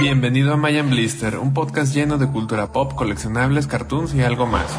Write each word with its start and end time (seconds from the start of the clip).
Bienvenido 0.00 0.52
a 0.52 0.56
Mayan 0.56 0.90
Blister, 0.90 1.38
un 1.38 1.52
podcast 1.52 1.94
lleno 1.94 2.18
de 2.18 2.28
cultura 2.30 2.70
pop, 2.72 2.94
coleccionables, 2.94 3.66
cartoons 3.66 4.14
y 4.14 4.20
algo 4.20 4.46
más. 4.46 4.70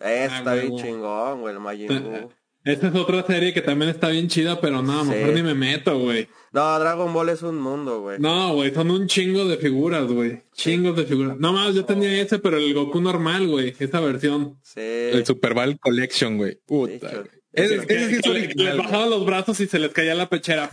Eh, 0.00 0.26
está 0.30 0.52
Ah, 0.52 0.54
bien 0.54 0.76
chingón, 0.76 1.40
güey, 1.40 1.54
el 1.54 1.60
Majin 1.60 1.88
Buu. 1.88 2.30
Esta 2.64 2.88
es 2.88 2.94
otra 2.94 3.22
serie 3.26 3.52
que 3.52 3.60
también 3.60 3.90
está 3.90 4.08
bien 4.08 4.28
chida, 4.28 4.60
pero 4.60 4.80
no, 4.82 5.02
Sí. 5.04 5.10
mejor 5.10 5.34
ni 5.34 5.42
me 5.42 5.54
meto, 5.54 5.98
güey. 5.98 6.28
No, 6.52 6.78
Dragon 6.78 7.12
Ball 7.12 7.28
es 7.30 7.42
un 7.42 7.58
mundo, 7.58 8.00
güey. 8.00 8.18
No, 8.20 8.54
güey, 8.54 8.72
son 8.72 8.90
un 8.90 9.06
chingo 9.06 9.44
de 9.46 9.56
figuras, 9.58 10.06
güey. 10.06 10.42
Chingos 10.54 10.96
de 10.96 11.04
figuras. 11.04 11.36
No 11.38 11.52
más, 11.52 11.74
yo 11.74 11.84
tenía 11.84 12.20
ese, 12.20 12.38
pero 12.38 12.56
el 12.56 12.72
Goku 12.72 13.00
normal, 13.00 13.48
güey. 13.48 13.74
Esa 13.78 14.00
versión. 14.00 14.58
Sí. 14.62 14.80
El 14.80 15.26
Super 15.26 15.52
Bowl 15.54 15.78
Collection, 15.80 16.38
güey. 16.38 16.58
Puta, 16.66 17.10
güey. 17.10 17.26
Que- 17.54 17.64
es 17.64 17.86
que 18.22 18.28
le- 18.30 18.48
les 18.54 18.76
bajaban 18.76 19.10
los 19.10 19.24
brazos 19.26 19.60
y 19.60 19.66
se 19.66 19.78
les 19.78 19.92
caía 19.92 20.14
la 20.14 20.28
pechera. 20.28 20.68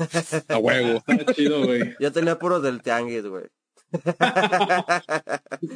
A 0.48 0.58
huevo. 0.58 1.04
Está 1.08 1.34
chido, 1.34 1.64
güey. 1.66 1.96
Yo 2.00 2.12
tenía 2.12 2.38
puros 2.40 2.64
del 2.64 2.82
Tianguis, 2.82 3.26
güey. 3.26 3.46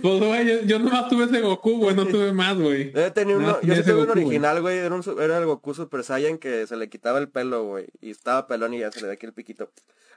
Pues, 0.02 0.20
güey, 0.20 0.48
yo, 0.48 0.62
yo 0.66 0.80
nomás 0.80 1.10
tuve 1.10 1.26
ese 1.26 1.42
Goku, 1.42 1.78
güey, 1.78 1.96
no 1.96 2.06
tuve 2.08 2.32
más, 2.34 2.58
güey. 2.58 2.92
Yo 2.94 3.12
tenía 3.14 3.38
uno, 3.38 3.48
No, 3.48 3.54
yo 3.56 3.60
tenía 3.62 3.76
sí 3.78 3.84
tuve 3.84 3.94
un 4.02 4.08
Goku, 4.08 4.20
original, 4.20 4.62
güey. 4.62 4.78
Era, 4.78 4.96
un 4.96 5.04
su- 5.04 5.20
era 5.20 5.38
el 5.38 5.46
Goku 5.46 5.74
Super 5.74 6.04
Saiyan 6.04 6.38
que 6.38 6.66
se 6.68 6.76
le 6.78 6.90
quitaba 6.90 7.20
el 7.20 7.30
pelo, 7.30 7.64
güey. 7.66 7.88
Y 8.02 8.12
estaba 8.12 8.48
pelón 8.48 8.74
y 8.74 8.80
ya 8.80 8.92
se 8.92 9.02
le 9.02 9.08
da 9.08 9.14
aquí 9.14 9.26
el 9.26 9.34
piquito. 9.34 9.72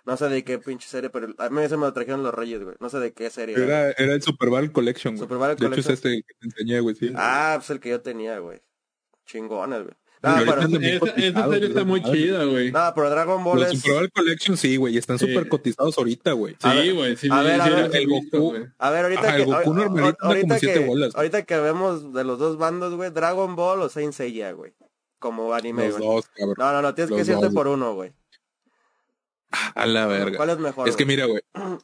No 0.07 0.17
sé 0.17 0.29
de 0.29 0.45
qué 0.45 0.59
pinche 0.59 0.89
serie, 0.89 1.11
pero 1.11 1.35
a 1.39 1.51
mí 1.51 1.63
ese 1.63 1.77
me 1.77 1.87
lo 1.87 1.93
trajeron 1.93 2.23
los 2.23 2.33
reyes, 2.33 2.63
güey. 2.63 2.77
No 2.81 2.89
sé 2.89 2.99
de 2.99 3.13
qué 3.13 3.31
serie. 3.31 3.57
era. 3.57 3.65
Era, 3.89 3.91
era 3.99 4.15
el 4.15 4.23
Super 4.23 4.49
Bowl 4.49 4.71
Collection, 4.73 5.15
güey. 5.17 5.25
Super 5.25 5.37
Bowl 5.39 5.49
De 5.49 5.55
hecho, 5.55 5.65
Collection. 5.69 5.93
es 5.93 5.99
este 5.99 6.23
que 6.23 6.35
te 6.39 6.47
enseñé, 6.47 6.81
güey, 6.81 6.95
sí. 6.95 7.13
Ah, 7.17 7.55
pues 7.59 7.69
el 7.71 7.81
que 7.81 7.91
yo 7.91 8.01
tenía, 8.01 8.39
güey. 8.39 8.61
Chingones, 9.27 9.83
güey. 9.83 9.95
Ahorita 10.21 10.55
pero, 10.69 11.07
Esa, 11.17 11.49
serie 11.51 11.69
está 11.69 11.85
muy 11.85 12.03
chida, 12.03 12.45
güey. 12.45 12.73
no, 12.73 12.93
pero 12.95 13.09
Dragon 13.11 13.45
Ball 13.45 13.61
Los 13.61 13.73
es... 13.73 13.81
Super 13.81 13.95
Bowl 13.99 14.11
Collection 14.13 14.57
sí, 14.57 14.77
güey. 14.77 14.95
y 14.95 14.99
Están 14.99 15.19
Sí. 15.19 15.27
súper 15.29 15.49
cotizados 15.49 15.97
ahorita, 15.97 16.33
güey. 16.33 16.57
A 16.63 16.75
ver, 16.75 16.85
Sí, 16.85 16.91
güey, 16.93 17.17
sí, 17.17 17.29
a 17.31 17.43
ver, 17.43 17.61
a 17.61 17.69
ver, 17.69 17.91
el 17.95 18.09
Goku. 18.09 18.57
A 18.79 18.89
ahorita 18.89 19.21
Ajá, 19.21 19.37
que... 19.37 19.43
el 19.43 19.47
Goku 19.47 19.59
ahor- 19.59 19.75
normalito 19.77 20.07
anda 20.09 20.17
como 20.19 20.33
ahorita 20.33 20.59
siete 20.59 20.81
que, 20.81 20.87
bolas. 20.87 21.15
ahorita 21.15 21.43
que 21.45 21.57
vemos 21.59 22.13
de 22.13 22.25
los 22.25 22.39
dos 22.39 22.59
bandos, 22.59 22.95
güey, 22.95 23.11
Dragon 23.11 23.55
Ball 23.55 23.81
o 23.83 23.89
Saint 23.89 24.13
Seiya, 24.13 24.53
güey. 24.53 24.73
Como 25.21 25.53
anime, 25.55 25.89
Los 25.89 25.99
güey. 25.99 26.09
dos, 26.09 26.29
cabrón. 26.29 26.55
No, 26.59 26.73
no, 26.73 26.83
no, 26.83 26.95
tienes 26.95 27.11
que 27.11 27.19
Los 27.19 27.27
decirte 27.27 27.47
dos, 27.47 27.55
por 27.55 27.69
uno, 27.69 27.95
güey. 27.95 28.13
A 29.75 29.87
la 29.87 30.07
verga. 30.07 30.37
¿Cuál 30.37 30.51
es 30.51 30.59
mejor? 30.59 30.89
Es 30.89 30.97
que 30.97 31.07
mira, 31.07 31.27
güey. 31.27 31.43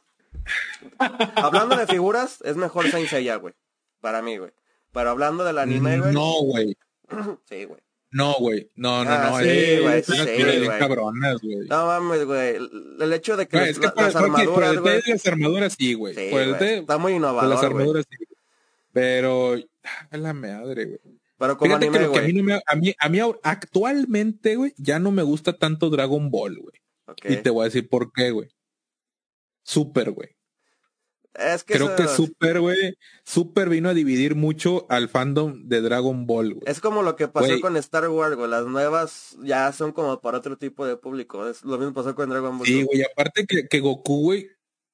Hablando 1.35 1.75
de 1.75 1.87
figuras, 1.87 2.39
es 2.43 2.55
mejor 2.57 2.89
Saint 2.91 3.09
Seiya, 3.09 3.35
güey. 3.37 3.53
Para 4.01 4.21
mí, 4.21 4.37
güey. 4.37 4.51
Pero 4.91 5.09
hablando 5.09 5.43
del 5.43 5.57
anime, 5.57 5.99
güey. 5.99 6.13
No, 6.13 6.33
güey. 6.43 6.77
Sí, 7.49 7.65
güey. 7.65 7.79
No, 8.15 8.35
güey. 8.39 8.71
No, 8.75 9.03
no, 9.03 9.11
Ah, 9.11 9.29
no. 9.29 9.39
sí, 9.39 9.77
güey, 9.81 10.01
sí, 10.01 10.13
güey. 10.15 10.79
cabronas, 10.79 11.41
güey. 11.41 11.67
No 11.67 11.85
mames, 11.85 12.23
güey. 12.23 12.55
El, 12.55 13.11
hecho 13.11 13.35
de 13.35 13.45
que 13.45 13.57
las, 13.57 13.69
es 13.71 13.79
que 13.79 13.89
por, 13.89 14.03
las 14.03 14.13
por 14.13 14.23
armaduras, 14.23 14.71
el 14.71 14.79
güey. 14.79 15.01
las 15.05 15.27
armaduras 15.27 15.75
sí, 15.77 15.93
güey. 15.95 16.15
Sí, 16.15 16.29
por 16.31 16.39
el 16.39 16.55
Está 16.55 16.97
muy 16.97 17.11
por 17.11 17.21
las 17.21 17.29
innovador, 17.29 17.55
güey. 17.57 17.65
armaduras 17.65 18.05
sí. 18.09 18.25
Pero, 18.93 19.55
a 20.11 20.17
la 20.17 20.33
madre, 20.33 20.85
güey. 20.85 20.99
Pero 21.37 21.57
como 21.57 21.77
Fíjate 21.77 21.91
que 21.91 21.97
anime, 21.97 22.07
lo 22.07 22.13
que 22.13 22.19
a 22.19 22.21
mí 22.21 22.33
no 22.33 22.43
me, 22.43 22.61
a 22.65 22.75
mí, 22.77 22.95
a 22.97 23.09
mí 23.09 23.19
actualmente, 23.43 24.55
güey, 24.55 24.73
ya 24.77 24.97
no 24.97 25.11
me 25.11 25.23
gusta 25.23 25.51
tanto 25.57 25.89
Dragon 25.89 26.31
Ball, 26.31 26.57
güey. 26.57 26.75
Ok. 27.07 27.25
Y 27.31 27.35
te 27.35 27.49
voy 27.49 27.63
a 27.63 27.65
decir 27.65 27.89
por 27.89 28.13
qué, 28.13 28.31
güey. 28.31 28.47
Super, 29.61 30.11
güey. 30.11 30.34
Es 31.37 31.63
que 31.63 31.73
Creo 31.73 31.87
eso- 31.87 31.95
que 31.95 32.07
Super, 32.07 32.59
güey, 32.59 32.95
Super 33.23 33.69
vino 33.69 33.89
a 33.89 33.93
dividir 33.93 34.35
mucho 34.35 34.85
al 34.89 35.09
fandom 35.09 35.67
de 35.67 35.81
Dragon 35.81 36.25
Ball, 36.25 36.53
güey. 36.53 36.63
Es 36.65 36.79
como 36.79 37.01
lo 37.03 37.15
que 37.15 37.27
pasó 37.27 37.59
con 37.61 37.75
Star 37.77 38.07
Wars, 38.09 38.35
güey. 38.35 38.49
Las 38.49 38.65
nuevas 38.65 39.35
ya 39.43 39.71
son 39.73 39.91
como 39.91 40.21
para 40.21 40.37
otro 40.37 40.57
tipo 40.57 40.85
de 40.85 40.95
público. 40.97 41.47
Es 41.47 41.63
lo 41.63 41.77
mismo 41.77 41.93
pasó 41.93 42.15
con 42.15 42.29
Dragon 42.29 42.57
Ball. 42.57 42.67
Sí, 42.67 42.83
güey, 42.83 43.03
aparte 43.03 43.45
que, 43.45 43.67
que 43.67 43.79
Goku, 43.79 44.21
güey, 44.21 44.47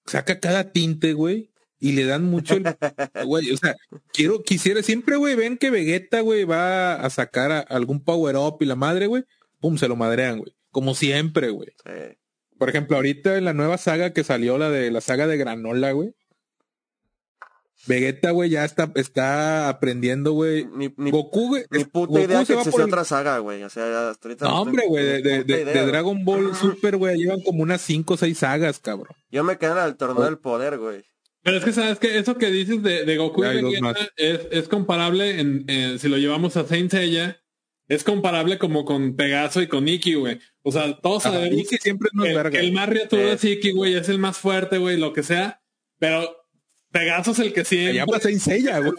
saca 0.05 0.39
cada 0.39 0.71
tinte, 0.71 1.13
güey, 1.13 1.51
y 1.79 1.91
le 1.93 2.05
dan 2.05 2.23
mucho 2.25 2.55
el... 2.55 2.63
Güey, 3.25 3.51
o 3.51 3.57
sea, 3.57 3.75
quiero, 4.13 4.41
quisiera, 4.43 4.81
siempre, 4.83 5.15
güey, 5.17 5.35
ven 5.35 5.57
que 5.57 5.69
Vegeta, 5.71 6.21
güey, 6.21 6.43
va 6.43 6.95
a 6.95 7.09
sacar 7.09 7.51
a- 7.51 7.59
algún 7.59 8.03
power 8.03 8.35
up 8.37 8.57
y 8.61 8.65
la 8.65 8.75
madre, 8.75 9.07
güey, 9.07 9.23
pum, 9.59 9.77
se 9.77 9.87
lo 9.87 9.95
madrean, 9.95 10.39
güey. 10.39 10.53
Como 10.71 10.95
siempre, 10.95 11.49
güey. 11.49 11.69
Sí. 11.85 12.17
Por 12.57 12.69
ejemplo, 12.69 12.95
ahorita 12.97 13.37
en 13.37 13.45
la 13.45 13.53
nueva 13.53 13.77
saga 13.77 14.13
que 14.13 14.23
salió, 14.23 14.57
la 14.59 14.69
de 14.69 14.91
la 14.91 15.01
saga 15.01 15.25
de 15.27 15.37
Granola, 15.37 15.91
güey. 15.91 16.13
Vegeta, 17.87 18.31
güey, 18.31 18.49
ya 18.51 18.63
está, 18.63 18.91
está 18.95 19.67
aprendiendo, 19.69 20.33
güey. 20.33 20.65
Ni, 20.75 20.93
ni, 20.97 21.09
Goku, 21.11 21.47
güey. 21.47 21.63
puta 21.63 21.89
Goku 21.93 22.19
idea 22.19 22.45
se 22.45 22.53
que 22.53 22.57
va 22.57 22.63
por 22.63 22.81
el- 22.81 22.87
otra 22.87 23.03
saga, 23.05 23.39
güey. 23.39 23.63
O 23.63 23.69
sea, 23.69 24.09
hasta 24.09 24.27
ahorita. 24.27 24.45
No, 24.45 24.51
no 24.51 24.61
hombre, 24.61 24.85
güey, 24.87 25.21
de. 25.21 25.85
Dragon 25.87 26.23
Ball 26.23 26.55
Super, 26.55 26.97
güey, 26.97 27.17
llevan 27.17 27.41
como 27.41 27.63
unas 27.63 27.81
5 27.81 28.13
o 28.13 28.17
6 28.17 28.37
sagas, 28.37 28.79
cabrón. 28.79 29.15
Yo 29.31 29.43
me 29.43 29.57
quedé 29.57 29.71
en 29.71 29.77
el 29.79 29.95
torneo 29.97 30.23
del 30.23 30.37
poder, 30.37 30.77
güey. 30.77 31.03
Pero 31.43 31.57
es 31.57 31.63
que 31.65 31.71
sabes 31.73 31.97
que 31.97 32.19
eso 32.19 32.37
que 32.37 32.51
dices 32.51 32.83
de, 32.83 33.03
de 33.03 33.17
Goku 33.17 33.43
y 33.43 33.47
Vegeta 33.63 33.95
es, 34.15 34.41
es 34.51 34.67
comparable 34.67 35.39
en, 35.39 35.65
en- 35.67 35.97
si 35.97 36.07
lo 36.07 36.17
llevamos 36.17 36.55
a 36.57 36.67
Saint 36.67 36.91
Seiya, 36.91 37.41
es 37.87 38.03
comparable 38.03 38.59
como 38.59 38.85
con 38.85 39.15
Pegaso 39.15 39.59
y 39.59 39.67
con 39.67 39.87
Iki, 39.87 40.13
güey. 40.13 40.39
O 40.61 40.71
sea, 40.71 40.95
todos 40.99 41.25
Ajá, 41.25 41.33
sabemos 41.35 41.61
y 41.61 41.65
que 41.65 41.77
siempre 41.77 42.09
es 42.09 42.13
más 42.13 42.27
que, 42.27 42.33
verga. 42.35 42.49
que 42.51 42.59
el 42.59 42.71
más 42.73 42.87
riatudo 42.87 43.21
es 43.23 43.43
Iki, 43.43 43.71
güey, 43.71 43.95
es 43.95 44.07
el 44.07 44.19
más 44.19 44.37
fuerte, 44.37 44.77
güey, 44.77 44.97
lo 44.97 45.13
que 45.13 45.23
sea. 45.23 45.63
Pero 45.97 46.40
Pegaso 46.91 47.31
es 47.31 47.39
el 47.39 47.53
que 47.53 47.63
siempre 47.63 47.91
Allá 48.01 48.05
para 48.05 48.19
Seiya, 48.19 48.79
güey. 48.81 48.93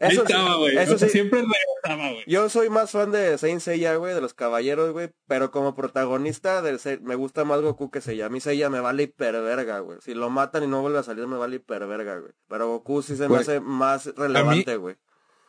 Ahí 0.00 0.16
estaba, 0.16 0.56
güey. 0.56 0.76
eso 0.76 0.98
sí. 0.98 1.08
Siempre 1.08 1.40
regresaba, 1.40 2.12
güey. 2.12 2.24
Yo 2.26 2.48
soy 2.48 2.68
más 2.68 2.90
fan 2.90 3.10
de 3.12 3.38
Saint 3.38 3.60
Seiya, 3.60 3.94
güey, 3.96 4.14
de 4.14 4.20
los 4.20 4.34
caballeros, 4.34 4.92
güey. 4.92 5.10
Pero 5.26 5.50
como 5.50 5.74
protagonista 5.74 6.60
del 6.60 6.78
se- 6.78 6.98
me 6.98 7.14
gusta 7.14 7.44
más 7.44 7.60
Goku 7.60 7.90
que 7.90 8.00
Seiya. 8.00 8.26
A 8.26 8.28
mí 8.28 8.40
Seiya 8.40 8.68
me 8.68 8.80
vale 8.80 9.04
hiperverga, 9.04 9.78
güey. 9.80 9.98
Si 10.02 10.12
lo 10.14 10.28
matan 10.28 10.64
y 10.64 10.66
no 10.66 10.82
vuelve 10.82 10.98
a 10.98 11.02
salir, 11.02 11.26
me 11.26 11.36
vale 11.38 11.56
hiperverga, 11.56 12.18
güey. 12.18 12.32
Pero 12.48 12.68
Goku 12.68 13.02
sí 13.02 13.16
se 13.16 13.22
me 13.22 13.28
Güey, 13.28 13.40
hace 13.40 13.60
más 13.60 14.12
relevante, 14.16 14.76
güey. 14.76 14.96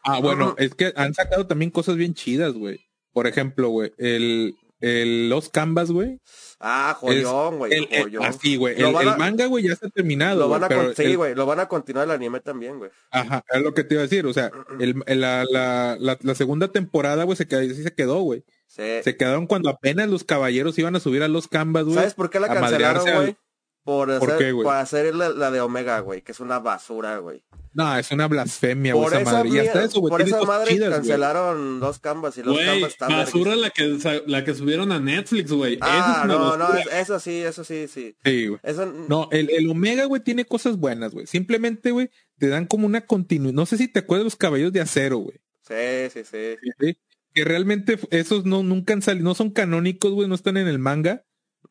Ah, 0.05 0.19
bueno, 0.19 0.55
es 0.57 0.75
que 0.75 0.93
han 0.95 1.13
sacado 1.13 1.47
también 1.47 1.71
cosas 1.71 1.95
bien 1.95 2.13
chidas, 2.13 2.53
güey. 2.53 2.85
Por 3.13 3.27
ejemplo, 3.27 3.69
güey, 3.69 3.91
el, 3.97 4.55
el 4.83 5.29
Los 5.29 5.49
Canvas, 5.49 5.91
güey. 5.91 6.19
Ah, 6.59 6.95
joyón, 6.99 7.57
güey. 7.57 7.73
El- 7.73 7.87
el- 7.91 8.03
joyón. 8.03 8.23
Así, 8.25 8.55
güey. 8.57 8.75
El, 8.81 8.93
manga, 9.17 9.45
güey, 9.47 9.65
ya 9.65 9.73
está 9.73 9.89
terminado. 9.89 10.41
Lo 10.41 10.49
van 10.49 10.63
a 10.63 10.93
sí, 10.95 11.15
güey, 11.15 11.35
lo 11.35 11.45
van 11.45 11.59
a 11.61 11.67
continuar 11.67 12.05
el 12.05 12.11
anime 12.11 12.39
también, 12.41 12.79
güey. 12.79 12.91
Ajá, 13.11 13.43
es 13.49 13.61
lo 13.61 13.73
que 13.73 13.83
te 13.83 13.95
iba 13.95 14.01
a 14.01 14.03
decir. 14.07 14.25
O 14.25 14.33
sea, 14.33 14.51
el, 14.79 14.95
el- 15.05 15.21
la, 15.21 15.45
la, 15.49 15.97
la, 15.99 16.17
la 16.21 16.35
segunda 16.35 16.67
temporada, 16.69 17.23
güey, 17.23 17.37
se 17.37 17.47
quedó, 17.47 17.61
sí 17.61 17.81
se 17.83 17.93
quedó, 17.93 18.21
güey. 18.21 18.43
Sí. 18.67 18.83
Se 19.03 19.15
quedaron 19.15 19.47
cuando 19.47 19.69
apenas 19.69 20.09
los 20.09 20.23
caballeros 20.23 20.77
iban 20.79 20.95
a 20.95 20.99
subir 20.99 21.23
a 21.23 21.27
los 21.27 21.47
canvas, 21.47 21.83
güey. 21.85 21.95
¿Sabes 21.95 22.13
por 22.13 22.29
qué 22.29 22.39
la 22.39 22.47
cancelaron, 22.47 23.05
güey? 23.15 23.35
Por 23.83 24.11
hacer, 24.11 24.29
¿Por 24.29 24.37
qué, 24.37 24.51
güey? 24.53 24.63
por 24.63 24.75
hacer 24.75 25.13
la, 25.13 25.29
la 25.29 25.51
de 25.51 25.59
Omega, 25.59 25.99
güey, 25.99 26.21
que 26.21 26.31
es 26.31 26.39
una 26.39 26.59
basura, 26.59 27.17
güey. 27.17 27.43
No, 27.73 27.97
es 27.97 28.11
una 28.11 28.27
blasfemia, 28.27 28.93
güey, 28.93 29.09
Por 29.09 29.19
esa 29.19 29.31
madre. 29.31 29.49
Y 29.49 29.57
hasta 29.59 29.79
mía- 29.79 29.85
eso, 29.87 29.99
güey, 29.99 30.09
por 30.11 30.21
esa 30.21 30.41
madre 30.43 30.67
chidas, 30.73 30.89
güey. 30.89 30.99
cancelaron 30.99 31.79
dos 31.79 31.99
canvas 31.99 32.37
y 32.37 32.43
los 32.43 32.53
Güey, 32.53 32.65
canvas 32.67 32.91
están 32.91 33.09
basura 33.11 33.55
la 33.55 33.71
que, 33.71 34.23
la 34.27 34.45
que 34.45 34.53
subieron 34.53 34.91
a 34.91 34.99
Netflix, 34.99 35.51
güey. 35.51 35.79
Ah, 35.81 36.19
es 36.21 36.27
no, 36.27 36.55
no, 36.55 36.73
es- 36.77 36.85
eso 36.93 37.19
sí, 37.19 37.41
eso 37.41 37.63
sí, 37.63 37.87
sí. 37.87 38.15
Sí, 38.23 38.47
güey. 38.47 38.59
Eso 38.63 38.85
No, 38.85 39.27
el, 39.31 39.49
el 39.49 39.69
Omega, 39.69 40.05
güey, 40.05 40.21
tiene 40.23 40.45
cosas 40.45 40.77
buenas, 40.77 41.13
güey. 41.13 41.25
Simplemente, 41.25 41.91
güey, 41.91 42.09
te 42.37 42.47
dan 42.47 42.67
como 42.67 42.85
una 42.85 43.05
continuidad. 43.05 43.53
No 43.55 43.65
sé 43.65 43.77
si 43.77 43.87
te 43.87 43.99
acuerdas 43.99 44.21
de 44.21 44.25
los 44.25 44.35
caballos 44.35 44.71
de 44.71 44.79
acero, 44.81 45.17
güey. 45.17 45.41
Sí, 45.67 46.09
sí, 46.13 46.21
sí. 46.29 46.55
¿sí? 46.79 46.97
Que 47.33 47.43
realmente 47.43 47.97
esos 48.11 48.45
no, 48.45 48.61
nunca 48.63 48.93
han 48.93 49.01
salido, 49.01 49.23
no 49.25 49.33
son 49.33 49.49
canónicos, 49.49 50.11
güey, 50.13 50.29
no 50.29 50.35
están 50.35 50.57
en 50.57 50.67
el 50.67 50.77
manga. 50.77 51.23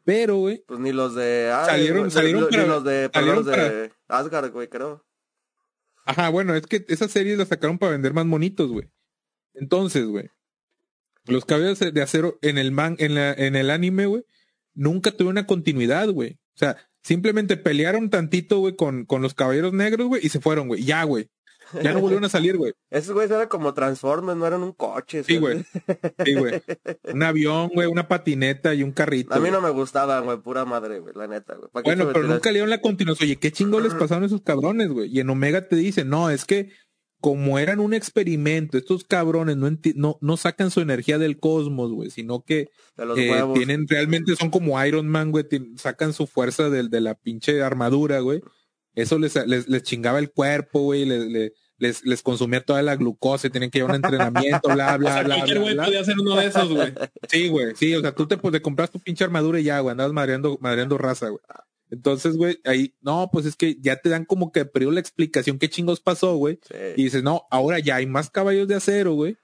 Pero, 0.05 0.37
güey, 0.37 0.65
Pues 0.67 0.81
ni 0.81 0.93
los 0.93 1.15
de... 1.15 1.51
ah, 1.53 1.67
Salieron- 1.67 2.11
salieron 2.11 2.45
ni 2.51 2.57
para- 2.57 2.67
los 2.67 2.85
de, 2.85 3.11
salieron 3.13 3.37
los 3.37 3.47
de 3.47 3.93
Asgard, 4.09 4.51
güey, 4.53 4.69
creo. 4.69 5.05
Ajá, 6.05 6.29
bueno, 6.31 6.55
es 6.55 6.67
que 6.67 6.85
esas 6.89 7.11
series 7.13 7.39
las 7.39 7.49
sacaron 7.49 7.79
para 7.79 7.93
vender 7.93 8.13
más 8.13 8.27
monitos, 8.27 8.71
güey. 8.71 8.89
Entonces, 9.55 10.05
güey, 10.07 10.31
los 11.27 11.45
caballos 11.45 11.79
de 11.79 12.03
acero 12.03 12.39
en 12.43 12.59
el 12.59 12.73
man, 12.73 12.97
en 12.99 13.15
la, 13.15 13.33
en 13.33 13.55
el 13.55 13.71
anime, 13.71 14.07
güey, 14.07 14.25
nunca 14.75 15.13
tuvieron 15.13 15.33
una 15.35 15.47
continuidad, 15.47 16.09
güey. 16.09 16.41
O 16.55 16.59
sea, 16.59 16.77
simplemente 17.03 17.57
pelearon 17.57 18.11
tantito, 18.11 18.59
güey, 18.59 18.75
con, 18.75 19.05
con 19.05 19.23
los 19.23 19.35
caballeros 19.35 19.73
negros, 19.73 20.09
güey, 20.09 20.25
y 20.27 20.31
se 20.31 20.41
fueron, 20.41 20.67
güey. 20.67 20.83
Ya, 20.85 21.05
güey. 21.05 21.29
Ya 21.83 21.93
no 21.93 22.01
volvieron 22.01 22.25
a 22.25 22.29
salir, 22.29 22.57
güey. 22.57 22.73
Esos 22.91 23.15
güeyes 23.15 23.31
eran 23.31 23.49
como 23.49 23.73
Transformers, 23.75 24.37
no 24.37 24.47
eran 24.47 24.63
un 24.63 24.73
coche. 24.73 25.23
Sí, 25.25 25.39
güey. 25.39 25.65
Sí, 26.25 26.35
güey. 26.35 26.63
Un 27.15 27.23
avión, 27.23 27.71
güey, 27.75 27.87
una 27.89 28.09
patineta 28.09 28.75
y 28.75 28.83
un 28.83 28.93
carrito. 28.93 29.35
A 29.35 29.41
mí 29.41 29.51
no 29.51 29.61
me 29.61 29.71
gustaban, 29.71 30.25
güey, 30.25 30.39
pura 30.39 30.65
madre, 30.65 31.01
güey, 31.01 31.15
la 31.15 31.27
neta, 31.27 31.55
güey. 31.55 31.69
¿Pa' 31.73 31.83
qué 31.83 31.91
Bueno, 31.91 32.11
pero 32.13 32.27
nunca 32.27 32.51
le 32.51 32.55
dieron 32.55 32.71
la 32.71 32.81
continuación. 32.81 33.27
Oye, 33.27 33.37
¿qué 33.37 33.53
chingo 33.53 33.81
les 33.81 33.95
pasaron 33.95 34.25
a 34.25 34.27
esos 34.27 34.43
cabrones, 34.43 34.89
güey? 34.89 35.11
Y 35.15 35.21
en 35.21 35.31
Omega 35.31 35.69
te 35.69 35.77
dicen, 35.77 36.09
no, 36.09 36.31
es 36.31 36.45
que 36.45 36.71
como 37.23 37.61
eran 37.61 37.79
un 37.79 37.95
experimento, 37.95 38.77
estos 38.77 39.05
cabrones 39.05 39.57
no, 39.57 39.69
enti- 39.69 39.95
no, 39.95 40.19
no 40.21 40.37
sacan 40.37 40.73
su 40.73 40.81
energía 40.81 41.19
del 41.19 41.39
cosmos, 41.39 41.93
güey, 41.93 42.11
sino 42.11 42.43
que 42.43 42.69
eh, 43.17 43.45
tienen, 43.55 43.87
realmente 43.89 44.35
son 44.35 44.51
como 44.51 44.85
Iron 44.85 45.07
Man, 45.07 45.31
güey, 45.31 45.47
sacan 45.77 46.13
su 46.13 46.27
fuerza 46.27 46.69
del, 46.69 46.91
de 46.91 47.01
la 47.01 47.15
pinche 47.15 47.63
armadura, 47.63 48.19
güey. 48.19 48.41
Eso 48.97 49.21
les, 49.21 49.37
les, 49.47 49.69
les 49.69 49.83
chingaba 49.85 50.19
el 50.19 50.33
cuerpo, 50.33 50.81
güey, 50.81 51.05
les, 51.05 51.25
les, 51.27 51.53
les, 51.83 52.05
les 52.07 52.23
consumía 52.23 52.65
toda 52.65 52.81
la 52.81 52.95
glucosa, 52.95 53.49
y 53.49 53.51
tenían 53.51 53.71
que 53.71 53.79
ir 53.79 53.83
a 53.83 53.87
un 53.89 53.97
entrenamiento, 53.97 54.69
bla, 54.69 54.95
O 54.95 54.99
bla, 54.99 55.13
sea, 55.13 55.23
bla, 55.25 55.35
cualquier 55.35 55.61
güey 55.61 55.77
podía 55.77 56.05
ser 56.05 56.19
uno 56.21 56.37
de 56.37 56.47
esos, 56.47 56.69
güey. 56.69 56.95
Sí, 57.29 57.49
güey, 57.49 57.75
sí, 57.75 57.95
o 57.97 58.01
sea, 58.01 58.15
tú 58.15 58.29
te, 58.29 58.37
pues, 58.37 58.53
te 58.53 58.63
compras 58.63 58.93
tu 58.93 59.01
pinche 59.01 59.25
armadura 59.25 59.59
y 59.59 59.65
ya, 59.65 59.81
güey, 59.81 59.91
andabas 59.91 60.13
madreando, 60.13 60.57
madreando 60.61 60.97
raza, 60.97 61.29
güey. 61.29 61.43
Entonces, 61.91 62.37
güey, 62.37 62.61
ahí, 62.65 62.95
no, 63.03 63.29
pues 63.33 63.45
es 63.47 63.57
que 63.57 63.77
ya 63.81 63.97
te 63.97 64.09
dan 64.09 64.25
como 64.25 64.53
que 64.53 64.65
periodo 64.65 64.93
la 64.93 65.01
explicación 65.01 65.59
qué 65.59 65.69
chingos 65.69 66.01
pasó, 66.01 66.37
güey. 66.37 66.61
Sí. 66.63 66.77
Y 66.97 67.05
dices, 67.05 67.23
no, 67.23 67.43
ahora 67.51 67.81
ya 67.81 67.97
hay 67.97 68.07
más 68.07 68.31
caballos 68.31 68.69
de 68.69 68.77
acero, 68.77 69.13
güey. 69.13 69.37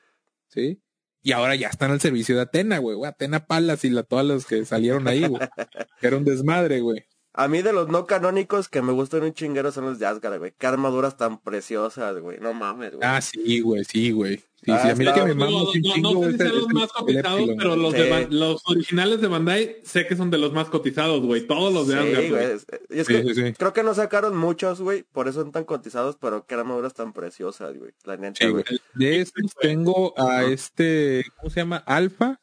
¿Sí? 0.46 0.80
Y 1.22 1.32
ahora 1.32 1.56
ya 1.56 1.68
están 1.68 1.90
al 1.90 2.00
servicio 2.00 2.36
de 2.36 2.42
Atena, 2.42 2.78
güey. 2.78 2.96
Atena 3.04 3.46
Palas 3.46 3.84
y 3.84 3.90
la, 3.90 4.04
todas 4.04 4.24
las 4.24 4.46
que 4.46 4.64
salieron 4.64 5.08
ahí, 5.08 5.26
güey. 5.26 5.42
Era 6.00 6.16
un 6.16 6.24
desmadre, 6.24 6.80
güey. 6.80 7.04
A 7.40 7.46
mí 7.46 7.62
de 7.62 7.72
los 7.72 7.86
no 7.88 8.04
canónicos 8.04 8.68
que 8.68 8.82
me 8.82 8.90
gustan 8.92 9.22
un 9.22 9.32
chinguero 9.32 9.70
son 9.70 9.84
los 9.84 10.00
de 10.00 10.06
Asgard, 10.06 10.38
güey. 10.40 10.52
Qué 10.58 10.66
armaduras 10.66 11.16
tan 11.16 11.38
preciosas, 11.38 12.18
güey. 12.18 12.38
No 12.40 12.52
mames, 12.52 12.96
güey. 12.96 13.08
Ah, 13.08 13.20
sí, 13.20 13.60
güey, 13.60 13.84
sí, 13.84 14.10
güey. 14.10 14.38
Sí, 14.38 14.72
Ah, 14.72 14.80
sí, 14.82 14.88
a 14.90 14.94
mí 14.96 15.04
que 15.14 15.22
me 15.22 15.34
No, 15.36 15.48
no, 15.48 15.66
sé 15.66 15.72
si 15.80 15.86
es 15.88 15.94
sean 15.94 16.02
los 16.02 16.26
es 16.34 16.40
el- 16.40 16.66
más 16.74 16.90
cotizados, 16.92 17.48
pero 17.56 17.76
los, 17.76 17.92
Sí. 17.94 17.98
de 18.00 18.26
los 18.30 18.60
originales 18.68 19.20
de 19.20 19.28
Bandai 19.28 19.76
sé 19.84 20.04
que 20.08 20.16
son 20.16 20.30
de 20.32 20.38
los 20.38 20.52
más 20.52 20.68
cotizados, 20.68 21.20
güey. 21.24 21.46
Todos 21.46 21.72
los 21.72 21.86
de 21.86 21.94
Sí, 21.94 21.98
Asgard, 22.00 22.28
güey. 22.30 22.44
Y 22.90 22.98
es 22.98 23.06
Sí, 23.06 23.12
que 23.14 23.22
sí, 23.22 23.34
sí. 23.34 23.52
creo 23.52 23.72
que 23.72 23.84
no 23.84 23.94
sacaron 23.94 24.36
muchos, 24.36 24.80
güey. 24.80 25.04
Por 25.04 25.28
eso 25.28 25.42
son 25.42 25.52
tan 25.52 25.62
cotizados, 25.62 26.16
pero 26.20 26.44
qué 26.44 26.56
armaduras 26.56 26.94
tan 26.94 27.12
preciosas, 27.12 27.78
güey. 27.78 27.92
La 28.02 28.16
neta, 28.16 28.48
güey. 28.48 28.64
De 28.94 29.20
estos 29.20 29.54
tengo 29.60 30.12
a 30.18 30.42
este, 30.42 31.24
¿cómo 31.36 31.50
se 31.50 31.60
llama? 31.60 31.76
Alfa, 31.86 32.40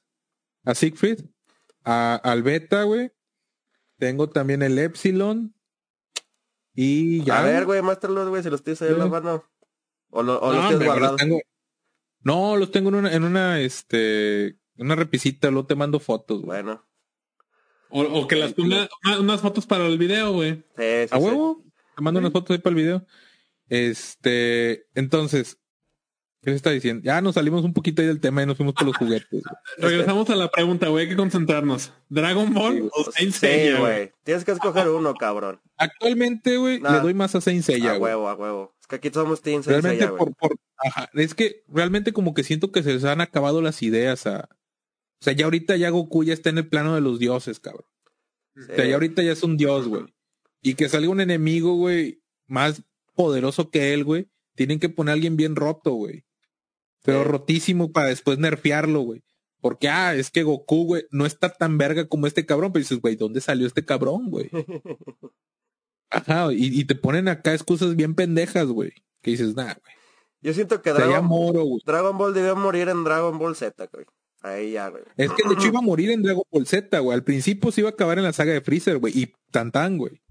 a 0.64 0.74
Siegfried, 0.74 1.20
a, 1.84 2.16
al 2.16 2.44
Beta, 2.44 2.84
güey. 2.84 3.12
Tengo 3.98 4.30
también 4.30 4.62
el 4.62 4.78
Epsilon. 4.80 5.54
Y 6.74 7.24
ya. 7.24 7.40
A 7.40 7.44
ver, 7.44 7.66
güey, 7.66 7.82
muéstralos, 7.82 8.28
güey, 8.30 8.44
si 8.44 8.50
los 8.50 8.64
tienes 8.64 8.82
ahí 8.82 8.90
en 8.92 9.00
la 9.00 9.06
mano. 9.08 9.44
O, 10.10 10.24
lo- 10.24 10.40
o 10.40 10.54
No, 10.54 10.60
los 10.60 10.68
tienes 10.70 10.86
guardados. 10.88 11.12
los 11.14 11.22
tengo- 11.22 11.42
No, 12.22 12.58
los 12.58 12.72
tengo 12.72 12.90
en 12.90 12.96
una, 12.96 13.14
en 13.14 13.24
una, 13.24 13.60
este, 13.62 14.58
una 14.78 14.96
repisita, 14.96 15.50
luego 15.52 15.68
te 15.68 15.76
mando 15.76 16.00
fotos, 16.00 16.42
güey. 16.42 16.62
Bueno. 16.64 16.86
O, 17.90 18.02
o 18.02 18.28
que 18.28 18.36
las 18.36 18.58
una- 18.58 18.90
unas 19.20 19.42
fotos 19.42 19.66
para 19.66 19.86
el 19.88 19.98
video, 19.98 20.34
güey. 20.34 20.56
Sí, 20.56 20.64
sí, 20.78 21.08
A 21.12 21.18
sí. 21.18 21.24
huevo. 21.24 21.64
Te 21.96 22.02
mando 22.04 22.20
unas 22.20 22.34
fotos 22.34 22.56
ahí 22.56 22.62
para 22.62 22.76
el 22.76 22.82
video. 22.82 23.06
Este, 23.70 24.88
entonces, 24.96 25.60
¿qué 26.46 26.52
se 26.52 26.56
está 26.58 26.70
diciendo? 26.72 27.04
Ya 27.04 27.20
nos 27.22 27.36
salimos 27.36 27.66
un 27.66 27.74
poquito 27.74 28.02
ahí 28.02 28.08
del 28.08 28.22
tema 28.22 28.42
y 28.42 28.46
nos 28.46 28.56
fuimos 28.56 28.74
por 28.76 28.86
los 28.86 28.96
juguetes. 28.96 29.44
Regresamos 29.78 30.30
a 30.30 30.36
la 30.36 30.50
pregunta, 30.50 30.88
güey. 30.88 31.04
Hay 31.04 31.10
que 31.10 31.18
concentrarnos. 31.18 31.92
¿Dragon 32.08 32.54
Ball 32.54 32.90
o 32.94 33.04
Saint 33.12 33.34
Sí, 33.34 33.40
Seiya, 33.40 33.80
güey? 33.80 33.94
güey. 33.96 34.12
Tienes 34.24 34.46
que 34.46 34.52
escoger 34.54 34.88
uno, 34.88 35.14
cabrón. 35.16 35.60
Actualmente, 35.78 36.56
güey, 36.58 36.80
Nah. 36.80 36.94
le 36.94 37.00
doy 37.02 37.14
más 37.14 37.36
a 37.36 37.42
Saint 37.42 37.64
Seiya, 37.64 37.96
a 37.96 37.98
huevo, 38.00 38.30
a 38.30 38.36
huevo. 38.36 38.74
Es 38.80 38.88
que 38.88 38.96
aquí 38.96 39.10
somos 39.12 39.42
Team 39.42 39.62
Realmente 39.66 39.98
Seiya, 40.06 40.12
güey. 40.12 40.20
por, 40.20 40.36
por, 40.36 40.58
ajá, 40.78 41.10
es 41.16 41.34
que 41.36 41.64
realmente 41.68 42.14
como 42.14 42.34
que 42.34 42.44
siento 42.44 42.72
que 42.72 42.84
se 42.84 42.94
les 42.94 43.04
han 43.04 43.20
acabado 43.20 43.62
las 43.62 43.82
ideas 43.84 44.26
a, 44.28 44.48
o 45.20 45.24
sea, 45.24 45.34
ya 45.34 45.46
ahorita 45.46 45.76
ya 45.76 45.90
Goku 45.90 46.24
ya 46.24 46.34
está 46.34 46.50
en 46.50 46.60
el 46.60 46.68
plano 46.70 46.94
de 46.96 47.02
los 47.02 47.20
dioses, 47.20 47.60
cabrón. 47.60 47.86
Sí. 48.56 48.72
O 48.72 48.76
sea, 48.76 48.86
ya 48.86 48.94
ahorita 48.94 49.24
ya 49.24 49.32
es 49.32 49.44
un 49.44 49.58
dios, 49.58 49.88
güey. 49.88 50.04
Y 50.62 50.76
que 50.76 50.88
salga 50.90 51.10
un 51.10 51.20
enemigo, 51.22 51.76
güey, 51.76 52.22
más 52.48 52.84
poderoso 53.16 53.70
que 53.70 53.94
él, 53.94 54.04
güey, 54.04 54.30
tienen 54.56 54.80
que 54.80 54.90
poner 54.90 55.12
a 55.12 55.14
alguien 55.14 55.36
bien 55.38 55.56
roto, 55.56 55.92
güey. 55.94 56.24
Pero 57.06 57.24
rotísimo 57.24 57.92
para 57.92 58.08
después 58.08 58.38
nerfearlo, 58.40 59.02
güey. 59.02 59.24
Porque, 59.62 59.90
ah, 59.90 60.14
es 60.16 60.30
que 60.30 60.44
Goku, 60.44 60.86
güey, 60.86 61.06
no 61.12 61.26
está 61.26 61.50
tan 61.50 61.78
verga 61.78 62.08
como 62.08 62.28
este 62.28 62.46
cabrón. 62.46 62.72
Pero 62.72 62.82
dices, 62.82 63.00
güey, 63.00 63.16
¿dónde 63.16 63.42
salió 63.42 63.66
este 63.66 63.86
cabrón, 63.86 64.30
güey? 64.30 64.50
Ajá, 66.12 66.52
y, 66.54 66.80
y 66.80 66.86
te 66.86 66.96
ponen 66.96 67.28
acá 67.28 67.54
excusas 67.54 67.96
bien 67.96 68.16
pendejas, 68.16 68.68
güey. 68.68 68.92
Que 69.22 69.32
dices, 69.32 69.56
nah, 69.56 69.74
güey. 69.74 69.96
Yo 70.46 70.54
siento 70.54 70.80
que 70.84 70.94
Dragon, 70.94 71.26
moro. 71.26 71.66
Dragon 71.84 72.16
Ball 72.16 72.34
debió 72.34 72.56
morir 72.56 72.88
en 72.90 73.04
Dragon 73.04 73.40
Ball 73.40 73.56
Z, 73.56 73.88
güey. 73.92 74.06
Ahí 74.44 74.74
ya, 74.74 74.90
güey. 74.90 75.02
Es 75.18 75.32
que 75.32 75.48
de 75.48 75.56
hecho 75.56 75.70
iba 75.70 75.80
a 75.80 75.82
morir 75.82 76.12
en 76.12 76.22
Dragon 76.22 76.44
Ball 76.52 76.68
Z, 76.68 77.00
güey. 77.00 77.16
Al 77.16 77.24
principio 77.24 77.72
se 77.72 77.82
iba 77.82 77.90
a 77.90 77.94
acabar 77.94 78.20
en 78.20 78.26
la 78.26 78.34
saga 78.34 78.54
de 78.54 78.62
Freezer, 78.62 79.00
güey. 79.00 79.18
Y 79.18 79.34
tan 79.50 79.72
tan, 79.72 79.98
güey. 79.98 80.22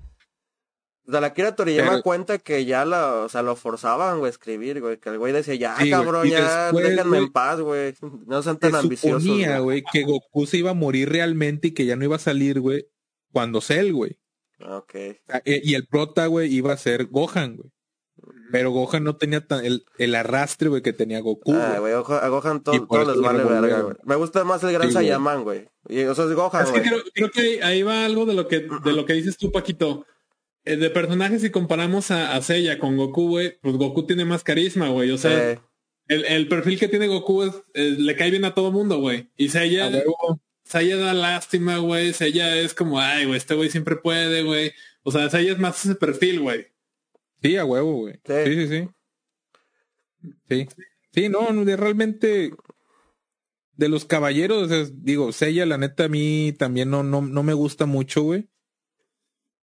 O 1.07 1.11
sea, 1.11 1.21
la 1.21 1.35
Kira 1.35 1.55
Toriyama 1.55 1.91
Pero- 1.91 2.03
cuenta 2.03 2.39
que 2.39 2.65
ya 2.65 2.85
la, 2.87 3.17
o 3.25 3.29
sea, 3.29 3.43
lo 3.43 3.57
forzaban, 3.57 4.19
güey, 4.21 4.29
a 4.29 4.31
escribir, 4.31 4.81
güey. 4.81 4.97
Que 4.99 5.11
el 5.11 5.19
güey 5.19 5.33
decía, 5.35 5.55
ya, 5.55 5.77
Sí, 5.77 5.91
cabrón, 5.91 6.27
ya, 6.29 6.65
después, 6.65 6.85
déjenme 6.89 7.09
güey, 7.11 7.23
en 7.25 7.33
paz, 7.33 7.61
güey. 7.61 7.95
No 8.27 8.43
sean 8.43 8.55
Se 8.57 8.61
tan 8.61 8.75
ambiciosos. 8.75 9.23
suponía, 9.23 9.59
güey. 9.59 9.83
güey, 9.83 9.85
que 9.93 10.05
Goku 10.11 10.47
se 10.47 10.57
iba 10.57 10.71
a 10.71 10.75
morir 10.75 11.11
realmente 11.11 11.69
y 11.69 11.71
que 11.73 11.85
ya 11.85 11.97
no 11.97 12.05
iba 12.05 12.17
a 12.17 12.21
salir, 12.21 12.59
güey, 12.61 12.87
cuando 13.33 13.61
Cell, 13.61 13.93
güey. 13.93 14.19
Ok. 14.67 14.95
Ah, 15.29 15.43
eh, 15.45 15.61
Y 15.63 15.75
el 15.75 15.87
prota, 15.87 16.27
güey, 16.27 16.51
iba 16.55 16.73
a 16.73 16.77
ser 16.79 17.07
Gohan, 17.07 17.57
güey. 17.57 17.71
Pero 18.53 18.71
Gohan 18.71 19.03
no 19.05 19.17
tenía 19.17 19.45
tan 19.47 19.65
el, 19.65 19.85
el 19.99 20.15
arrastre, 20.15 20.69
güey, 20.69 20.81
que 20.81 20.93
tenía 20.93 21.21
Goku. 21.21 21.53
Ah, 21.53 21.77
güey. 21.81 21.93
a 21.93 21.99
Gohan 22.29 22.63
todo, 22.63 22.75
les 23.05 23.21
vale 23.21 23.45
verga, 23.45 23.81
güey. 23.81 23.97
Me 24.05 24.15
gusta 24.17 24.45
más 24.45 24.63
el 24.63 24.73
gran 24.73 24.89
Sí, 24.89 24.95
güey. 24.95 25.05
Saiyaman, 25.07 25.43
güey. 25.43 25.69
Y 25.89 25.99
eso 25.99 26.29
es 26.31 26.35
Gohan, 26.35 26.65
Es 26.65 26.71
que 26.71 26.79
güey. 26.79 26.89
creo, 26.89 27.03
creo 27.13 27.31
que 27.31 27.41
ahí, 27.41 27.59
ahí 27.63 27.83
va 27.83 28.05
algo 28.07 28.25
de 28.25 28.35
lo 28.35 28.47
que 28.49 28.61
de 28.61 28.93
lo 28.93 29.05
que 29.05 29.13
dices 29.15 29.37
tú, 29.37 29.51
Paquito. 29.53 30.07
Eh, 30.67 30.77
de 30.77 30.91
personajes, 30.91 31.43
si 31.43 31.51
comparamos 31.51 32.11
a, 32.11 32.35
a 32.35 32.41
Seiya 32.43 32.79
con 32.79 32.97
Goku, 32.97 33.29
güey, 33.29 33.59
pues 33.61 33.77
Goku 33.77 34.07
tiene 34.07 34.25
más 34.25 34.43
carisma, 34.43 34.89
güey. 34.89 35.11
O 35.11 35.19
sea, 35.19 35.53
Eh, 35.53 35.59
el, 36.09 36.25
el 36.25 36.49
perfil 36.49 36.79
que 36.79 36.89
tiene 36.89 37.07
Goku 37.07 37.43
es, 37.45 37.55
eh, 37.75 37.95
le 37.99 38.17
cae 38.17 38.31
bien 38.31 38.45
a 38.45 38.55
todo 38.55 38.73
mundo, 38.73 38.99
güey. 38.99 39.31
Y 39.37 39.49
Seiya. 39.51 39.91
Seiya 40.65 40.97
da 40.97 41.13
lástima, 41.13 41.77
güey. 41.79 42.13
Seiya 42.15 42.57
es 42.59 42.73
como, 42.75 42.99
ay, 42.99 43.27
güey, 43.27 43.37
este 43.37 43.55
güey 43.55 43.69
siempre 43.71 43.97
puede, 43.97 44.43
güey. 44.43 44.73
O 45.03 45.13
sea, 45.13 45.29
Seiya 45.29 45.53
es 45.53 45.59
más 45.59 45.85
ese 45.85 45.95
perfil, 45.95 46.41
güey. 46.41 46.67
Sí, 47.43 47.57
a 47.59 47.65
huevo, 47.67 47.93
güey. 47.99 48.15
Sí. 48.25 48.33
Sí, 48.47 48.55
sí, 48.55 48.69
sí. 48.69 48.89
Sí. 50.49 50.67
Sí, 51.13 51.29
no, 51.29 51.53
no, 51.53 51.65
de 51.65 51.77
realmente 51.77 52.53
de 53.77 53.89
los 53.89 54.05
caballeros, 54.05 54.71
es- 54.71 55.05
digo, 55.05 55.33
Seiya, 55.33 55.67
la 55.67 55.77
neta, 55.79 56.05
a 56.05 56.09
mí 56.09 56.55
también 56.59 56.91
no, 56.91 57.03
no, 57.03 57.21
no 57.21 57.43
me 57.43 57.53
gusta 57.55 57.87
mucho, 57.87 58.23
güey. 58.23 58.49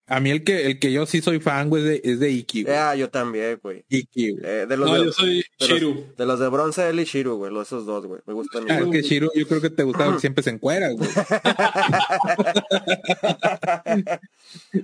A 0.08 0.20
mí 0.20 0.30
el 0.30 0.42
que, 0.42 0.66
el 0.66 0.78
que 0.78 0.90
yo 0.90 1.04
sí 1.06 1.20
soy 1.20 1.38
fan, 1.38 1.68
güey, 1.68 1.82
es 1.82 1.88
de, 1.88 2.00
es 2.12 2.20
de 2.20 2.30
Iki, 2.30 2.62
güey. 2.64 2.74
ah, 2.76 2.94
yo 2.96 3.10
también, 3.10 3.60
güey. 3.62 3.84
Iki, 3.90 4.32
güey. 4.32 4.42
Eh, 4.44 4.66
de 4.66 4.76
los 4.76 4.88
No, 4.90 4.96
de, 4.98 5.04
yo 5.04 5.12
soy 5.12 5.36
de 5.36 5.44
los- 5.60 5.68
Shiru. 5.68 6.06
de 6.16 6.26
los 6.26 6.40
de 6.40 6.48
bronce, 6.48 6.88
él 6.88 6.98
y 7.00 7.04
Shiru, 7.04 7.36
güey. 7.36 7.52
Los 7.52 7.66
esos 7.68 7.84
dos, 7.84 8.06
güey. 8.06 8.20
Me 8.26 8.32
gustan 8.32 8.64
Ah, 8.70 8.78
es 8.78 8.86
que 8.86 9.02
Shiro, 9.02 9.30
yo 9.34 9.46
creo 9.46 9.60
que 9.60 9.68
te 9.70 9.82
gustaba 9.82 10.12
que 10.14 10.20
siempre 10.20 10.42
se 10.42 10.50
encuera, 10.50 10.88
güey. 10.92 11.08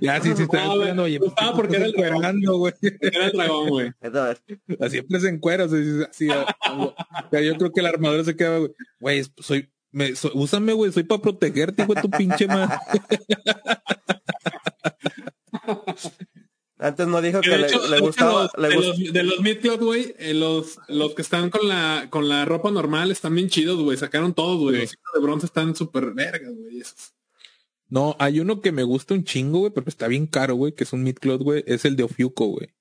ya, 0.01 0.21
sí, 0.21 0.33
sí, 0.37 0.43
está 0.43 0.65
No, 0.65 0.73
encuerando, 0.75 1.03
me 1.03 1.09
oye. 1.09 1.19
gustaba 1.19 1.55
¿por 1.55 1.69
qué 1.69 1.77
porque 1.77 1.77
era 1.77 1.87
el 1.87 1.93
dragón. 1.93 2.59
güey? 2.59 2.75
Era 3.01 3.27
el 3.27 3.33
dragón, 3.33 3.69
güey. 3.69 3.93
Ah, 4.81 4.89
Siempre 4.89 5.21
se 5.21 5.29
encuera, 5.29 5.65
o 5.65 5.69
sea, 5.69 5.79
así, 6.11 6.29
ah, 6.31 6.55
yo 7.41 7.57
creo 7.57 7.73
que 7.73 7.83
la 7.83 7.89
armadura 7.91 8.25
se 8.25 8.37
queda, 8.37 8.59
güey. 8.59 8.71
Güey, 9.01 9.25
soy, 9.39 9.71
me, 9.91 10.15
soy- 10.17 10.33
úsame, 10.35 10.73
güey, 10.73 10.93
soy 10.93 11.05
para 11.05 11.23
protegerte, 11.23 11.85
güey, 11.85 12.01
tu 12.03 12.11
pinche 12.11 12.47
madre. 12.47 12.77
Antes 16.79 17.07
no 17.07 17.23
dijo 17.23 17.41
Que 17.41 17.57
le, 17.57 17.67
hecho, 17.67 17.81
gustaba. 18.01 18.43
los, 18.43 18.51
le 18.59 18.69
de, 18.69 18.75
gust- 18.77 18.99
los, 19.05 19.13
de 19.13 19.23
los 19.23 19.41
mid-cloud, 19.41 19.81
güey, 19.81 20.15
eh, 20.19 20.35
los, 20.35 20.79
los 20.89 21.15
que 21.15 21.23
están 21.23 21.49
con 21.49 21.69
la, 21.69 22.09
con 22.11 22.29
la 22.29 22.45
ropa 22.45 22.71
normal 22.73 23.11
están 23.13 23.35
bien 23.35 23.49
chidos, 23.49 23.81
güey. 23.81 23.97
Sacaron 23.97 24.35
todos, 24.35 24.59
güey. 24.59 24.87
Sí. 24.87 24.97
Los 25.05 25.15
de 25.15 25.21
bronce 25.27 25.47
están 25.47 25.77
súper 25.77 26.13
vergas, 26.13 26.53
güey. 26.55 26.81
esos. 26.81 27.15
No, 27.89 28.17
hay 28.19 28.41
uno 28.41 28.61
que 28.61 28.73
me 28.73 28.83
gusta 28.83 29.15
un 29.15 29.25
chingo, 29.25 29.61
güey, 29.61 29.73
pero 29.73 29.89
está 29.89 30.09
bien 30.09 30.27
caro, 30.27 30.57
güey, 30.57 30.73
que 30.75 30.83
es 30.85 30.93
un 30.93 31.05
midcloth, 31.05 31.43
güey, 31.43 31.63
es 31.67 31.85
el 31.85 31.95
de 31.97 32.03
Ofiuco, 32.03 32.47
güey. 32.49 32.75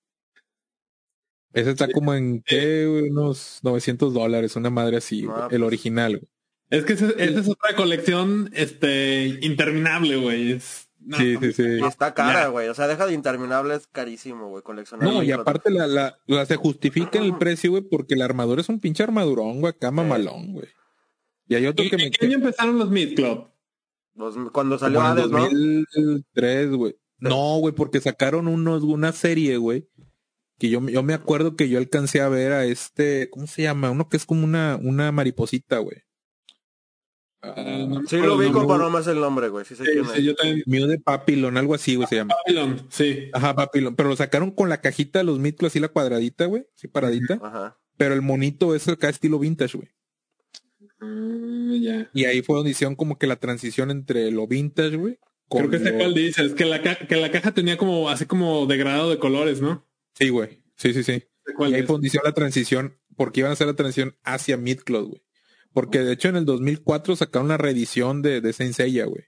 Ese 1.54 1.70
está 1.70 1.88
como 1.92 2.16
en, 2.16 2.42
¿qué, 2.42 2.88
güey? 2.88 3.10
Unos 3.12 3.60
900 3.62 4.12
dólares, 4.12 4.56
una 4.56 4.72
madre 4.72 4.98
así, 4.98 5.24
güey, 5.24 5.38
Ah, 5.40 5.48
el 5.52 5.60
pues. 5.60 5.68
original, 5.68 6.18
güey. 6.18 6.30
Es 6.72 6.84
que 6.86 6.94
esa 6.94 7.10
es 7.12 7.48
otra 7.48 7.76
colección, 7.76 8.50
este, 8.56 9.38
interminable, 9.44 10.16
güey. 10.18 10.54
Es- 10.54 10.83
no, 11.06 11.18
Sí, 11.18 11.36
sí, 11.42 11.54
sí. 11.54 11.64
y 11.82 11.86
está 11.86 12.14
cara, 12.14 12.48
güey. 12.48 12.68
O 12.70 12.74
sea, 12.74 12.88
deja 12.88 13.06
de 13.06 13.14
interminable, 13.14 13.76
es 13.76 13.88
carísimo, 13.88 14.50
güey. 14.50 14.64
Coleccionar. 14.64 15.08
No, 15.08 15.24
y 15.24 15.32
aparte 15.32 15.70
la, 15.72 15.88
la, 15.88 16.18
la 16.28 16.46
se 16.46 16.56
justifica 16.56 17.20
el 17.20 17.38
precio, 17.40 17.72
güey, 17.72 17.84
porque 17.84 18.16
la 18.16 18.26
armadura 18.26 18.62
es 18.62 18.70
un 18.70 18.80
pinche 18.80 19.04
armadurón, 19.04 19.60
güey, 19.62 19.72
acá 19.74 19.92
mamalón, 19.92 20.54
güey. 20.54 20.68
Y 21.48 21.56
hay 21.56 21.66
otro 21.68 21.84
¿En 21.84 21.90
que 21.92 21.98
me 21.98 22.04
en 22.06 22.12
qué 22.12 22.26
año 22.26 22.36
empezaron 22.36 22.80
los 22.80 22.90
mid-club? 22.90 23.48
Los- 24.16 24.36
cuando 24.52 24.78
salió 24.80 25.00
como 25.00 25.10
Hades, 25.12 25.30
¿no? 25.30 25.40
2003, 25.40 26.72
güey. 26.72 26.96
No, 27.20 27.58
güey, 27.60 27.74
porque 27.74 28.00
sacaron 28.02 28.48
unos, 28.48 28.84
una 28.84 29.12
serie, 29.12 29.58
güey. 29.58 29.88
Que 30.60 30.70
yo, 30.70 30.88
yo 30.88 31.04
me 31.04 31.14
acuerdo 31.14 31.56
que 31.56 31.68
yo 31.68 31.78
alcancé 31.80 32.22
a 32.22 32.30
ver 32.30 32.52
a 32.54 32.66
este, 32.66 33.30
¿cómo 33.30 33.48
se 33.48 33.64
llama? 33.64 33.92
Uno 33.92 34.08
que 34.08 34.18
es 34.18 34.26
como 34.26 34.44
una, 34.44 34.78
una 34.82 35.12
mariposita, 35.12 35.80
güey. 35.80 35.98
Ah, 37.46 37.86
no 37.90 38.02
Sí, 38.08 38.18
lo 38.18 38.38
vi 38.38 38.46
con 38.48 38.62
nombre. 38.62 38.78
pero 38.78 38.90
no 38.90 39.00
es 39.00 39.08
el 39.08 39.20
nombre, 39.20 39.50
güey. 39.50 39.66
Sí 39.66 39.76
sé 39.76 39.84
Sí, 39.84 39.92
quién 39.92 40.06
sí, 40.06 40.12
es. 40.20 40.24
yo 40.24 40.36
también. 40.36 40.64
Mew 40.66 40.88
de 40.88 40.98
Papillon, 41.00 41.58
algo 41.58 41.76
así, 41.76 41.96
güey, 41.96 42.08
se 42.08 42.16
llama. 42.16 42.34
Babylon, 42.46 42.88
sí. 42.90 43.30
Ajá, 43.34 43.54
Papillon. 43.56 43.96
Pero 43.96 44.08
lo 44.10 44.16
sacaron 44.16 44.52
con 44.52 44.70
la 44.70 44.80
cajita 44.82 45.20
de 45.20 45.26
los 45.26 45.40
mitlos, 45.40 45.72
así 45.72 45.80
la 45.80 45.90
cuadradita, 45.90 46.46
güey. 46.46 46.66
Así 46.76 46.88
paradita. 46.88 47.40
Ajá. 47.44 47.78
Pero 47.98 48.14
el 48.16 48.22
monito 48.22 48.74
es 48.76 48.88
acá 48.88 49.10
estilo 49.10 49.40
vintage, 49.40 49.78
güey. 49.78 49.90
Ya. 51.82 52.10
Y 52.14 52.26
ahí 52.26 52.42
fue 52.42 52.56
donde 52.56 52.72
hicieron 52.72 52.96
como 52.96 53.18
que 53.18 53.28
la 53.28 53.36
transición 53.36 53.92
entre 53.92 54.32
lo 54.32 54.48
vintage, 54.48 54.96
güey. 54.96 55.20
Creo 55.50 55.70
que 55.70 55.80
sé 55.80 55.92
lo- 55.92 55.98
cuál 55.98 56.14
dices. 56.14 56.54
Que 56.54 56.66
la, 56.66 56.82
ca- 56.82 56.96
que 57.08 57.16
la 57.18 57.30
caja 57.30 57.54
tenía 57.54 57.78
como, 57.78 58.10
así 58.10 58.26
como 58.26 58.66
degradado 58.66 59.10
de 59.10 59.20
colores, 59.20 59.62
¿no? 59.62 59.86
Sí, 60.18 60.30
güey. 60.30 60.62
Sí, 60.78 60.94
sí, 60.94 61.04
sí. 61.04 61.24
sé 61.46 61.54
cuál 61.56 61.72
y 61.72 61.76
ahí 61.76 61.82
fue 61.84 61.96
donde 61.96 62.08
hicieron 62.08 62.28
la 62.28 62.34
transición, 62.34 62.98
porque 63.18 63.42
iban 63.42 63.50
a 63.50 63.54
hacer 63.54 63.68
la 63.68 63.76
transición 63.76 64.16
hacia 64.24 64.56
Midcloud, 64.58 65.10
güey. 65.10 65.22
Porque 65.74 66.00
de 66.00 66.14
hecho 66.14 66.30
en 66.30 66.36
el 66.36 66.46
2004 66.46 67.16
sacaron 67.16 67.46
una 67.46 67.58
reedición 67.58 68.22
de, 68.22 68.42
de 68.42 68.54
Saint 68.54 68.74
Seiya, 68.74 69.06
güey. 69.06 69.24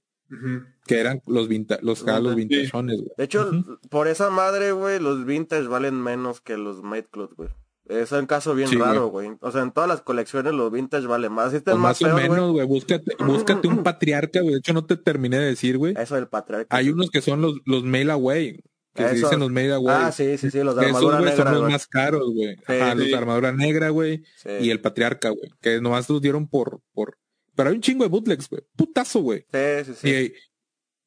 Que 0.85 0.99
eran 0.99 1.21
los 1.27 1.47
vinta 1.47 1.79
los, 1.81 2.03
vintageones, 2.35 2.97
güey. 2.97 3.11
De 3.17 3.23
hecho, 3.23 3.49
por 3.89 4.07
esa 4.07 4.29
madre, 4.29 4.71
güey, 4.71 4.99
los 4.99 5.25
vintage 5.25 5.67
valen 5.67 6.01
menos 6.01 6.41
que 6.41 6.57
los 6.57 6.83
Made 6.83 7.07
Cloth, 7.11 7.33
güey. 7.35 7.49
Es 7.87 8.11
un 8.11 8.25
caso 8.25 8.55
bien 8.55 8.67
Sí, 8.67 8.77
raro, 8.77 9.07
güey. 9.07 9.29
O 9.41 9.51
sea, 9.51 9.61
en 9.61 9.71
todas 9.71 9.87
las 9.87 10.01
colecciones 10.01 10.53
los 10.53 10.71
vintage 10.71 11.05
valen 11.05 11.31
más. 11.31 11.51
Si 11.51 11.59
Pues 11.59 11.75
más 11.75 12.01
más 12.01 12.01
o 12.01 12.17
feos, 12.17 12.29
menos, 12.29 12.51
güey. 12.51 12.65
Búscate, 12.65 13.15
búscate 13.23 13.67
un 13.67 13.83
patriarca, 13.83 14.41
güey. 14.41 14.53
De 14.53 14.59
hecho, 14.59 14.73
no 14.73 14.85
te 14.85 14.97
terminé 14.97 15.37
de 15.37 15.45
decir, 15.45 15.77
güey. 15.77 15.93
Eso 15.97 16.15
del 16.15 16.27
patriarca. 16.27 16.75
Hay 16.75 16.89
unos 16.89 17.11
que 17.11 17.21
son 17.21 17.41
los, 17.41 17.55
los 17.65 17.83
mail 17.83 18.09
away. 18.09 18.59
Que 18.95 19.03
se 19.03 19.09
Esos- 19.15 19.29
dicen 19.29 19.39
los 19.41 19.51
mail 19.51 19.73
away. 19.73 19.95
Ah, 19.99 20.11
sí, 20.11 20.37
sí, 20.37 20.49
sí, 20.49 20.63
los 20.63 20.75
de 20.75 20.81
Que 20.83 20.87
esos, 20.87 20.97
armadura 21.03 21.19
güey, 21.19 21.29
son 21.35 21.37
negra, 21.37 21.51
los 21.51 21.61
güey. 21.61 21.71
más 21.73 21.87
caros, 21.87 22.33
güey. 22.33 22.55
Sí, 22.55 22.61
Ajá, 22.81 22.95
los 22.95 23.05
de 23.07 23.15
armadura 23.15 23.51
negra, 23.51 23.89
güey. 23.89 24.23
Sí. 24.37 24.49
Y 24.61 24.69
el 24.71 24.79
patriarca, 24.81 25.29
güey. 25.29 25.49
Que 25.61 25.81
nomás 25.81 26.09
los 26.09 26.21
dieron 26.21 26.47
por, 26.47 26.79
por. 26.93 27.17
Pero 27.55 27.69
hay 27.69 27.75
un 27.75 27.81
chingo 27.81 28.03
de 28.05 28.09
bootlegs, 28.09 28.49
güey. 28.49 28.63
Putazo, 28.75 29.19
güey. 29.19 29.45
Sí, 29.51 29.59
sí, 29.85 29.93
sí. 30.01 30.09
Y, 30.09 30.33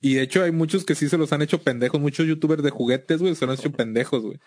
y 0.01 0.15
de 0.15 0.23
hecho 0.23 0.45
hay 0.45 0.53
muchos 0.53 0.85
que 0.85 0.95
sí 0.95 1.09
se 1.09 1.19
los 1.19 1.33
han 1.33 1.43
hecho 1.43 1.61
pendejos. 1.61 2.01
Muchos 2.01 2.25
youtubers 2.27 2.63
de 2.63 2.71
juguetes, 2.71 3.21
güey, 3.21 3.35
se 3.35 3.47
los 3.47 3.59
han 3.59 3.61
hecho 3.61 3.77
pendejos, 3.77 4.23
güey. 4.23 4.39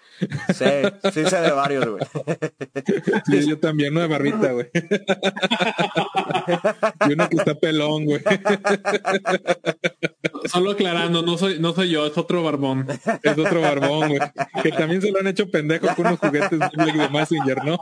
Sí, 0.54 0.66
sí 1.14 1.26
sé 1.26 1.42
de 1.42 1.52
varios, 1.52 1.86
güey. 1.88 2.02
Sí, 3.26 3.48
yo 3.48 3.60
también, 3.60 3.94
no 3.94 4.00
de 4.00 4.08
barbita, 4.08 4.54
güey. 4.54 4.70
y 7.10 7.14
uno 7.14 7.30
que 7.30 7.38
está 7.38 7.56
pelón, 7.56 8.06
güey. 8.06 8.22
Solo 10.46 10.72
aclarando, 10.72 11.22
no 11.22 11.38
soy, 11.38 11.60
no 11.60 11.74
soy 11.74 11.90
yo, 11.90 12.06
es 12.06 12.18
otro 12.18 12.44
barbón. 12.44 12.88
Es 13.22 13.38
otro 13.38 13.60
barbón, 13.62 14.08
güey. 14.10 14.22
Que 14.64 14.72
también 14.72 15.02
se 15.02 15.12
lo 15.12 15.20
han 15.20 15.28
hecho 15.28 15.52
pendejo 15.52 15.88
con 15.96 16.08
unos 16.08 16.20
juguetes 16.20 16.60
de 16.60 17.10
Messenger, 17.10 17.66
¿no? 17.66 17.78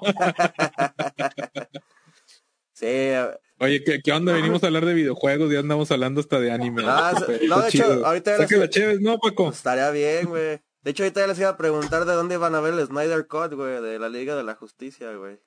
Sí. 2.73 3.13
Oye, 3.59 3.83
¿qué, 3.83 4.01
¿qué 4.01 4.11
onda? 4.11 4.33
Venimos 4.33 4.63
a 4.63 4.67
hablar 4.67 4.85
de 4.85 4.93
videojuegos 4.93 5.49
y 5.49 5.53
ya 5.53 5.59
andamos 5.59 5.91
hablando 5.91 6.21
hasta 6.21 6.39
de 6.39 6.51
anime. 6.51 6.83
Ah, 6.85 7.13
no, 7.19 7.25
de 7.27 7.67
hecho, 7.67 7.69
chido. 7.69 8.05
ahorita 8.05 8.37
les- 8.37 8.51
la 8.51 8.69
chéves, 8.69 9.01
¿no, 9.01 9.17
Paco? 9.19 9.45
pues, 9.45 9.57
estaría 9.57 9.91
bien, 9.91 10.27
güey. 10.27 10.61
De 10.81 10.91
hecho, 10.91 11.03
ahorita 11.03 11.21
ya 11.21 11.27
les 11.27 11.39
iba 11.39 11.49
a 11.49 11.57
preguntar 11.57 12.05
de 12.05 12.13
dónde 12.13 12.37
van 12.37 12.55
a 12.55 12.61
ver 12.61 12.73
el 12.73 12.85
Snyder 12.85 13.27
Cut, 13.27 13.53
güey, 13.53 13.81
de 13.81 13.99
la 13.99 14.07
Liga 14.07 14.35
de 14.35 14.43
la 14.43 14.55
Justicia, 14.55 15.13
güey. 15.15 15.39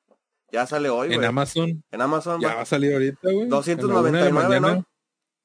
Ya 0.52 0.66
sale 0.66 0.90
hoy, 0.90 1.08
En 1.08 1.14
güey. 1.16 1.26
Amazon. 1.26 1.82
En 1.90 2.00
Amazon, 2.02 2.40
Ya 2.42 2.54
va- 2.56 2.60
a 2.60 2.64
salir 2.66 2.92
ahorita, 2.92 3.18
güey. 3.22 3.34
A 3.34 3.38
la 3.38 3.40
una 3.40 3.44
de 3.46 3.48
la 3.48 3.56
299, 3.56 4.32
mañana, 4.32 4.74
¿no? 4.74 4.84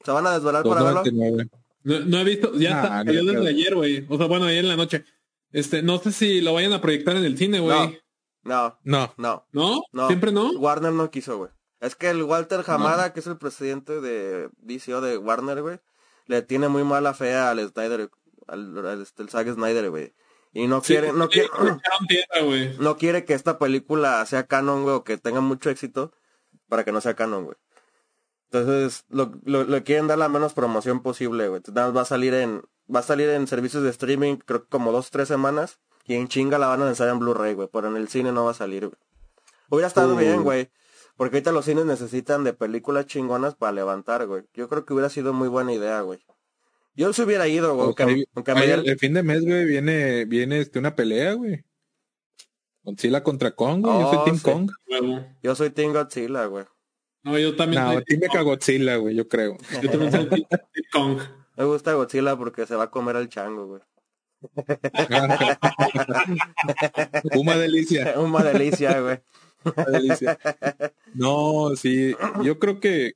Se 0.04 0.12
van 0.12 0.28
a 0.28 0.34
desvelar 0.34 0.64
para 0.64 0.84
verlo. 0.84 1.04
2.99. 1.04 1.50
No, 1.84 2.00
no 2.02 2.18
he 2.20 2.24
visto, 2.26 2.54
ya 2.56 2.82
Ah, 2.82 2.84
está, 2.84 3.04
ni 3.06 3.08
salió 3.16 3.22
de 3.22 3.26
desde 3.32 3.40
pedo. 3.40 3.48
ayer, 3.48 3.76
güey. 3.76 4.06
O 4.10 4.18
sea, 4.18 4.28
bueno, 4.28 4.46
ayer 4.46 4.60
en 4.66 4.68
la 4.70 4.76
noche. 4.76 5.06
Este, 5.54 5.82
no 5.82 6.00
sé 6.00 6.12
si 6.12 6.42
lo 6.42 6.54
vayan 6.54 6.74
a 6.74 6.82
proyectar 6.82 7.16
en 7.16 7.24
el 7.24 7.38
cine, 7.38 7.62
güey. 7.62 8.02
No, 8.44 8.78
No. 8.84 9.14
no, 9.18 9.46
¿No? 9.54 9.84
no. 9.94 10.08
¿Siempre 10.08 10.34
no? 10.34 10.52
Warner 10.52 10.92
no 10.92 11.10
quiso, 11.10 11.38
güey. 11.38 11.50
Es 11.80 11.96
que 11.96 12.10
el 12.10 12.24
Walter 12.24 12.64
Hamada, 12.66 13.14
que 13.14 13.20
es 13.20 13.28
el 13.28 13.38
presidente 13.38 14.02
de 14.02 14.50
DCO 14.60 15.02
de 15.02 15.18
Warner, 15.18 15.62
güey, 15.62 15.80
le 16.26 16.42
tiene 16.42 16.68
muy 16.70 16.84
mala 16.84 17.14
fe 17.14 17.36
al 17.36 17.60
Snyder, 17.70 18.10
al, 18.48 18.86
al 18.88 19.02
este, 19.02 19.28
Zack 19.28 19.54
Snyder, 19.54 19.90
güey. 19.90 20.14
Y 20.54 20.68
no 20.68 20.82
Sí, 20.82 20.94
quiere, 20.94 21.14
no 21.14 21.30
quiere, 21.30 21.50
no 22.80 22.98
quiere 22.98 23.26
que 23.26 23.34
esta 23.34 23.60
película 23.60 24.26
sea 24.26 24.48
canon, 24.48 24.84
güey, 24.84 24.96
o 24.96 25.04
que 25.04 25.18
tenga 25.18 25.42
mucho 25.42 25.70
éxito 25.70 26.12
para 26.68 26.84
que 26.84 26.92
no 26.92 27.02
sea 27.02 27.14
canon, 27.16 27.46
güey. 27.46 27.58
Entonces, 28.50 29.06
lo, 29.10 29.34
lo, 29.44 29.66
le 29.66 29.84
quieren 29.84 30.08
dar 30.08 30.18
la 30.18 30.30
menos 30.30 30.54
promoción 30.54 31.02
posible, 31.02 31.48
güey. 31.50 31.62
Entonces, 31.66 31.96
va 31.96 32.02
a 32.02 32.06
salir 32.06 32.34
en, 32.34 32.64
va 32.94 33.02
a 33.02 33.04
salir 33.04 33.30
en 33.30 33.46
servicios 33.48 33.84
de 33.84 33.90
streaming, 33.90 34.38
creo 34.38 34.64
que 34.64 34.70
como 34.70 34.92
dos, 34.92 35.12
tres 35.12 35.28
semanas. 35.28 35.80
Y 36.06 36.16
en 36.16 36.30
chinga 36.30 36.58
la 36.58 36.68
van 36.68 36.82
a 36.82 36.86
lanzar 36.86 37.10
en 37.10 37.20
Blu-ray, 37.20 37.54
güey. 37.54 37.68
Pero 37.72 37.90
en 37.90 37.98
el 37.98 38.08
cine 38.08 38.32
no 38.32 38.46
va 38.46 38.52
a 38.52 38.56
salir, 38.56 38.88
güey. 38.88 38.98
Hubiera 39.70 39.88
estado 39.90 40.16
Uh. 40.16 40.18
bien, 40.18 40.44
güey. 40.44 40.72
Porque 41.18 41.38
ahorita 41.38 41.52
los 41.52 41.66
cines 41.66 41.86
necesitan 41.86 42.44
de 42.44 42.54
películas 42.54 43.08
chingonas 43.08 43.56
para 43.56 43.72
levantar, 43.74 44.26
güey. 44.28 44.44
Yo 44.54 44.70
creo 44.70 44.86
que 44.86 44.94
hubiera 44.94 45.10
sido 45.10 45.34
muy 45.34 45.48
buena 45.48 45.74
idea, 45.74 46.02
güey. 46.02 46.20
Yo 46.96 47.12
se 47.12 47.24
hubiera 47.24 47.48
ido, 47.48 47.74
güey. 47.76 47.88
Aunque, 47.88 48.26
aunque 48.36 48.52
el, 48.52 48.88
el 48.88 49.00
fin 49.00 49.14
de 49.14 49.24
mes, 49.24 49.44
güey, 49.44 49.66
viene, 49.66 50.26
viene 50.26 50.60
este, 50.60 50.80
una 50.80 50.96
pelea, 50.96 51.34
güey. 51.34 51.64
Godzilla 52.84 53.24
contra 53.24 53.52
Kong, 53.52 53.82
güey. 53.84 54.00
Yo 54.00 54.08
Oh, 54.08 54.14
soy 54.14 54.26
Team 54.26 54.38
sí. 54.38 54.44
Kong. 54.44 54.72
Yo 55.44 55.56
soy 55.56 55.70
Team 55.72 55.92
Godzilla, 55.92 56.46
güey. 56.46 56.66
No, 57.24 57.38
yo 57.38 57.56
también 57.56 57.84
No, 57.84 57.94
soy 57.94 58.04
Team 58.06 58.20
Mecha 58.22 58.42
Godzilla, 58.42 58.96
güey, 58.98 59.16
yo 59.16 59.28
creo. 59.28 59.58
Yo 59.82 59.90
también 59.90 60.12
soy 60.12 60.30
Team 60.30 60.44
Team 60.50 60.86
Kong. 60.94 61.20
Me 61.58 61.64
gusta 61.66 61.94
Godzilla 61.94 62.38
porque 62.38 62.68
se 62.68 62.76
va 62.76 62.84
a 62.86 62.92
comer 62.92 63.16
al 63.16 63.28
chango, 63.28 63.66
güey. 63.68 63.82
Una 67.36 67.58
delicia. 67.58 68.14
Una 68.20 68.44
delicia, 68.44 69.00
güey. 69.02 69.20
una 69.76 69.86
delicia. 69.86 70.40
No, 71.14 71.76
sí, 71.76 72.16
yo 72.44 72.60
creo 72.60 72.80
que, 72.80 73.14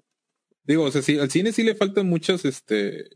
digo, 0.64 0.84
o 0.84 0.92
sea, 0.92 1.02
sí, 1.02 1.18
al 1.20 1.30
cine 1.32 1.52
sí 1.54 1.64
le 1.64 1.76
faltan 1.76 2.08
muchas, 2.08 2.46
este, 2.46 3.10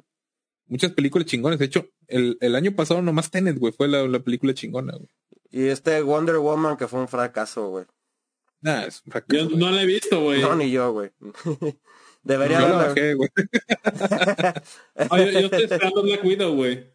muchas 0.67 0.91
películas 0.91 1.27
chingonas. 1.27 1.59
De 1.59 1.65
hecho, 1.65 1.89
el, 2.07 2.37
el 2.41 2.55
año 2.55 2.75
pasado 2.75 3.01
nomás 3.01 3.31
Tenet, 3.31 3.57
güey, 3.57 3.73
fue 3.73 3.87
la, 3.87 4.07
la 4.07 4.19
película 4.19 4.53
chingona, 4.53 4.93
güey. 4.95 5.09
Y 5.51 5.67
este 5.67 6.01
Wonder 6.01 6.37
Woman 6.37 6.75
que 6.77 6.87
fue 6.87 6.99
un 6.99 7.07
fracaso, 7.07 7.69
güey. 7.69 7.85
Nah, 8.61 8.83
es 8.85 9.01
un 9.05 9.11
fracaso, 9.11 9.43
Yo 9.43 9.45
güey. 9.49 9.57
no 9.57 9.71
la 9.71 9.83
he 9.83 9.85
visto, 9.85 10.19
güey. 10.21 10.41
No, 10.41 10.55
ni 10.55 10.71
yo, 10.71 10.91
güey. 10.91 11.11
Debería 12.23 12.59
Yo 12.61 12.67
la 12.69 12.75
verla. 12.77 12.87
bajé, 12.89 13.13
güey. 13.13 13.29
Ah, 14.95 15.19
yo, 15.19 15.25
yo 15.31 15.39
estoy 15.39 15.63
esperando 15.63 16.01
Black 16.03 16.23
Widow, 16.25 16.55
güey. 16.55 16.91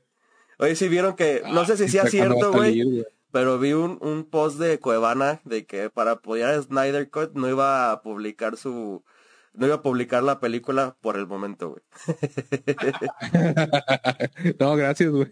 Oye, 0.59 0.75
sí 0.75 0.89
vieron 0.89 1.15
que, 1.17 1.43
no 1.47 1.65
sé 1.65 1.77
si 1.77 1.89
sea 1.89 2.07
cierto, 2.07 2.53
güey. 2.53 3.05
Pero 3.33 3.59
vi 3.59 3.73
un, 3.73 3.99
un 4.01 4.25
post 4.25 4.59
de 4.59 4.79
Cuevana 4.81 5.41
de 5.45 5.67
que 5.67 5.91
para 5.91 6.13
apoyar 6.13 6.55
a 6.55 6.63
Snyder 6.63 7.11
Cut 7.11 7.33
no 7.35 7.49
iba 7.49 7.93
a 7.93 8.03
publicar 8.03 8.57
su, 8.57 9.05
no 9.53 9.67
iba 9.67 9.77
a 9.77 9.83
publicar 9.83 10.23
la 10.23 10.41
película 10.41 10.97
por 11.01 11.17
el 11.17 11.27
momento, 11.27 11.71
güey. 11.71 11.83
no, 14.59 14.77
gracias, 14.77 15.11
güey. 15.11 15.29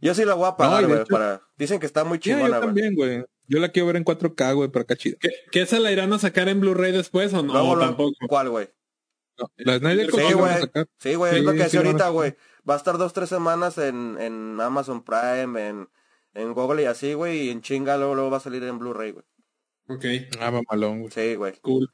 Yo 0.00 0.14
sí 0.14 0.24
la 0.24 0.34
voy 0.34 0.48
a 0.48 0.56
pagar, 0.56 0.82
No, 0.82 0.88
güey, 0.88 1.04
para, 1.04 1.42
dicen 1.58 1.78
que 1.78 1.86
está 1.86 2.04
muy 2.04 2.18
yo 2.18 2.22
chingona, 2.32 2.58
güey. 2.58 2.60
también, 2.60 2.94
güey. 2.94 3.24
Yo 3.46 3.58
la 3.58 3.68
quiero 3.70 3.86
ver 3.88 3.96
en 3.96 4.04
4K, 4.04 4.54
güey, 4.54 4.68
para 4.70 4.84
acá 4.84 4.96
chida. 4.96 5.16
¿Qué, 5.20 5.30
¿Qué 5.50 5.66
se 5.66 5.80
la 5.80 5.90
irán 5.92 6.12
a 6.12 6.18
sacar 6.18 6.48
en 6.48 6.60
Blu-ray 6.60 6.92
después 6.92 7.32
o 7.34 7.42
no? 7.42 7.74
Lo- 7.74 7.80
tampoco. 7.80 8.14
¿Cuál, 8.28 8.48
güey? 8.50 8.68
No, 9.38 9.50
la 9.58 9.78
Snyder 9.78 10.10
Cut 10.10 10.20
Sí, 10.20 10.32
güey. 10.34 10.54
Sí, 10.98 11.14
güey, 11.14 11.36
es 11.38 11.44
lo 11.44 11.52
que 11.52 11.68
sí 11.68 11.76
ahorita, 11.76 12.08
güey. 12.10 12.36
Va 12.68 12.74
a 12.74 12.76
estar 12.76 12.96
dos, 12.98 13.12
tres 13.12 13.28
semanas 13.28 13.78
en, 13.78 14.16
en 14.20 14.60
Amazon 14.60 15.02
Prime, 15.02 15.68
en, 15.68 15.88
en 16.34 16.52
Google 16.54 16.82
y 16.82 16.86
así, 16.86 17.14
güey, 17.14 17.42
y 17.46 17.50
en 17.50 17.60
chinga 17.62 17.96
luego, 17.96 18.14
luego 18.14 18.30
va 18.30 18.36
a 18.38 18.40
salir 18.40 18.62
en 18.64 18.78
Blu-ray, 18.78 19.12
güey. 19.12 19.24
Ok, 19.88 20.04
Ah, 20.40 20.50
mamalón, 20.50 21.00
güey. 21.00 21.10
Sí, 21.12 21.34
güey. 21.34 21.58
cool. 21.60 21.88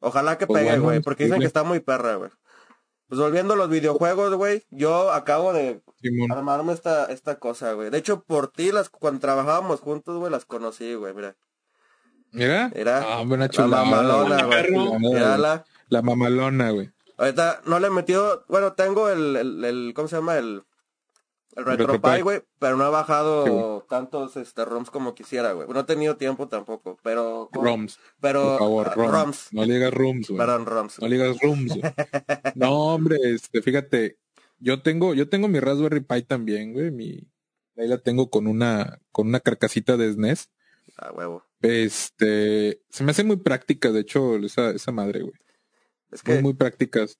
Ojalá 0.00 0.36
que 0.36 0.46
Pues 0.46 0.58
pegue, 0.60 0.70
bueno, 0.72 0.84
güey, 0.84 1.00
porque 1.00 1.24
dicen 1.24 1.40
que 1.40 1.46
está 1.46 1.62
muy 1.62 1.80
perra, 1.80 2.16
güey. 2.16 2.30
Pues 3.08 3.20
volviendo 3.20 3.54
a 3.54 3.56
los 3.56 3.68
videojuegos, 3.68 4.34
güey, 4.34 4.62
yo 4.70 5.12
acabo 5.12 5.52
de 5.52 5.82
Simón. 6.00 6.32
armarme 6.32 6.72
esta, 6.72 7.06
esta 7.06 7.38
cosa, 7.38 7.72
güey. 7.74 7.90
De 7.90 7.98
hecho, 7.98 8.22
por 8.24 8.48
ti, 8.48 8.72
las, 8.72 8.88
cuando 8.90 9.20
trabajábamos 9.20 9.80
juntos, 9.80 10.16
güey, 10.18 10.30
las 10.32 10.44
conocí, 10.46 10.94
güey, 10.94 11.12
mira. 11.14 11.36
Mira. 12.32 12.70
Mira, 12.74 13.02
Ah, 13.06 13.22
buena 13.26 13.44
La 13.44 13.50
chulada. 13.50 13.84
mamalona, 13.84 14.44
güey. 14.46 14.98
Mírala. 14.98 15.64
La 15.88 16.00
mamalona, 16.02 16.70
güey. 16.70 16.90
Ahorita 17.18 17.60
no 17.66 17.78
le 17.78 17.88
he 17.88 17.90
metido, 17.90 18.44
bueno, 18.48 18.72
tengo 18.72 19.08
el, 19.10 19.36
el, 19.36 19.64
el 19.64 19.92
¿cómo 19.94 20.08
se 20.08 20.16
llama? 20.16 20.38
El, 20.38 20.62
el 21.56 21.64
RetroPie. 21.64 22.22
Güey, 22.22 22.42
pero 22.58 22.76
no 22.76 22.86
he 22.86 22.90
bajado 22.90 23.80
Sí, 23.80 23.86
tantos 23.88 24.36
este, 24.36 24.64
ROMs 24.64 24.90
como 24.90 25.14
quisiera, 25.14 25.52
güey. 25.52 25.68
No 25.68 25.80
he 25.80 25.84
tenido 25.84 26.16
tiempo 26.16 26.48
tampoco, 26.48 26.98
pero... 27.02 27.48
Roms, 27.52 27.98
Pero... 28.20 28.42
por 28.42 28.58
favor, 28.58 28.88
ah, 28.88 28.94
ROMs. 28.94 29.12
ROMs. 29.12 29.48
No 29.52 29.64
le 29.64 29.74
digas 29.74 29.92
rooms, 29.92 30.28
güey. 30.28 30.38
Perdón, 30.38 30.66
ROMs. 30.66 30.98
No 31.00 31.08
le 31.08 31.16
digas 31.16 31.36
güey. 31.42 31.82
No, 32.54 32.94
hombre, 32.94 33.18
este, 33.22 33.60
fíjate, 33.62 34.18
yo 34.58 34.82
tengo, 34.82 35.14
yo 35.14 35.28
tengo 35.28 35.48
mi 35.48 35.60
Raspberry 35.60 36.00
Pi 36.00 36.22
también, 36.22 36.72
güey. 36.72 36.90
Mi, 36.90 37.28
ahí 37.76 37.88
la 37.88 37.98
tengo 37.98 38.30
con 38.30 38.46
una, 38.46 39.00
con 39.10 39.28
una 39.28 39.40
carcasita 39.40 39.96
de 39.96 40.12
SNES. 40.12 40.50
Ah, 40.96 41.12
huevo. 41.12 41.44
Este, 41.60 42.82
se 42.88 43.04
me 43.04 43.10
hace 43.10 43.24
muy 43.24 43.36
práctica, 43.36 43.90
de 43.92 44.00
hecho, 44.00 44.36
esa, 44.36 44.70
esa 44.70 44.92
madre, 44.92 45.22
güey. 45.22 45.34
Es 46.10 46.22
que... 46.22 46.34
Muy, 46.34 46.42
muy 46.42 46.54
prácticas. 46.54 47.18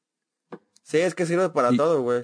Sí, 0.83 0.99
es 0.99 1.15
que 1.15 1.27
sirve 1.27 1.51
para 1.51 1.73
Y- 1.73 1.77
todo, 1.77 2.03
güey. 2.03 2.23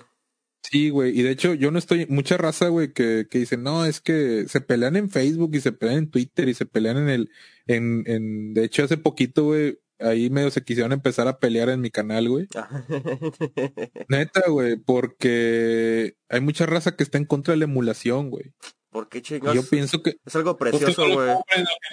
Sí, 0.62 0.91
güey. 0.91 1.19
Y 1.19 1.23
de 1.23 1.31
hecho, 1.31 1.55
yo 1.55 1.71
no 1.71 1.79
estoy, 1.79 2.07
mucha 2.09 2.37
raza, 2.37 2.69
güey, 2.69 2.93
que, 2.93 3.27
que 3.31 3.38
dice, 3.38 3.57
no, 3.57 3.85
es 3.85 4.00
que 4.00 4.47
se 4.49 4.61
pelean 4.61 4.97
en 4.97 5.09
Facebook 5.09 5.55
y 5.55 5.61
se 5.61 5.73
pelean 5.73 5.99
en 5.99 6.11
Twitter 6.11 6.49
y 6.49 6.55
se 6.55 6.67
pelean 6.67 6.99
en 6.99 7.09
el, 7.09 7.31
en, 7.67 8.03
en, 8.07 8.55
de 8.55 8.65
hecho, 8.65 8.85
hace 8.85 8.99
poquito, 8.99 9.45
güey, 9.45 9.79
ahí 10.00 10.31
medio 10.31 10.50
se 10.50 10.62
quisieron 10.62 10.93
empezar 10.93 11.29
a 11.29 11.38
pelear 11.38 11.69
en 11.69 11.81
mi 11.81 11.91
canal, 11.91 12.29
güey. 12.29 12.49
Neta, 14.09 14.43
güey, 14.49 14.77
porque 14.77 16.17
hay 16.29 16.41
mucha 16.41 16.67
raza 16.67 16.97
que 16.97 17.03
está 17.03 17.19
en 17.19 17.25
contra 17.25 17.53
de 17.53 17.59
la 17.59 17.65
emulación, 17.65 18.31
güey. 18.31 18.53
¿Por 18.91 19.09
qué 19.09 19.21
chingados? 19.21 19.55
yo 19.55 19.69
pienso 19.69 20.03
que, 20.03 20.17
Es 20.25 20.37
algo 20.37 20.57
precioso, 20.57 21.03
güey. 21.03 21.29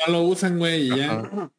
no 0.08 0.14
lo 0.14 0.22
usen, 0.24 0.58
güey, 0.58 0.88
y 0.88 0.98
ya. 0.98 1.52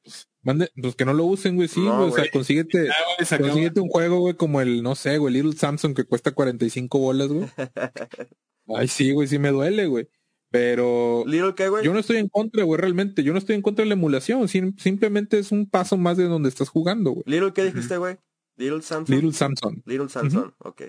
Mande, 0.47 0.71
pues 0.81 0.95
que 0.97 1.05
no 1.05 1.13
lo 1.13 1.25
usen, 1.25 1.57
güey, 1.57 1.69
sí, 1.69 1.81
No, 1.85 1.97
güey. 1.99 2.09
o 2.09 2.13
sea, 2.13 2.23
güey. 2.23 2.31
consíguete, 2.31 2.87
Ya, 2.87 2.95
güey, 3.17 3.27
se 3.27 3.35
acabó. 3.35 3.51
consíguete 3.51 3.81
un 3.81 3.89
juego, 3.89 4.21
güey, 4.21 4.35
como 4.35 4.61
el, 4.61 4.83
no 4.83 4.95
sé, 4.95 5.19
güey, 5.19 5.35
Little 5.35 5.53
Samsung 5.53 5.95
que 5.95 6.05
cuesta 6.05 6.33
45 6.33 6.99
bolas, 6.99 7.29
güey. 7.29 7.47
Ay, 8.69 8.89
sí, 8.89 9.13
güey, 9.13 9.29
sí 9.29 9.39
me 9.39 9.51
duele, 9.51 9.87
güey. 9.87 10.09
Pero 10.51 11.25
¿Little 11.27 11.55
qué, 11.55 11.69
güey? 11.69 11.85
yo 11.85 11.93
no 11.93 11.99
estoy 11.99 12.17
en 12.19 12.29
contra, 12.29 12.63
güey, 12.65 12.81
realmente. 12.81 13.23
Yo 13.23 13.33
no 13.33 13.39
estoy 13.39 13.57
en 13.57 13.63
contra 13.63 13.83
de 13.85 13.89
la 13.89 13.95
emulación. 13.95 14.49
sim- 14.49 14.77
simplemente 14.79 15.39
es 15.39 15.53
un 15.53 15.69
paso 15.69 15.97
más 15.97 16.17
de 16.17 16.25
donde 16.25 16.49
estás 16.49 16.69
jugando, 16.69 17.11
güey. 17.11 17.25
¿Little 17.27 17.53
qué 17.53 17.65
dijiste, 17.65 17.97
güey? 17.99 18.17
Little 18.57 18.81
Samsung. 18.81 19.15
Little 19.15 19.33
Samson. 19.33 19.83
Little 19.85 20.09
Samsung, 20.09 20.53
ok. 20.59 20.83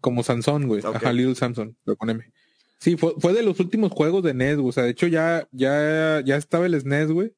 Como 0.00 0.22
Sansón, 0.22 0.66
güey. 0.66 0.82
Ajá, 0.82 1.12
Little 1.12 1.34
con 1.98 2.08
M. 2.10 2.24
Sí, 2.78 2.96
fue, 2.96 3.14
fue 3.18 3.32
de 3.34 3.42
los 3.42 3.60
últimos 3.60 3.92
juegos 3.92 4.22
de 4.22 4.32
NES, 4.34 4.56
güey. 4.56 4.68
O 4.68 4.72
sea, 4.72 4.84
de 4.84 4.90
hecho 4.90 5.06
ya, 5.06 5.46
ya, 5.52 6.22
ya 6.24 6.36
estaba 6.36 6.66
el 6.66 6.80
SNES, 6.80 7.10
güey. 7.10 7.32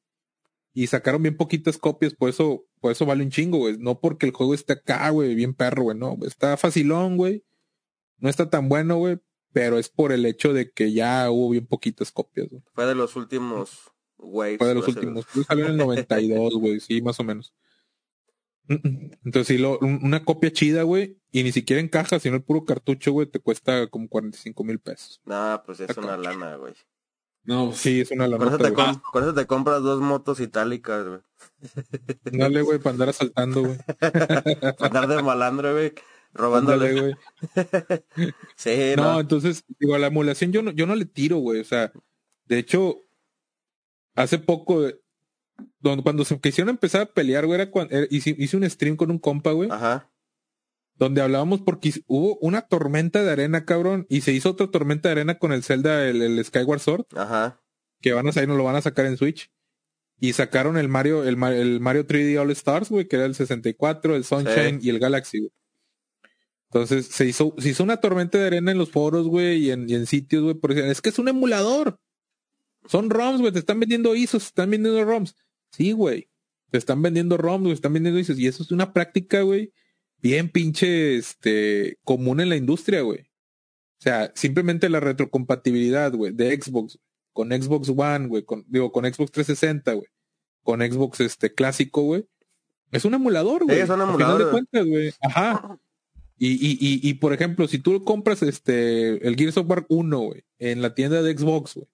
Y 0.79 0.85
sacaron 0.85 1.23
bien 1.23 1.35
poquitas 1.37 1.79
copias, 1.79 2.13
por 2.13 2.29
eso, 2.29 2.65
por 2.81 2.91
eso 2.91 3.03
vale 3.07 3.23
un 3.23 3.31
chingo, 3.31 3.57
güey. 3.57 3.77
No 3.79 3.99
porque 3.99 4.27
el 4.27 4.31
juego 4.31 4.53
esté 4.53 4.73
acá, 4.73 5.09
güey, 5.09 5.33
bien 5.33 5.55
perro, 5.55 5.81
güey. 5.83 5.97
No, 5.97 6.15
güey. 6.15 6.27
está 6.27 6.55
facilón, 6.55 7.17
güey. 7.17 7.43
No 8.19 8.29
está 8.29 8.49
tan 8.51 8.69
bueno, 8.69 8.97
güey. 8.97 9.17
Pero 9.53 9.79
es 9.79 9.89
por 9.89 10.11
el 10.11 10.23
hecho 10.27 10.53
de 10.53 10.69
que 10.69 10.91
ya 10.91 11.31
hubo 11.31 11.49
bien 11.49 11.65
poquitas 11.65 12.11
copias, 12.11 12.47
güey. 12.49 12.61
Fue 12.75 12.85
de 12.85 12.93
los 12.93 13.15
últimos 13.15 13.91
waves. 14.19 14.59
Fue 14.59 14.67
de 14.67 14.75
los 14.75 14.87
últimos. 14.87 15.25
Salió 15.47 15.65
en 15.65 15.71
el 15.71 15.77
92, 15.77 16.53
güey. 16.59 16.79
Sí, 16.79 17.01
más 17.01 17.19
o 17.19 17.23
menos. 17.23 17.55
Entonces, 18.67 19.47
sí, 19.47 19.57
lo, 19.57 19.79
un- 19.79 19.99
una 20.03 20.23
copia 20.25 20.51
chida, 20.51 20.83
güey. 20.83 21.17
Y 21.31 21.41
ni 21.43 21.51
siquiera 21.51 21.79
en 21.79 21.87
caja, 21.87 22.19
sino 22.19 22.35
el 22.35 22.43
puro 22.43 22.65
cartucho, 22.65 23.11
güey, 23.13 23.25
te 23.27 23.39
cuesta 23.39 23.87
como 23.87 24.07
45 24.09 24.63
mil 24.63 24.79
pesos. 24.79 25.21
Nah, 25.25 25.57
pues 25.65 25.79
es 25.79 25.89
Acá. 25.89 26.01
una 26.01 26.17
lana, 26.17 26.55
güey. 26.57 26.73
No, 27.47 27.71
sí. 27.71 27.77
Sí, 27.95 28.01
es 28.01 28.11
una 28.11 28.27
la 28.27 28.37
Con 28.37 28.49
eso, 28.49 28.57
te 28.57 28.69
güey. 28.69 28.85
com- 28.85 29.01
con 29.11 29.23
eso 29.23 29.33
te 29.33 29.47
compras 29.47 29.81
dos 29.81 29.99
motos 30.01 30.39
itálicas, 30.39 31.05
güey. 31.07 31.19
Dale, 32.25 32.61
güey, 32.61 32.77
para 32.77 32.91
andar 32.93 33.09
asaltando, 33.09 33.61
güey. 33.63 33.77
Para 33.99 34.75
andar 34.85 35.07
de 35.07 35.23
malandro, 35.23 35.73
güey. 35.73 35.93
Robándole. 36.33 36.99
Güey. 37.01 37.15
Sí, 38.55 38.93
No, 38.97 39.13
no. 39.13 39.19
entonces, 39.21 39.63
digo, 39.79 39.95
a 39.95 39.99
la 39.99 40.07
emulación 40.07 40.51
yo 40.51 40.61
no, 40.61 40.71
yo 40.71 40.85
no 40.85 40.95
le 40.95 41.05
tiro, 41.05 41.37
güey. 41.37 41.61
O 41.61 41.63
sea, 41.63 41.91
de 42.45 42.59
hecho, 42.59 42.97
hace 44.15 44.37
poco, 44.39 44.83
cuando 46.03 46.25
se 46.25 46.39
quisieron 46.39 46.69
empezar 46.69 47.01
a 47.01 47.05
pelear, 47.05 47.45
güey, 47.45 47.61
era 47.61 47.71
cuando 47.71 47.95
era- 47.95 48.07
hice, 48.09 48.35
hice 48.37 48.57
un 48.57 48.69
stream 48.69 48.95
con 48.97 49.09
un 49.09 49.19
compa, 49.19 49.51
güey, 49.51 49.69
Ajá. 49.71 50.09
Donde 50.97 51.21
hablábamos 51.21 51.61
porque 51.61 51.93
hubo 52.07 52.37
una 52.41 52.61
tormenta 52.63 53.23
de 53.23 53.31
arena, 53.31 53.65
cabrón, 53.65 54.05
y 54.09 54.21
se 54.21 54.31
hizo 54.31 54.51
otra 54.51 54.67
tormenta 54.67 55.09
de 55.09 55.13
arena 55.13 55.37
con 55.37 55.51
el 55.51 55.63
Zelda, 55.63 56.07
el, 56.07 56.21
el 56.21 56.43
Skyward 56.43 56.79
Sword, 56.79 57.05
Ajá. 57.15 57.61
que 58.01 58.13
van 58.13 58.27
a 58.27 58.31
salir, 58.31 58.49
no 58.49 58.55
lo 58.55 58.63
van 58.63 58.75
a 58.75 58.81
sacar 58.81 59.05
en 59.05 59.17
Switch. 59.17 59.51
Y 60.19 60.33
sacaron 60.33 60.77
el 60.77 60.89
Mario, 60.89 61.23
el, 61.23 61.41
el 61.53 61.79
Mario 61.79 62.07
3D 62.07 62.39
All 62.39 62.49
Stars, 62.51 62.89
güey, 62.89 63.07
que 63.07 63.17
era 63.17 63.25
el 63.25 63.35
64, 63.35 64.15
el 64.15 64.23
Sunshine 64.23 64.79
y 64.81 64.89
el 64.89 64.99
Galaxy, 64.99 65.39
güey. 65.39 65.51
Entonces 66.69 67.05
se 67.05 67.25
hizo, 67.25 67.53
se 67.59 67.69
hizo 67.69 67.83
una 67.83 67.97
tormenta 67.97 68.37
de 68.37 68.47
arena 68.47 68.71
en 68.71 68.77
los 68.77 68.89
foros, 68.89 69.27
güey, 69.27 69.65
y 69.65 69.71
en, 69.71 69.89
y 69.89 69.93
en 69.93 70.05
sitios, 70.05 70.43
güey, 70.43 70.55
por 70.55 70.71
es 70.71 71.01
que 71.01 71.09
es 71.09 71.19
un 71.19 71.27
emulador. 71.27 71.99
Son 72.87 73.09
ROMs, 73.09 73.41
güey, 73.41 73.53
te 73.53 73.59
están 73.59 73.79
vendiendo 73.79 74.15
ISOs, 74.15 74.43
te 74.43 74.47
están 74.47 74.71
vendiendo 74.71 75.03
ROMs. 75.05 75.35
Sí, 75.71 75.91
güey. 75.91 76.29
Te 76.71 76.77
están 76.77 77.01
vendiendo 77.01 77.37
ROMs, 77.37 77.63
güey, 77.63 77.73
están 77.73 77.93
vendiendo 77.93 78.19
ISOs. 78.19 78.39
Y 78.39 78.47
eso 78.47 78.63
es 78.63 78.71
una 78.71 78.91
práctica, 78.93 79.41
güey, 79.41 79.71
bien 80.21 80.49
pinche, 80.49 81.17
este, 81.17 81.97
común 82.03 82.39
en 82.39 82.49
la 82.49 82.55
industria, 82.55 83.01
güey. 83.01 83.21
O 83.99 84.03
sea, 84.03 84.31
simplemente 84.35 84.89
la 84.89 84.99
retrocompatibilidad, 84.99 86.13
güey, 86.13 86.31
de 86.31 86.59
Xbox 86.61 86.99
con 87.37 87.51
Xbox 87.51 87.89
One, 87.89 88.27
güey, 88.27 88.43
con, 88.43 88.65
digo, 88.67 88.91
con 88.91 89.05
Xbox 89.05 89.31
360, 89.31 89.93
güey, 89.93 90.07
con 90.63 90.81
Xbox, 90.81 91.19
este, 91.19 91.53
clásico, 91.53 92.01
güey. 92.01 92.27
Es 92.91 93.05
un 93.05 93.13
emulador, 93.13 93.63
güey. 93.63 93.79
es 93.79 93.89
un 93.91 94.01
emulador, 94.01 94.39
de 94.39 94.43
güey. 94.45 94.51
cuentas, 94.53 94.85
güey. 94.87 95.13
Ajá. 95.21 95.79
Y, 96.35 96.53
y, 96.53 96.71
y, 96.79 97.07
y, 97.07 97.13
por 97.15 97.33
ejemplo, 97.33 97.67
si 97.67 97.77
tú 97.77 98.03
compras 98.03 98.41
este 98.41 99.27
el 99.27 99.35
Gears 99.35 99.57
of 99.57 99.69
War 99.69 99.85
1, 99.87 100.19
güey, 100.19 100.45
en 100.57 100.81
la 100.81 100.95
tienda 100.95 101.21
de 101.21 101.37
Xbox, 101.37 101.75
güey, 101.75 101.87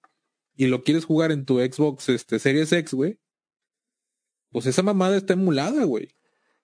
y 0.56 0.66
lo 0.68 0.82
quieres 0.82 1.04
jugar 1.04 1.30
en 1.30 1.44
tu 1.44 1.58
Xbox 1.58 2.08
este 2.08 2.38
Series 2.38 2.72
X, 2.72 2.94
güey, 2.94 3.18
pues 4.50 4.64
esa 4.64 4.82
mamada 4.82 5.18
está 5.18 5.34
emulada, 5.34 5.84
güey. 5.84 6.13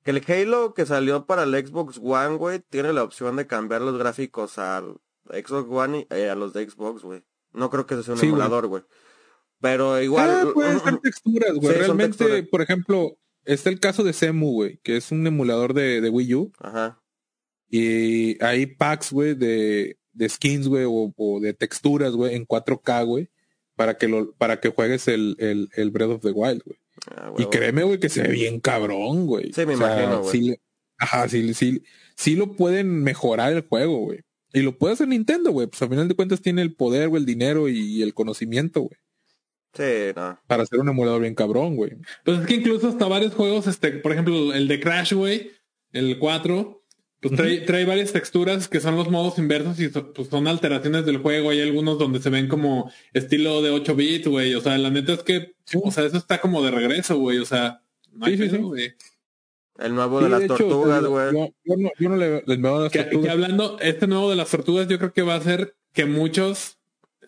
Que 0.02 0.12
el 0.12 0.24
Halo 0.26 0.72
que 0.74 0.86
salió 0.86 1.26
para 1.26 1.42
el 1.42 1.54
Xbox 1.66 1.98
One, 2.02 2.36
güey, 2.36 2.60
tiene 2.70 2.92
la 2.92 3.02
opción 3.02 3.36
de 3.36 3.46
cambiar 3.46 3.82
los 3.82 3.98
gráficos 3.98 4.58
al 4.58 4.96
Xbox 5.26 5.68
One 5.70 6.06
y 6.10 6.14
eh, 6.14 6.30
a 6.30 6.34
los 6.34 6.52
de 6.52 6.68
Xbox, 6.68 7.02
güey. 7.02 7.22
No 7.52 7.68
creo 7.70 7.86
que 7.86 7.94
ese 7.94 8.04
sea 8.04 8.14
un 8.14 8.20
Sí, 8.20 8.26
emulador, 8.26 8.66
güey. 8.66 8.82
Pero 9.60 10.00
igual. 10.00 10.30
Ah, 10.30 10.50
pueden 10.54 10.80
ser 10.80 10.98
texturas, 10.98 11.52
güey. 11.54 11.74
Sí, 11.74 11.78
Realmente, 11.80 12.16
texturas. 12.18 12.48
por 12.50 12.62
ejemplo, 12.62 13.18
está 13.44 13.68
el 13.68 13.78
caso 13.80 14.02
de 14.04 14.12
Semu, 14.14 14.52
güey, 14.52 14.78
que 14.82 14.96
es 14.96 15.10
un 15.12 15.26
emulador 15.26 15.74
de, 15.74 16.00
de 16.00 16.08
Wii 16.08 16.34
U. 16.34 16.52
Ajá. 16.60 17.02
Y 17.68 18.42
hay 18.42 18.66
packs, 18.66 19.12
güey, 19.12 19.34
de, 19.34 19.98
de 20.12 20.28
skins, 20.28 20.66
güey, 20.66 20.84
o, 20.88 21.12
o 21.16 21.40
de 21.40 21.52
texturas, 21.54 22.12
güey, 22.14 22.34
en 22.34 22.46
4K, 22.46 23.04
güey, 23.06 23.30
para 23.80 23.96
que 23.96 24.08
lo, 24.08 24.32
para 24.32 24.60
que 24.60 24.68
juegues 24.68 25.08
el, 25.08 25.36
el, 25.38 25.70
el 25.74 25.90
Breath 25.90 26.10
of 26.10 26.20
the 26.20 26.32
Wild, 26.32 26.62
güey. 26.66 26.78
Ah, 27.16 27.32
Y 27.38 27.46
créeme, 27.46 27.82
güey, 27.82 27.98
que 27.98 28.10
se 28.10 28.20
ve 28.20 28.28
bien 28.28 28.60
cabrón, 28.60 29.24
güey. 29.24 29.54
Sí, 29.54 29.64
me 29.64 29.72
imagino, 29.72 30.20
güey. 30.20 30.30
Sí, 30.30 30.56
ajá, 30.98 31.26
sí, 31.30 31.54
sí, 31.54 31.82
sí 32.14 32.36
lo 32.36 32.56
pueden 32.56 33.02
mejorar 33.02 33.54
el 33.54 33.62
juego, 33.62 34.00
güey. 34.00 34.20
Y 34.52 34.60
lo 34.60 34.76
puede 34.76 34.92
hacer 34.92 35.08
Nintendo, 35.08 35.50
güey. 35.50 35.66
Pues 35.66 35.80
al 35.80 35.88
final 35.88 36.08
de 36.08 36.14
cuentas 36.14 36.42
tiene 36.42 36.60
el 36.60 36.74
poder, 36.74 37.08
güey, 37.08 37.20
el 37.20 37.26
dinero 37.26 37.70
y 37.70 38.02
el 38.02 38.12
conocimiento, 38.12 38.82
güey. 38.82 38.98
Sí, 39.72 40.12
no. 40.14 40.38
Para 40.46 40.64
hacer 40.64 40.78
un 40.78 40.90
emulador 40.90 41.22
bien 41.22 41.34
cabrón, 41.34 41.74
güey. 41.74 41.92
Pues 42.22 42.40
es 42.40 42.46
que 42.46 42.56
incluso 42.56 42.86
hasta 42.86 43.08
varios 43.08 43.32
juegos, 43.32 43.66
este, 43.66 43.92
por 43.92 44.12
ejemplo, 44.12 44.52
el 44.52 44.68
de 44.68 44.78
Crash, 44.78 45.14
güey, 45.14 45.52
el 45.92 46.18
4, 46.18 46.79
pues 47.20 47.34
trae, 47.36 47.58
trae 47.60 47.84
varias 47.84 48.12
texturas 48.12 48.66
que 48.68 48.80
son 48.80 48.96
los 48.96 49.10
modos 49.10 49.38
inversos 49.38 49.78
y 49.80 49.90
so- 49.90 50.12
pues 50.12 50.28
son 50.28 50.48
alteraciones 50.48 51.04
del 51.06 51.18
juego. 51.18 51.50
Hay 51.50 51.60
algunos 51.60 51.98
donde 51.98 52.20
se 52.20 52.30
ven 52.30 52.48
como 52.48 52.90
estilo 53.12 53.60
de 53.62 53.70
8 53.70 53.94
bits, 53.94 54.26
güey. 54.28 54.54
O 54.54 54.60
sea, 54.60 54.76
la 54.78 54.90
neta 54.90 55.12
es 55.12 55.22
que, 55.22 55.52
o 55.74 55.90
sea, 55.90 56.04
eso 56.06 56.16
está 56.16 56.40
como 56.40 56.62
de 56.62 56.70
regreso, 56.70 57.18
güey. 57.18 57.38
O 57.38 57.44
sea, 57.44 57.82
no 58.12 58.26
hay 58.26 58.36
Sí, 58.36 58.44
sí, 58.44 58.48
pedo, 58.48 58.56
sí. 58.58 58.62
güey. 58.64 58.94
El 59.78 59.94
nuevo 59.94 60.18
Sí, 60.18 60.24
de 60.24 60.30
las 60.30 60.42
hecho, 60.42 60.56
tortugas, 60.56 61.04
güey. 61.04 61.32
Yo, 61.32 61.48
yo 61.64 61.76
no, 61.76 61.90
yo 61.98 62.08
no 62.10 62.16
le, 62.16 62.42
les 62.46 62.60
veo 62.60 62.76
a 62.76 62.82
las 62.82 62.92
Que, 62.92 62.98
tortugas. 63.04 63.24
que 63.26 63.30
hablando, 63.30 63.78
este 63.80 64.06
nuevo 64.06 64.28
de 64.28 64.36
las 64.36 64.50
tortugas, 64.50 64.88
yo 64.88 64.98
creo 64.98 65.12
que 65.12 65.22
va 65.22 65.34
a 65.34 65.38
hacer 65.38 65.74
que 65.92 66.04
muchos 66.06 66.78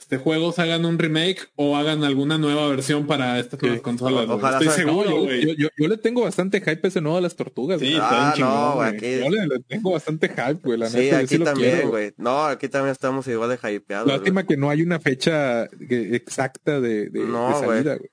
este 0.03 0.19
juegos 0.19 0.59
hagan 0.59 0.85
un 0.85 0.99
remake 0.99 1.49
o 1.57 1.77
hagan 1.77 2.03
alguna 2.05 2.37
nueva 2.37 2.69
versión 2.69 3.07
para 3.07 3.39
estas 3.39 3.59
Sí. 3.61 3.67
nuevas 3.67 3.83
consolas. 3.83 4.29
Ojalá 4.29 4.59
Estoy 4.59 4.77
seguro, 4.85 5.11
yo, 5.29 5.35
yo, 5.35 5.55
yo- 5.57 5.69
yo 5.77 5.89
le 5.89 5.97
tengo 5.97 6.23
bastante 6.23 6.61
hype 6.61 6.81
a 6.83 6.89
ese 6.89 7.01
nuevo 7.01 7.17
de 7.17 7.23
las 7.23 7.37
tortugas. 7.37 7.81
Sí, 7.81 7.97
Ah, 8.01 8.33
chingón, 8.35 8.51
no, 8.53 8.81
aquí. 8.83 9.19
Yo 9.21 9.31
le, 9.31 9.47
le 9.47 9.61
tengo 9.61 9.93
bastante 9.93 10.29
hype, 10.29 10.61
güey. 10.63 10.79
La 10.79 10.89
Sí, 10.91 10.97
neta, 10.99 11.19
aquí 11.19 11.39
también, 11.39 11.89
güey. 11.89 12.13
No, 12.17 12.45
aquí 12.45 12.69
también 12.69 12.93
estamos 12.93 13.27
igual 13.29 13.51
de 13.59 13.75
hypeados. 13.75 14.09
Lástima 14.09 14.45
que 14.45 14.57
no 14.57 14.69
hay 14.71 14.83
una 14.83 14.99
fecha 15.01 15.65
exacta 15.89 16.81
de, 16.81 17.09
de, 17.09 17.21
No, 17.21 17.49
de 17.61 17.67
salida, 17.67 17.95
güey. 17.97 18.11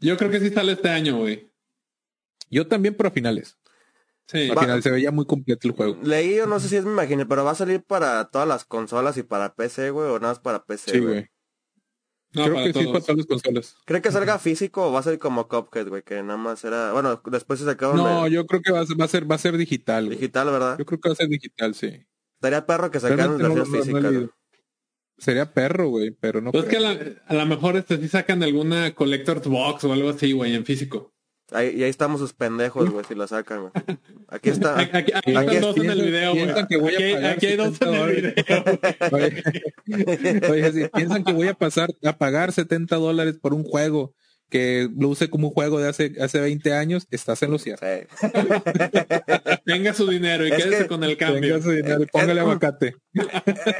Yo 0.00 0.16
creo 0.16 0.30
que 0.30 0.40
sí 0.40 0.50
sale 0.50 0.72
este 0.72 0.88
año, 0.88 1.18
güey. 1.18 1.48
Yo 2.50 2.66
también, 2.66 2.94
pero 2.94 3.08
a 3.08 3.12
finales. 3.12 3.56
Sí. 4.28 4.50
Al 4.50 4.58
final 4.58 4.82
se 4.82 4.90
veía 4.90 5.10
muy 5.12 5.24
completo 5.24 5.68
el 5.68 5.74
juego. 5.74 5.98
Leí, 6.02 6.34
yo 6.36 6.46
no 6.46 6.58
sé 6.58 6.68
si 6.68 6.76
es 6.76 6.84
mi 6.84 6.90
imagen, 6.90 7.26
pero 7.28 7.44
va 7.44 7.52
a 7.52 7.54
salir 7.54 7.82
para 7.84 8.24
todas 8.30 8.48
las 8.48 8.64
consolas 8.64 9.16
y 9.18 9.22
para 9.22 9.54
PC, 9.54 9.90
güey, 9.90 10.08
o 10.08 10.18
nada 10.18 10.32
más 10.32 10.40
para 10.40 10.64
PC, 10.64 10.90
Sí, 10.92 10.98
güey. 10.98 11.28
No, 12.32 12.42
Creo 12.44 12.56
que 12.56 12.66
sí 12.66 12.72
todos. 12.72 12.86
para 12.88 13.00
todas 13.00 13.16
las 13.18 13.26
consolas. 13.26 13.74
¿Cree 13.86 14.02
que 14.02 14.10
salga 14.12 14.38
físico 14.38 14.88
o 14.88 14.92
va 14.92 14.98
a 15.00 15.02
ser 15.04 15.18
como 15.18 15.48
Cuphead, 15.48 15.88
güey? 15.88 16.02
Que 16.02 16.22
nada 16.22 16.36
más 16.36 16.64
era... 16.64 16.92
Bueno, 16.92 17.22
después 17.30 17.60
se 17.60 17.64
sacaron 17.64 17.96
No, 17.96 18.26
yo 18.28 18.44
creo 18.46 18.60
que 18.60 18.72
va 18.72 18.80
a 18.80 18.86
ser, 18.86 19.00
va 19.00 19.04
a 19.04 19.08
ser, 19.08 19.30
va 19.30 19.36
a 19.36 19.38
ser 19.38 19.56
digital. 19.56 20.06
güey. 20.06 20.18
digital, 20.18 20.50
¿verdad? 20.50 20.76
Yo 20.78 20.84
creo 20.84 21.00
que 21.00 21.08
va 21.08 21.12
a 21.14 21.16
ser 21.16 21.28
digital, 21.28 21.74
sí. 21.74 22.04
Estaría 22.34 22.66
perro 22.66 22.90
que 22.90 23.00
sacaran 23.00 23.38
no- 23.38 23.54
versiones 23.54 23.68
no- 23.68 23.78
físicas. 24.00 24.30
Sería 25.18 25.54
perro, 25.54 25.88
güey, 25.88 26.10
pero 26.10 26.42
no 26.42 26.52
Pues 26.52 26.64
es 26.64 26.70
que 26.70 26.76
creo. 26.76 26.88
a, 26.90 26.94
la- 26.94 27.22
a 27.26 27.34
lo 27.34 27.46
mejor 27.46 27.76
este 27.76 27.96
sí 27.96 28.08
sacan 28.08 28.42
alguna 28.42 28.94
Collector's 28.94 29.46
Box 29.46 29.84
o 29.84 29.92
algo 29.94 30.10
así, 30.10 30.32
güey, 30.32 30.54
en 30.54 30.66
físico. 30.66 31.14
Ahí, 31.52 31.74
y 31.76 31.84
ahí 31.84 31.90
estamos 31.90 32.20
sus 32.20 32.32
pendejos, 32.32 32.90
güey, 32.90 33.04
si 33.06 33.14
la 33.14 33.28
sacan, 33.28 33.60
güey. 33.60 33.72
Aquí 34.28 34.50
está. 34.50 34.78
Aquí, 34.80 34.90
aquí- 34.96 35.12
aquí 35.14 35.36
Aquí 35.36 35.56
están 35.56 35.60
dos 35.60 35.76
en 35.76 35.90
el 35.90 36.02
video, 36.02 36.32
güey. 36.34 36.50
Aquí, 36.50 37.46
hay 37.46 37.56
dos 37.56 37.68
en 37.68 37.74
70 37.74 38.04
el 38.04 38.16
video. 38.16 38.34
Oye, 39.12 40.40
oye, 40.50 40.72
si 40.72 40.88
piensan 40.88 41.22
que 41.24 41.32
voy 41.32 41.48
a 41.48 41.54
pasar 41.54 41.88
a 42.04 42.16
pagar 42.18 42.52
70 42.52 42.96
dólares 42.96 43.36
por 43.40 43.54
un 43.54 43.62
juego 43.62 44.12
que 44.48 44.88
luce 44.96 45.28
como 45.28 45.48
un 45.48 45.54
juego 45.54 45.80
de 45.80 45.88
hace, 45.88 46.12
hace 46.20 46.38
20 46.40 46.72
años, 46.72 47.08
estás 47.10 47.42
en 47.42 47.50
lo 47.50 47.58
cierto. 47.58 47.84
Sí. 47.84 48.28
Tenga 49.64 49.92
su 49.92 50.08
dinero 50.08 50.46
y 50.46 50.52
Es 50.52 50.56
quédese 50.64 50.82
que 50.84 50.88
con 50.88 51.02
el 51.02 51.16
cambio. 51.16 51.40
Tenga 51.40 51.62
su 51.62 51.70
dinero 51.72 52.02
y 52.02 52.06
póngale 52.06 52.40
aguacate. 52.40 52.96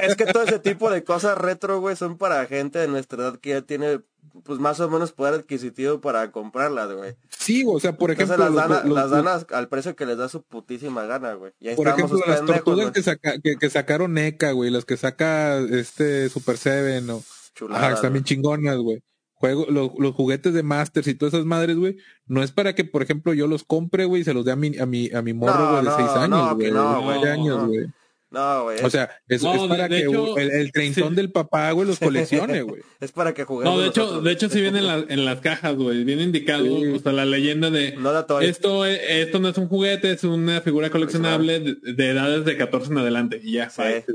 Es 0.01 0.15
que 0.15 0.25
todo 0.25 0.43
ese 0.43 0.59
tipo 0.59 0.89
de 0.91 1.03
cosas 1.03 1.37
retro, 1.37 1.79
güey, 1.79 1.95
son 1.95 2.17
para 2.17 2.45
gente 2.47 2.79
de 2.79 2.87
nuestra 2.89 3.23
edad 3.23 3.39
que 3.39 3.51
ya 3.51 3.61
tiene, 3.61 4.01
pues, 4.43 4.59
más 4.59 4.79
o 4.79 4.89
menos 4.89 5.11
poder 5.11 5.33
adquisitivo 5.35 6.01
para 6.01 6.31
comprarlas, 6.31 6.91
güey. 6.93 7.15
Sí, 7.29 7.63
o 7.67 7.79
sea, 7.79 7.97
por 7.97 8.11
ejemplo, 8.11 8.35
Entonces 8.35 8.55
las 8.55 8.69
dan, 8.69 8.89
los- 8.89 8.95
las 8.97 9.09
dan 9.09 9.27
a- 9.27 9.57
al 9.57 9.67
precio 9.69 9.95
que 9.95 10.05
les 10.05 10.17
da 10.17 10.29
su 10.29 10.43
putísima 10.43 11.05
gana, 11.05 11.33
güey. 11.33 11.53
Y 11.59 11.69
ahí 11.69 11.75
por 11.75 11.87
ejemplo, 11.87 12.19
las 12.25 12.45
tortugas 12.45 12.91
que, 12.91 13.03
saca, 13.03 13.39
que, 13.39 13.55
que 13.57 13.69
sacaron 13.69 14.13
NECA, 14.13 14.51
güey, 14.51 14.69
las 14.71 14.85
que 14.85 14.97
saca 14.97 15.57
este 15.59 16.29
Super 16.29 16.57
Seven 16.57 17.09
o 17.09 17.23
Chuladas, 17.55 17.83
Ajá, 17.83 17.93
están 17.95 18.13
bien 18.13 18.23
chingonas, 18.25 18.77
güey. 18.77 19.01
Juego, 19.39 19.67
los, 19.69 19.91
los 19.99 20.15
juguetes 20.15 20.51
de 20.53 20.63
Masters 20.63 21.07
y 21.07 21.13
todas 21.13 21.33
esas 21.35 21.45
madres, 21.45 21.77
güey, 21.77 21.97
no 22.25 22.41
es 22.41 22.51
para 22.51 22.73
que, 22.73 22.85
por 22.85 23.03
ejemplo, 23.03 23.33
yo 23.35 23.45
los 23.45 23.63
compre, 23.63 24.05
güey, 24.05 24.21
y 24.23 24.25
se 24.25 24.33
los 24.33 24.43
dé 24.45 24.51
a 24.51 24.55
mi, 24.55 24.75
a 24.79 24.87
mi, 24.87 25.11
a 25.13 25.21
mi 25.21 25.33
morro, 25.33 25.59
No, 25.59 25.69
güey, 25.73 25.83
de 25.83 25.89
no, 25.91 25.95
seis 25.95 26.09
años, 26.09 26.49
que 26.49 26.55
güey, 26.55 26.71
no, 26.71 26.89
de 26.89 26.95
güey, 27.03 27.05
nueve 27.19 27.31
años, 27.31 27.57
no. 27.59 27.67
güey. 27.67 27.85
No, 28.29 28.63
güey. 28.63 28.79
O 28.83 28.89
sea, 28.89 29.09
es, 29.29 29.41
No, 29.41 29.55
es 29.55 29.69
para 29.69 29.87
de 29.87 29.89
que 29.89 30.05
hecho, 30.05 30.37
el, 30.37 30.51
el 30.51 30.71
treintón 30.73 31.09
sí. 31.11 31.15
del 31.15 31.31
papá, 31.31 31.71
güey, 31.71 31.87
los 31.87 31.97
coleccione, 31.97 32.61
güey. 32.61 32.81
es 32.99 33.11
para 33.13 33.33
que 33.33 33.45
juguemos. 33.45 33.73
No, 33.75 33.79
de 33.81 33.87
hecho, 33.87 34.01
nosotros. 34.01 34.23
de 34.25 34.31
hecho 34.33 34.49
sí 34.49 34.59
viene 34.59 34.79
en, 34.79 34.87
la- 34.87 35.05
en 35.07 35.23
las 35.23 35.39
cajas, 35.39 35.75
güey. 35.77 36.03
Viene 36.03 36.23
indicado, 36.23 36.65
Sí. 36.65 36.87
o 36.87 36.99
sea, 36.99 37.13
la 37.13 37.25
leyenda 37.25 37.69
de 37.69 37.95
No 37.95 38.11
la 38.11 38.27
toy. 38.27 38.45
esto, 38.45 38.85
e- 38.85 39.21
esto 39.21 39.39
no 39.39 39.47
es 39.47 39.57
un 39.57 39.69
juguete, 39.69 40.11
es 40.11 40.25
una 40.25 40.59
figura 40.59 40.89
coleccionable 40.89 41.59
de, 41.61 41.75
de 41.93 42.09
edades 42.09 42.43
de 42.43 42.57
14 42.57 42.91
en 42.91 42.97
adelante. 42.97 43.39
Y 43.41 43.53
ya, 43.53 43.69
Sí. 43.69 43.81
bye. 43.81 44.05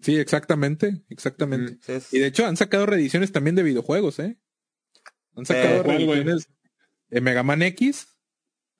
Sí, 0.00 0.16
exactamente, 0.18 1.02
exactamente. 1.10 1.76
Sí, 1.82 1.92
es- 1.92 2.12
Y 2.14 2.18
de 2.20 2.26
hecho 2.28 2.46
han 2.46 2.56
sacado 2.56 2.86
reediciones 2.86 3.32
también 3.32 3.54
de 3.56 3.62
videojuegos, 3.64 4.18
¿eh? 4.18 4.38
Han 5.36 5.44
sacado 5.44 5.76
Eh, 5.76 5.82
reediciones 5.82 6.48
de 7.08 7.20
Mega 7.20 7.42
Man 7.42 7.60
X 7.62 8.08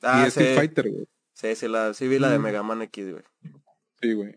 Ah, 0.03 0.23
y 0.25 0.29
Street 0.29 0.49
sí. 0.51 0.55
Fighter, 0.57 0.91
güey. 0.91 1.05
Sí, 1.35 1.55
sí, 1.57 1.69
la, 1.69 1.93
sí 1.95 2.09
vi 2.09 2.19
la 2.19 2.31
de 2.31 2.39
Mm. 2.39 2.43
Mega 2.43 2.63
Man 2.63 2.81
X, 2.83 3.11
güey. 3.11 3.23
Sí, 4.05 4.13
güey. 4.13 4.33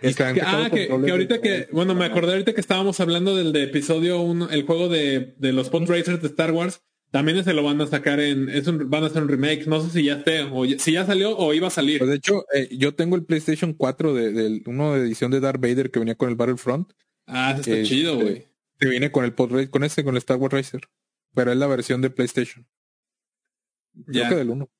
Que 0.00 0.14
ah, 0.42 0.70
que, 0.72 0.88
ahorita 0.90 1.34
de- 1.34 1.40
que, 1.42 1.68
bueno, 1.72 1.94
me 1.94 2.06
acordé 2.06 2.32
ahorita 2.32 2.54
que 2.54 2.60
estábamos 2.62 2.98
hablando 3.00 3.36
del 3.36 3.52
de 3.52 3.64
episodio 3.64 4.20
1, 4.22 4.48
el 4.50 4.62
juego 4.64 4.88
de, 4.88 5.34
de 5.38 5.52
los 5.52 5.68
Pod 5.68 5.88
Racers 5.88 6.22
de 6.22 6.28
Star 6.28 6.52
Wars. 6.52 6.80
También 7.10 7.42
se 7.44 7.52
lo 7.52 7.62
van 7.64 7.80
a 7.80 7.86
sacar 7.86 8.18
en, 8.20 8.48
es 8.48 8.66
un, 8.68 8.88
van 8.88 9.02
a 9.02 9.08
hacer 9.08 9.20
un 9.22 9.28
remake. 9.28 9.66
No 9.66 9.80
sé 9.82 9.90
si 9.90 10.04
ya 10.06 10.14
esté, 10.14 10.42
o 10.44 10.64
si 10.64 10.92
ya 10.92 11.04
salió 11.04 11.36
o 11.36 11.52
iba 11.52 11.66
a 11.66 11.70
salir. 11.70 11.98
Pues 11.98 12.08
de 12.08 12.16
hecho, 12.16 12.44
eh, 12.54 12.68
yo 12.72 12.94
tengo 12.94 13.16
el 13.16 13.24
PlayStation 13.24 13.74
4 13.74 14.14
de, 14.14 14.32
del 14.32 14.62
uno 14.66 14.94
de 14.94 15.00
edición 15.00 15.30
de 15.32 15.40
Darth 15.40 15.60
Vader 15.60 15.90
que 15.90 15.98
venía 15.98 16.14
con 16.14 16.28
el 16.30 16.36
Battlefront. 16.36 16.92
Ah, 17.26 17.50
eso 17.50 17.60
está 17.60 17.72
Este, 17.72 17.84
chido, 17.84 18.14
güey. 18.16 18.46
Que 18.78 18.88
viene 18.88 19.10
con 19.12 19.24
el 19.24 19.34
Pod 19.34 19.50
Racer, 19.52 19.70
con 19.70 19.84
ese, 19.84 20.02
con 20.04 20.14
el 20.14 20.18
Star 20.18 20.38
Wars 20.38 20.54
Racer. 20.54 20.80
Pero 21.34 21.50
es 21.52 21.58
la 21.58 21.66
versión 21.66 22.00
de 22.00 22.10
PlayStation. 22.10 22.66
Creo 24.06 24.22
Ya. 24.22 24.28
que 24.30 24.36
del 24.36 24.48
1. 24.50 24.70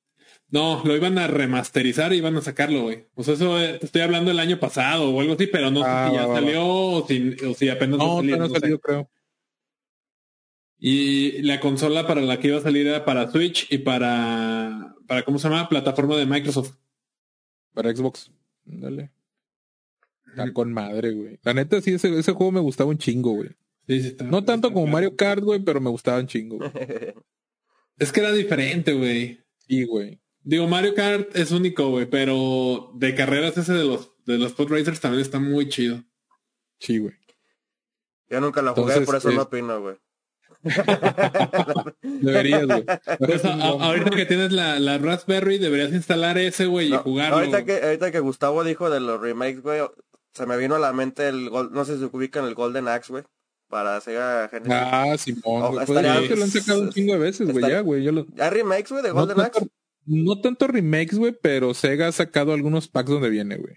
No, 0.51 0.81
lo 0.83 0.95
iban 0.95 1.17
a 1.17 1.27
remasterizar 1.27 2.11
y 2.13 2.17
iban 2.17 2.35
a 2.35 2.41
sacarlo, 2.41 2.83
güey. 2.83 3.05
O 3.15 3.23
sea, 3.23 3.35
eso 3.35 3.59
eh, 3.59 3.77
te 3.79 3.85
estoy 3.85 4.01
hablando 4.01 4.31
el 4.31 4.39
año 4.39 4.59
pasado 4.59 5.09
o 5.09 5.21
algo 5.21 5.33
así, 5.33 5.47
pero 5.47 5.71
no 5.71 5.81
Ah, 5.85 6.05
sé 6.05 6.09
si 6.11 6.15
ya 6.17 6.27
va, 6.27 6.33
va, 6.33 6.39
salió 6.41 6.67
o 6.67 7.07
si, 7.07 7.35
o 7.45 7.53
si 7.53 7.69
apenas 7.69 7.99
a 7.99 8.03
No, 8.03 8.21
no 8.21 8.47
sé. 8.49 8.59
salido, 8.59 8.79
creo. 8.79 9.09
Y 10.77 11.41
la 11.43 11.59
consola 11.59 12.07
para 12.07 12.21
la 12.21 12.39
que 12.39 12.47
iba 12.49 12.57
a 12.57 12.61
salir 12.61 12.87
era 12.87 13.05
para 13.05 13.29
Switch 13.31 13.71
y 13.71 13.77
para, 13.79 14.95
para 15.07 15.23
¿cómo 15.23 15.37
se 15.37 15.47
llama? 15.47 15.69
Plataforma 15.69 16.17
de 16.17 16.25
Microsoft. 16.25 16.75
Para 17.73 17.95
Xbox. 17.95 18.31
Dale. 18.65 19.11
Está 20.27 20.51
con 20.53 20.73
madre, 20.73 21.11
güey. 21.11 21.39
La 21.43 21.53
neta, 21.53 21.79
sí, 21.81 21.93
ese, 21.93 22.17
ese 22.17 22.31
juego 22.31 22.51
me 22.51 22.59
gustaba 22.61 22.89
un 22.89 22.97
chingo, 22.97 23.33
güey. 23.33 23.49
Sí, 23.87 24.01
sí, 24.01 24.07
está- 24.09 24.23
No 24.25 24.43
tanto 24.43 24.67
está 24.67 24.73
como 24.73 24.85
claro. 24.87 24.93
Mario 24.93 25.15
Kart, 25.15 25.43
güey, 25.43 25.59
pero 25.59 25.79
me 25.81 25.89
gustaba 25.89 26.19
un 26.19 26.27
chingo. 26.27 26.57
güey. 26.57 26.71
Es 27.97 28.11
que 28.11 28.19
era 28.21 28.31
diferente, 28.31 28.93
güey. 28.93 29.39
Sí, 29.67 29.83
güey. 29.85 30.19
Digo, 30.43 30.67
Mario 30.67 30.95
Kart 30.95 31.35
es 31.35 31.51
único, 31.51 31.89
güey, 31.89 32.05
pero 32.07 32.91
de 32.95 33.13
carreras 33.15 33.57
ese 33.57 33.73
de 33.73 33.83
los 33.85 34.11
de 34.25 34.37
los 34.37 34.53
Pod 34.53 34.69
Racers 34.71 34.99
también 34.99 35.21
está 35.21 35.39
muy 35.39 35.67
chido. 35.69 36.03
Sí, 36.79 36.97
güey. 36.99 37.13
Yo 38.29 38.39
nunca 38.41 38.61
la 38.61 38.71
jugué, 38.71 38.93
Entonces, 38.93 39.05
por 39.05 39.15
eso 39.17 39.29
eh, 39.29 39.35
no 39.35 39.41
opino, 39.43 39.81
güey. 39.81 39.95
Deberías, 42.01 42.65
güey. 42.65 42.85
Pues, 43.19 43.45
ahorita 43.45 44.09
que 44.11 44.25
tienes 44.25 44.51
la, 44.51 44.79
la 44.79 44.97
Raspberry, 44.97 45.57
deberías 45.57 45.91
instalar 45.91 46.37
ese, 46.37 46.65
güey, 46.65 46.87
y 46.87 46.91
No, 46.91 46.99
jugarlo. 46.99 47.37
ahorita, 47.37 47.65
que, 47.65 47.81
ahorita 47.83 48.11
que 48.11 48.19
Gustavo 48.19 48.63
dijo 48.63 48.89
de 48.89 48.99
los 48.99 49.19
remakes, 49.21 49.61
güey, 49.61 49.81
se 50.33 50.45
me 50.45 50.57
vino 50.57 50.75
a 50.75 50.79
la 50.79 50.93
mente 50.93 51.27
el, 51.27 51.49
gol- 51.49 51.71
no 51.71 51.83
sé 51.85 51.95
si 51.95 51.99
se 51.99 52.05
ubican 52.15 52.45
el 52.45 52.55
Golden 52.55 52.87
Axe, 52.87 53.11
güey, 53.11 53.23
para 53.69 53.99
Sega 54.01 54.47
Genesis. 54.49 54.73
Ah, 54.73 55.15
Simón, 55.17 55.41
Oh, 55.45 55.71
güey. 55.71 55.83
estaría- 55.83 56.13
Pues, 56.13 56.23
es 56.23 56.29
que 56.29 56.35
lo 56.37 56.43
han 56.43 56.51
sacado 56.51 56.81
un 56.81 56.89
chingo 56.91 57.13
de 57.13 57.19
veces, 57.19 57.47
güey, 57.47 57.55
estaría- 57.57 57.77
ya, 57.77 57.81
güey. 57.81 58.03
Yo 58.03 58.11
lo... 58.11 58.25
¿Hay 58.39 58.49
remakes, 58.49 58.91
güey, 58.91 59.03
de 59.03 59.09
No 59.09 59.15
Golden 59.15 59.37
tanto, 59.37 59.59
Axe? 59.59 59.69
No 60.11 60.39
tanto 60.41 60.67
remakes, 60.67 61.17
güey, 61.17 61.35
pero 61.41 61.73
Sega 61.73 62.07
ha 62.07 62.11
sacado 62.11 62.53
algunos 62.53 62.87
packs 62.87 63.09
donde 63.09 63.29
viene, 63.29 63.57
güey. 63.57 63.75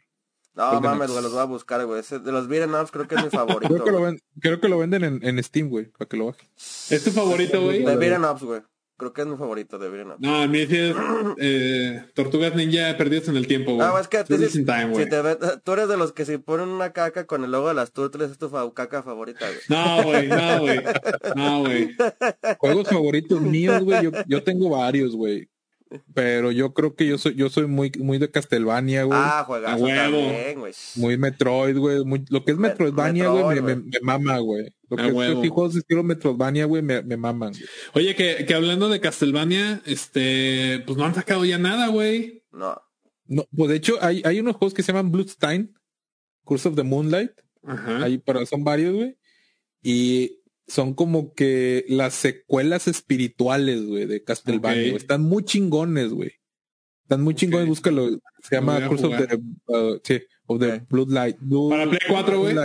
No, 0.54 0.66
Golden 0.74 0.82
mames, 0.90 1.10
güey, 1.10 1.22
los 1.22 1.32
voy 1.32 1.40
a 1.40 1.44
buscar, 1.46 1.84
güey. 1.84 2.00
Ese- 2.00 2.20
De 2.20 2.30
los 2.30 2.46
beat'em 2.46 2.74
ups 2.74 2.90
creo 2.92 3.08
que 3.08 3.16
es 3.16 3.24
mi 3.24 3.30
favorito, 3.30 3.72
Creo 3.74 3.84
que 3.84 3.90
lo, 3.90 3.98
güey. 3.98 4.12
ven- 4.12 4.20
creo 4.40 4.60
que 4.60 4.68
lo 4.68 4.78
venden 4.78 5.02
en, 5.04 5.18
en 5.26 5.42
Steam, 5.42 5.68
güey, 5.68 5.86
para 5.86 6.08
que 6.08 6.16
lo 6.16 6.26
baje. 6.26 6.46
¿Es 6.90 7.02
tu 7.04 7.10
favorito, 7.10 7.60
güey? 7.62 7.84
De 7.84 7.96
beat'em 7.96 8.24
ups, 8.24 8.42
güey. 8.44 8.60
Creo 8.96 9.12
que 9.12 9.22
es 9.22 9.26
mi 9.26 9.36
favorito 9.36 9.76
de 9.80 9.88
beat'em 9.88 10.10
ups. 10.12 10.20
No, 10.20 10.36
a 10.42 10.46
mí 10.46 10.64
sí 10.66 10.76
es 10.76 10.94
eh, 11.38 12.04
Tortugas 12.14 12.54
Ninja 12.54 12.96
perdidos 12.96 13.26
en 13.26 13.36
el 13.36 13.48
tiempo, 13.48 13.74
güey. 13.74 13.84
Ah, 13.84 13.90
güey, 13.90 14.02
es 14.02 14.06
que 14.08 14.22
Time, 14.22 14.90
güey. 14.90 15.02
si 15.04 15.10
te 15.10 15.20
ves- 15.20 15.38
tú 15.64 15.72
eres 15.72 15.88
de 15.88 15.96
los 15.96 16.12
que 16.12 16.24
si 16.24 16.38
ponen 16.38 16.68
una 16.68 16.92
caca 16.92 17.26
con 17.26 17.42
el 17.42 17.50
logo 17.50 17.66
de 17.66 17.74
las 17.74 17.90
turtles 17.90 18.30
es 18.30 18.38
tu 18.38 18.48
fa- 18.48 18.72
caca 18.72 19.02
favorita, 19.02 19.46
güey. 19.48 19.60
No, 19.68 20.02
güey, 20.04 20.28
no, 20.28 20.60
güey. 20.60 20.80
No, 21.34 21.60
güey. 21.62 21.96
Juegos 22.58 22.88
favoritos 22.88 23.40
míos, 23.40 23.82
güey, 23.82 24.04
yo, 24.04 24.10
yo 24.28 24.44
tengo 24.44 24.70
varios, 24.70 25.16
güey. 25.16 25.48
Pero 26.14 26.50
yo 26.52 26.72
creo 26.74 26.94
que 26.94 27.06
yo 27.06 27.18
soy, 27.18 27.34
yo 27.34 27.48
soy 27.50 27.66
muy, 27.66 27.90
muy 27.98 28.18
de 28.18 28.30
Castlevania, 28.30 29.04
güey. 29.04 29.18
Ah, 29.20 29.44
juegazo 29.46 29.84
también, 29.86 30.58
güey. 30.60 30.72
Muy 30.96 31.16
Metroid, 31.18 31.76
güey. 31.76 32.04
muy- 32.04 32.24
Lo 32.30 32.44
que 32.44 32.52
es 32.52 32.58
Me- 32.58 32.68
Metroidvania, 32.68 33.28
güey, 33.28 33.60
me, 33.60 33.76
me, 33.76 33.82
me 33.82 34.00
mama, 34.02 34.38
güey. 34.38 34.74
Lo 34.88 34.96
que 34.96 35.08
es 35.08 35.38
así, 35.38 35.48
juegos 35.48 35.74
de 35.74 35.80
estilo 35.80 36.02
Metroidvania, 36.02 36.64
güey, 36.66 36.82
me, 36.82 37.02
me 37.02 37.16
maman. 37.16 37.52
güey. 37.52 37.64
Oye, 38.06 38.14
que, 38.14 38.44
que 38.46 38.54
hablando 38.54 38.88
de 38.88 39.00
Castlevania, 39.00 39.82
este, 39.86 40.82
pues 40.86 40.96
no 40.98 41.04
han 41.04 41.14
sacado 41.14 41.44
ya 41.44 41.58
nada, 41.58 41.88
güey. 41.88 42.44
No. 42.52 42.80
No, 43.26 43.46
pues 43.56 43.70
de 43.70 43.76
hecho, 43.76 43.94
hay, 44.02 44.22
hay 44.24 44.40
unos 44.40 44.56
juegos 44.56 44.74
que 44.74 44.82
se 44.82 44.92
llaman 44.92 45.10
Bloodstein, 45.10 45.74
Curse 46.44 46.68
of 46.68 46.76
the 46.76 46.82
Moonlight. 46.82 47.30
Ajá. 47.66 48.04
Ahí, 48.04 48.18
pero 48.18 48.44
son 48.46 48.62
varios, 48.64 48.94
güey. 48.94 49.16
Y 49.82 50.40
son 50.66 50.94
como 50.94 51.34
que 51.34 51.84
las 51.88 52.14
secuelas 52.14 52.88
espirituales, 52.88 53.84
güey, 53.86 54.06
de 54.06 54.22
Castlevania. 54.24 54.82
Ok. 54.82 54.88
güey. 54.90 54.96
Están 54.96 55.22
muy 55.22 55.44
chingones, 55.44 56.10
güey. 56.10 56.32
Están 57.02 57.22
muy 57.22 57.34
chingones, 57.34 57.64
Ok. 57.64 57.68
búscalo. 57.68 58.08
Se 58.42 58.56
llama 58.56 58.88
Curse 58.88 59.06
of 59.06 59.16
the, 59.18 59.36
uh, 59.68 60.00
sí, 60.02 60.20
of 60.46 60.60
the. 60.60 60.80
Blue- 60.88 61.68
Para 61.68 61.86
Play 61.86 62.00
4, 62.08 62.38
güey. 62.40 62.56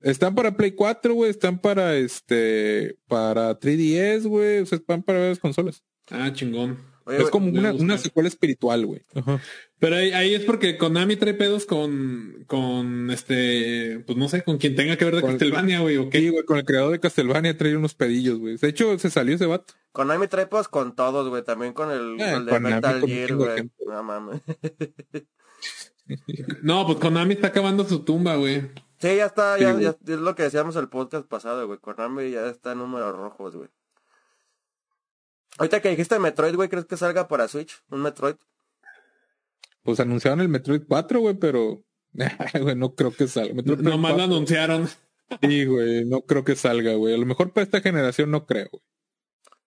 Están 0.00 0.34
para 0.34 0.56
Play 0.56 0.72
4, 0.72 1.14
güey. 1.14 1.30
Están 1.30 1.58
para 1.60 1.96
este, 1.96 2.96
para 3.06 3.58
3DS, 3.58 4.26
güey. 4.26 4.60
O 4.60 4.66
sea, 4.66 4.78
están 4.78 5.02
para 5.02 5.18
varias 5.18 5.38
consolas. 5.38 5.82
Ah, 6.10 6.32
chingón. 6.32 6.78
Oye, 7.06 7.22
es 7.22 7.30
como 7.30 7.48
una, 7.48 7.72
una 7.72 7.98
secuela 7.98 8.28
espiritual, 8.28 8.86
güey. 8.86 9.02
Ajá. 9.14 9.40
Pero 9.78 9.96
ahí, 9.96 10.12
ahí 10.12 10.34
es 10.34 10.44
porque 10.44 10.76
Konami 10.76 11.16
trae 11.16 11.32
pedos 11.34 11.64
con, 11.66 12.44
con 12.46 13.10
este, 13.10 14.02
pues 14.06 14.18
no 14.18 14.28
sé, 14.28 14.42
con 14.42 14.58
quien 14.58 14.76
tenga 14.76 14.96
que 14.96 15.04
ver 15.06 15.16
de 15.16 15.20
Con- 15.22 15.30
Castlevania, 15.30 15.80
güey, 15.80 15.96
o 15.96 16.10
Sí, 16.12 16.28
güey, 16.28 16.44
con 16.44 16.58
el 16.58 16.64
creador 16.64 16.92
de 16.92 17.00
Castlevania 17.00 17.56
trae 17.56 17.76
unos 17.76 17.94
pedillos, 17.94 18.38
güey. 18.38 18.56
De 18.56 18.68
hecho, 18.68 18.98
se 18.98 19.08
salió 19.10 19.34
ese 19.34 19.46
vato. 19.46 19.72
Konami 19.92 20.28
trae 20.28 20.46
pues 20.46 20.68
con 20.68 20.94
todos, 20.94 21.28
güey. 21.30 21.42
También 21.42 21.72
con 21.72 21.90
el, 21.90 22.20
Eh, 22.20 22.34
el 22.36 22.44
de 22.44 22.50
Konami 22.52 22.74
Metal 22.74 23.00
con 23.00 23.08
Gear, 23.08 23.34
güey. 23.34 23.70
No 23.86 24.02
mames. 24.02 24.40
No, 26.62 26.86
pues 26.86 26.98
Konami 26.98 27.34
está 27.34 27.48
acabando 27.48 27.84
su 27.84 28.00
tumba, 28.00 28.34
güey. 28.36 28.62
Sí, 28.98 29.16
ya 29.16 29.26
está, 29.26 29.56
Sí, 29.56 29.62
ya, 29.62 29.78
ya 29.78 29.90
es 30.06 30.18
lo 30.18 30.34
que 30.34 30.42
decíamos 30.42 30.74
el 30.76 30.88
podcast 30.88 31.26
pasado, 31.28 31.66
güey. 31.66 31.78
Konami 31.78 32.30
ya 32.32 32.48
está 32.48 32.72
en 32.72 32.78
números 32.78 33.16
rojos, 33.16 33.54
güey. 33.56 33.68
Ahorita 35.60 35.82
que 35.82 35.90
dijiste 35.90 36.18
Metroid, 36.18 36.54
güey, 36.54 36.70
¿crees 36.70 36.86
que 36.86 36.96
salga 36.96 37.28
para 37.28 37.46
Switch? 37.46 37.82
¿Un 37.90 38.00
Metroid? 38.00 38.36
Pues 39.82 40.00
anunciaron 40.00 40.40
el 40.40 40.48
Metroid 40.48 40.80
4, 40.88 41.20
güey, 41.20 41.34
pero. 41.34 41.84
güey, 42.62 42.76
no 42.76 42.94
creo 42.94 43.12
que 43.12 43.28
salga. 43.28 43.52
Metroid 43.52 43.76
Prime 43.76 43.90
Nomás 43.90 44.12
lo 44.12 44.16
4, 44.16 44.34
anunciaron. 44.34 44.88
Sí, 45.42 45.66
güey, 45.66 46.06
no 46.06 46.22
creo 46.22 46.44
que 46.44 46.56
salga, 46.56 46.94
güey. 46.94 47.12
A 47.12 47.18
lo 47.18 47.26
mejor 47.26 47.52
para 47.52 47.64
esta 47.64 47.82
generación 47.82 48.30
no 48.30 48.46
creo, 48.46 48.70
güey. 48.72 48.82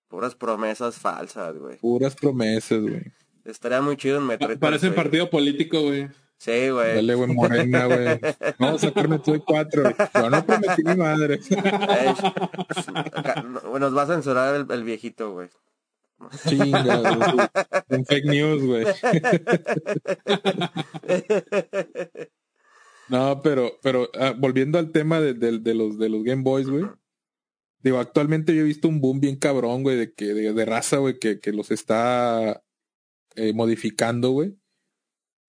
Puras 0.07 0.33
promesas 0.33 0.95
falsas, 0.95 1.55
güey. 1.59 1.77
Puras 1.77 2.15
promesas, 2.15 2.81
güey. 2.81 3.13
Estaría 3.45 3.79
muy 3.79 3.95
chido 3.95 4.17
en 4.17 4.25
Metroid. 4.25 4.57
Parece 4.57 4.87
Switch. 4.87 4.95
partido 4.95 5.29
político, 5.29 5.79
güey. 5.79 6.09
Sí, 6.39 6.69
güey. 6.71 6.95
Dale, 6.95 7.13
güey, 7.13 7.31
morena, 7.31 7.85
güey. 7.85 8.19
Vamos 8.57 8.83
a 8.83 8.87
sacar 8.87 9.07
Metroid 9.07 9.41
4. 9.45 9.83
güey. 9.83 9.95
Yo 10.15 10.29
no 10.31 10.43
prometí 10.43 10.83
mi 10.83 10.95
madre. 10.95 11.39
Ey, 11.51 12.15
no, 13.43 13.77
nos 13.77 13.95
va 13.95 14.01
a 14.01 14.07
censurar 14.07 14.55
el, 14.55 14.65
el 14.71 14.83
viejito, 14.83 15.33
güey. 15.33 15.49
Chinga. 16.47 17.49
Un 17.89 18.05
fake 18.05 18.25
news, 18.25 18.63
güey. 18.63 18.85
No, 23.09 23.41
pero, 23.43 23.79
pero 23.83 24.09
ah, 24.17 24.33
volviendo 24.37 24.79
al 24.79 24.91
tema 24.91 25.19
de, 25.19 25.33
de- 25.33 25.59
de 25.59 25.73
los 25.73 25.97
de 25.99 26.09
los 26.09 26.23
Game 26.23 26.43
Boys, 26.43 26.69
güey. 26.69 26.85
Digo, 27.79 27.99
actualmente 27.99 28.55
yo 28.55 28.61
he 28.61 28.65
visto 28.65 28.87
un 28.87 29.01
boom 29.01 29.19
bien 29.19 29.35
cabrón, 29.35 29.83
güey, 29.83 29.97
de 29.97 30.13
que 30.13 30.33
de, 30.33 30.53
de 30.53 30.65
raza, 30.65 30.97
güey, 30.97 31.19
que, 31.19 31.39
que 31.39 31.51
los 31.51 31.69
está 31.69 32.63
eh, 33.35 33.53
modificando, 33.53 34.31
güey. 34.31 34.55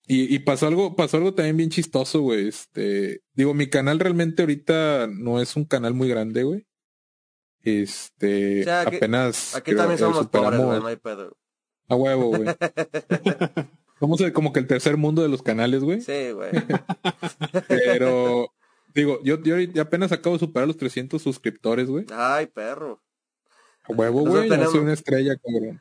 Y, 0.07 0.35
y 0.35 0.41
pasó 0.41 0.67
algo, 0.67 0.97
pasó 0.97 1.17
algo 1.17 1.33
también 1.35 1.57
bien 1.57 1.71
chistoso, 1.71 2.21
güey. 2.23 2.49
Este, 2.49 3.23
digo, 3.35 3.55
mi 3.55 3.69
canal 3.71 4.01
realmente 4.01 4.43
ahorita 4.43 5.07
no 5.09 5.41
es 5.41 5.55
un 5.57 5.65
canal 5.65 5.95
muy 5.95 6.09
grande, 6.09 6.43
güey. 6.43 6.67
Este, 7.65 8.61
O 8.61 8.65
sea, 8.65 8.81
aquí- 8.83 8.97
apenas 8.97 9.55
Aquí 9.55 9.71
creo, 9.73 9.79
también 9.79 9.99
somos 9.99 10.27
pobres, 10.29 10.61
superamos- 10.61 10.67
güey, 10.67 10.81
no 10.81 10.87
hay 10.87 10.97
pedo. 10.97 11.37
a 11.89 11.95
huevo, 11.97 12.29
güey. 12.29 12.45
Somos 14.01 14.21
como 14.33 14.53
que 14.53 14.61
el 14.61 14.67
tercer 14.67 14.97
mundo 14.97 15.23
de 15.23 15.29
los 15.29 15.41
canales, 15.43 15.83
güey. 15.83 16.01
Sí, 16.03 16.33
güey. 16.33 16.51
Pero, 17.69 18.49
digo, 18.95 19.21
yo, 19.23 19.41
yo 19.43 19.55
ahorita 19.55 19.83
apenas 19.83 20.13
acabo 20.13 20.37
de 20.37 20.41
superar 20.41 20.67
los 20.67 20.77
300 20.77 21.23
suscriptores, 21.23 21.89
güey. 21.89 22.05
Ay, 22.13 22.47
perro. 22.47 23.03
A 23.85 23.93
huevo, 23.93 24.23
güey. 24.27 24.49
Tenemos- 24.49 24.73
soy 24.73 24.81
una 24.81 24.93
estrella, 24.93 25.37
cabrón. 25.37 25.81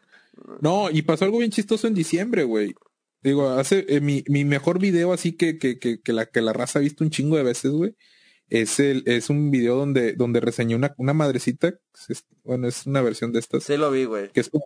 No, 0.61 0.89
y 0.89 1.01
pasó 1.01 1.25
algo 1.25 1.39
bien 1.39 1.51
chistoso 1.51 1.87
en 1.87 1.93
diciembre, 1.93 2.43
güey. 2.43 2.73
Digo, 3.21 3.49
hace 3.49 3.85
eh, 3.87 4.01
mi, 4.01 4.23
mi 4.27 4.45
mejor 4.45 4.79
video 4.79 5.13
así 5.13 5.33
que, 5.33 5.57
que, 5.57 5.79
que, 5.79 6.01
que 6.01 6.13
la 6.13 6.25
que 6.25 6.41
la 6.41 6.53
raza 6.53 6.79
ha 6.79 6.81
visto 6.81 7.03
un 7.03 7.09
chingo 7.09 7.37
de 7.37 7.43
veces, 7.43 7.71
güey. 7.71 7.95
Es 8.55 8.79
el, 8.79 9.01
es 9.07 9.31
un 9.31 9.49
video 9.49 9.75
donde, 9.77 10.13
donde 10.13 10.39
reseñé 10.39 10.75
una, 10.75 10.93
una 10.97 11.13
madrecita. 11.13 11.73
es- 12.07 12.23
bueno, 12.43 12.67
es 12.67 12.85
una 12.85 13.01
versión 13.01 13.31
de 13.31 13.39
estas. 13.39 13.63
Sí 13.63 13.77
lo 13.77 13.89
vi, 13.89 14.05
güey. 14.05 14.29
Que 14.31 14.41
es 14.41 14.49
como, 14.49 14.65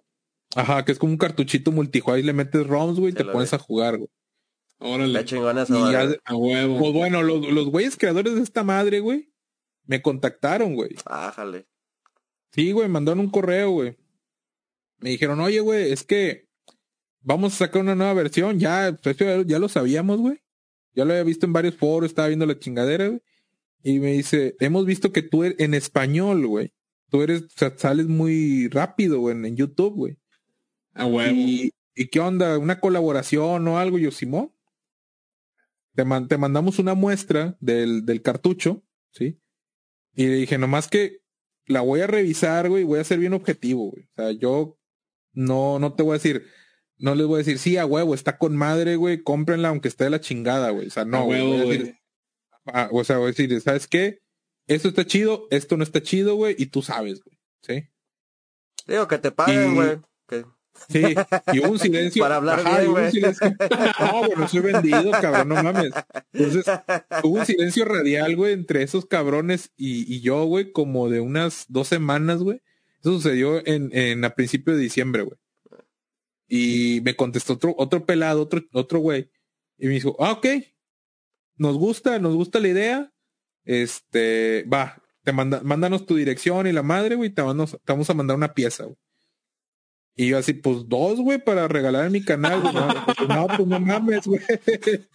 ajá, 0.56 0.84
que 0.84 0.92
es 0.92 1.00
como 1.00 1.14
un 1.14 1.18
cartuchito 1.18 1.72
multijugador 1.72 2.20
y 2.20 2.24
le 2.24 2.34
metes 2.34 2.68
ROMs, 2.68 3.00
güey, 3.00 3.10
y 3.10 3.18
Sí 3.18 3.18
te 3.24 3.26
pones 3.26 3.52
vi. 3.52 3.56
a 3.56 3.60
jugar, 3.60 3.98
güey. 3.98 4.10
Órale. 4.80 5.24
Chingona 5.26 5.64
Y 5.70 5.92
ya 5.92 6.10
A 6.26 6.36
huevo. 6.36 6.78
Pues 6.80 6.92
bueno, 6.94 7.24
los, 7.24 7.48
los 7.50 7.68
güeyes 7.68 7.96
creadores 7.96 8.36
de 8.36 8.42
esta 8.42 8.64
madre, 8.64 9.00
güey, 9.00 9.32
me 9.86 10.02
contactaron, 10.02 10.76
güey. 10.76 10.92
Ájale. 11.06 11.66
Sí, 12.52 12.72
güey, 12.74 12.90
mandaron 12.90 13.22
un 13.22 13.30
correo, 13.30 13.72
güey. 13.72 13.96
Me 15.00 15.12
dijeron, 15.12 15.40
oye, 15.40 15.62
güey, 15.62 15.92
es 15.94 16.04
que 16.04 16.48
vamos 17.22 17.54
a 17.54 17.58
sacar 17.58 17.82
una 17.84 17.96
nueva 17.96 18.14
versión. 18.14 18.60
Ya, 18.60 18.98
pues, 19.02 19.16
ya 19.46 19.60
lo 19.60 19.70
sabíamos, 19.70 20.20
güey. 20.20 20.42
Ya 20.94 21.06
lo 21.06 21.12
había 21.14 21.24
visto 21.24 21.46
en 21.46 21.54
varios 21.54 21.76
foros, 21.76 22.10
estaba 22.10 22.28
viendo 22.28 22.46
la 22.46 22.60
chingadera, 22.60 23.08
güey. 23.08 23.22
Y 23.84 24.00
me 24.00 24.14
dice, 24.14 24.56
hemos 24.60 24.86
visto 24.86 25.12
que 25.12 25.22
tú 25.22 25.44
eres 25.44 25.60
en 25.60 25.74
español, 25.74 26.46
güey. 26.48 26.74
Tú 27.10 27.22
eres, 27.22 27.44
o 27.44 27.50
sea, 27.56 27.74
sales 27.78 28.08
muy 28.08 28.68
rápido, 28.68 29.20
güey, 29.20 29.36
en, 29.36 29.56
YouTube, 29.56 29.94
güey. 29.94 30.18
A 30.94 31.06
huevo. 31.06 31.34
Y, 31.34 31.72
¿Y 31.96 32.08
qué 32.08 32.20
onda? 32.20 32.58
¿Una 32.58 32.80
colaboración 32.80 33.68
o 33.68 33.78
algo? 33.80 33.98
Y 33.98 34.04
Yo, 34.04 34.12
Simón. 34.12 34.52
Te, 35.96 36.06
man- 36.06 36.28
te 36.28 36.38
mandamos 36.38 36.80
una 36.80 36.94
muestra 36.94 37.58
del, 37.60 38.06
del 38.06 38.22
cartucho, 38.22 38.84
¿sí? 39.12 39.40
Y 40.16 40.28
le 40.28 40.36
dije, 40.36 40.58
nomás 40.58 40.88
que 40.88 41.22
la 41.66 41.82
voy 41.82 42.02
a 42.02 42.08
revisar, 42.08 42.70
güey, 42.70 42.84
voy 42.84 43.00
a 43.00 43.04
ser 43.04 43.20
bien 43.20 43.34
objetivo, 43.34 43.92
güey. 43.92 44.04
O 44.04 44.14
sea, 44.16 44.32
yo 44.32 44.78
no, 45.34 45.80
no 45.80 45.94
te 45.94 46.04
voy 46.04 46.12
a 46.12 46.14
decir, 46.22 46.46
no 46.98 47.16
les 47.16 47.26
voy 47.26 47.36
a 47.36 47.38
decir, 47.40 47.60
sí, 47.60 47.78
a 47.78 47.86
huevo, 47.86 48.14
está 48.14 48.38
con 48.38 48.56
madre, 48.56 48.96
güey, 48.96 49.22
cómprenla 49.24 49.70
aunque 49.70 49.88
esté 49.88 50.06
de 50.06 50.10
la 50.12 50.22
chingada, 50.22 50.72
güey. 50.72 50.88
O 50.88 50.92
sea, 50.92 51.06
no, 51.06 51.26
güey. 51.26 51.42
huevo, 51.42 51.94
a 52.74 52.90
o 52.92 53.04
sea, 53.04 53.18
voy 53.18 53.26
a 53.26 53.32
decir, 53.32 53.60
¿sabes 53.62 53.88
qué? 53.88 54.22
Esto 54.68 54.90
está 54.90 55.06
chido, 55.06 55.48
esto 55.50 55.78
no 55.78 55.84
está 55.84 56.02
chido, 56.02 56.36
güey, 56.36 56.56
y 56.58 56.68
tú 56.68 56.82
sabes, 56.82 57.22
güey. 57.24 57.38
¿Sí? 57.62 57.90
Digo 58.86 59.08
que 59.08 59.18
te 59.18 59.32
paguen, 59.32 59.76
güey. 59.76 59.98
Que- 60.28 60.46
Sí, 60.90 61.02
y 61.54 61.60
hubo 61.60 61.72
un 61.72 61.80
silencio. 61.80 62.22
Para 62.24 62.36
hablar 62.36 62.60
Ajá, 62.60 62.82
bien, 62.82 62.92
un 62.92 63.12
silencio. 63.12 63.48
No, 64.00 64.20
güey, 64.20 64.38
no 64.38 64.48
soy 64.48 64.60
vendido, 64.60 65.10
cabrón, 65.10 65.50
no 65.50 65.64
mames. 65.64 65.92
Entonces, 66.34 66.66
hubo 67.24 67.40
un 67.40 67.46
silencio 67.48 67.84
radial, 67.84 68.36
güey, 68.36 68.54
entre 68.54 68.84
esos 68.84 69.06
cabrones 69.08 69.72
y, 69.76 70.14
y 70.14 70.22
yo, 70.22 70.46
güey, 70.46 70.72
como 70.72 71.10
de 71.10 71.20
unas 71.20 71.66
dos 71.68 71.88
semanas, 71.88 72.44
güey. 72.44 72.62
Eso 73.00 73.14
sucedió 73.14 73.66
en, 73.66 73.90
en 73.92 74.24
a 74.24 74.36
principio 74.36 74.76
de 74.76 74.82
diciembre, 74.82 75.24
güey. 75.24 75.38
Y 76.48 77.02
me 77.04 77.16
contestó 77.16 77.54
otro, 77.54 77.74
otro 77.78 78.06
pelado, 78.06 78.44
otro, 78.44 78.62
otro 78.72 79.00
güey. 79.00 79.32
Y 79.78 79.88
me 79.88 79.94
dijo, 79.94 80.16
ah, 80.20 80.34
ok. 80.34 80.46
Nos 81.58 81.78
gusta, 81.78 82.20
nos 82.20 82.36
gusta 82.36 82.60
la 82.60 82.68
idea. 82.68 83.12
Este, 83.66 84.64
va, 84.72 85.02
te 85.24 85.34
manda, 85.34 85.62
mándanos 85.64 86.06
tu 86.06 86.16
dirección 86.16 86.68
y 86.68 86.72
la 86.72 86.84
madre, 86.84 87.16
güey, 87.16 87.30
te, 87.30 87.42
vamos- 87.42 87.72
te 87.72 87.94
vamos 87.94 88.10
a 88.10 88.14
mandar 88.14 88.38
una 88.38 88.54
pieza, 88.54 88.84
güey. 88.86 88.98
Y 90.20 90.30
yo 90.30 90.40
así, 90.40 90.54
pues 90.54 90.88
dos, 90.88 91.20
güey, 91.20 91.38
para 91.38 91.68
regalar 91.68 92.06
en 92.06 92.12
mi 92.12 92.24
canal, 92.24 92.60
güey. 92.62 92.74
No, 92.74 92.88
pues, 93.06 93.30
no, 93.30 93.48
pues 93.48 93.68
no 93.68 93.80
mames, 93.80 94.26
güey. 94.26 94.42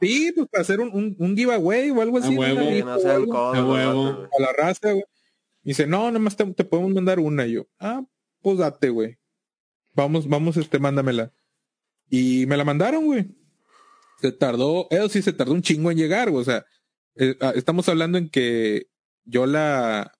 Sí, 0.00 0.32
pues 0.34 0.48
para 0.48 0.62
hacer 0.62 0.80
un, 0.80 0.90
un, 0.94 1.16
un 1.18 1.36
giveaway 1.36 1.90
o 1.90 2.00
algo 2.00 2.16
A 2.16 2.20
así. 2.20 2.36
huevo. 2.36 2.60
no 2.86 2.96
o 2.96 3.00
sea 3.00 3.10
el 3.10 3.16
algo 3.22 3.32
codo. 3.32 3.54
A 3.54 3.64
huevo. 3.66 4.28
a 4.38 4.42
la 4.42 4.52
raza, 4.52 4.92
güey. 4.92 5.04
Y 5.62 5.70
dice, 5.70 5.86
no, 5.86 6.10
nomás 6.10 6.36
te, 6.36 6.44
te 6.54 6.64
podemos 6.64 6.92
mandar 6.92 7.18
una. 7.20 7.46
Y 7.46 7.52
yo, 7.52 7.66
ah, 7.78 8.02
pues 8.40 8.58
date, 8.58 8.88
güey. 8.88 9.18
Vamos, 9.92 10.28
vamos, 10.28 10.56
este, 10.56 10.78
mándamela. 10.78 11.32
Y 12.08 12.46
me 12.46 12.56
la 12.56 12.64
mandaron, 12.64 13.04
güey. 13.04 13.26
Se 14.20 14.32
tardó, 14.32 14.86
eso 14.90 15.08
sí 15.08 15.22
se 15.22 15.32
tardó 15.32 15.52
un 15.52 15.62
chingo 15.62 15.90
en 15.90 15.98
llegar, 15.98 16.30
güey. 16.30 16.42
O 16.42 16.44
sea, 16.44 16.64
eh, 17.16 17.36
ah, 17.40 17.52
estamos 17.54 17.88
hablando 17.88 18.18
en 18.18 18.28
que 18.28 18.88
yo 19.24 19.46
la 19.46 20.12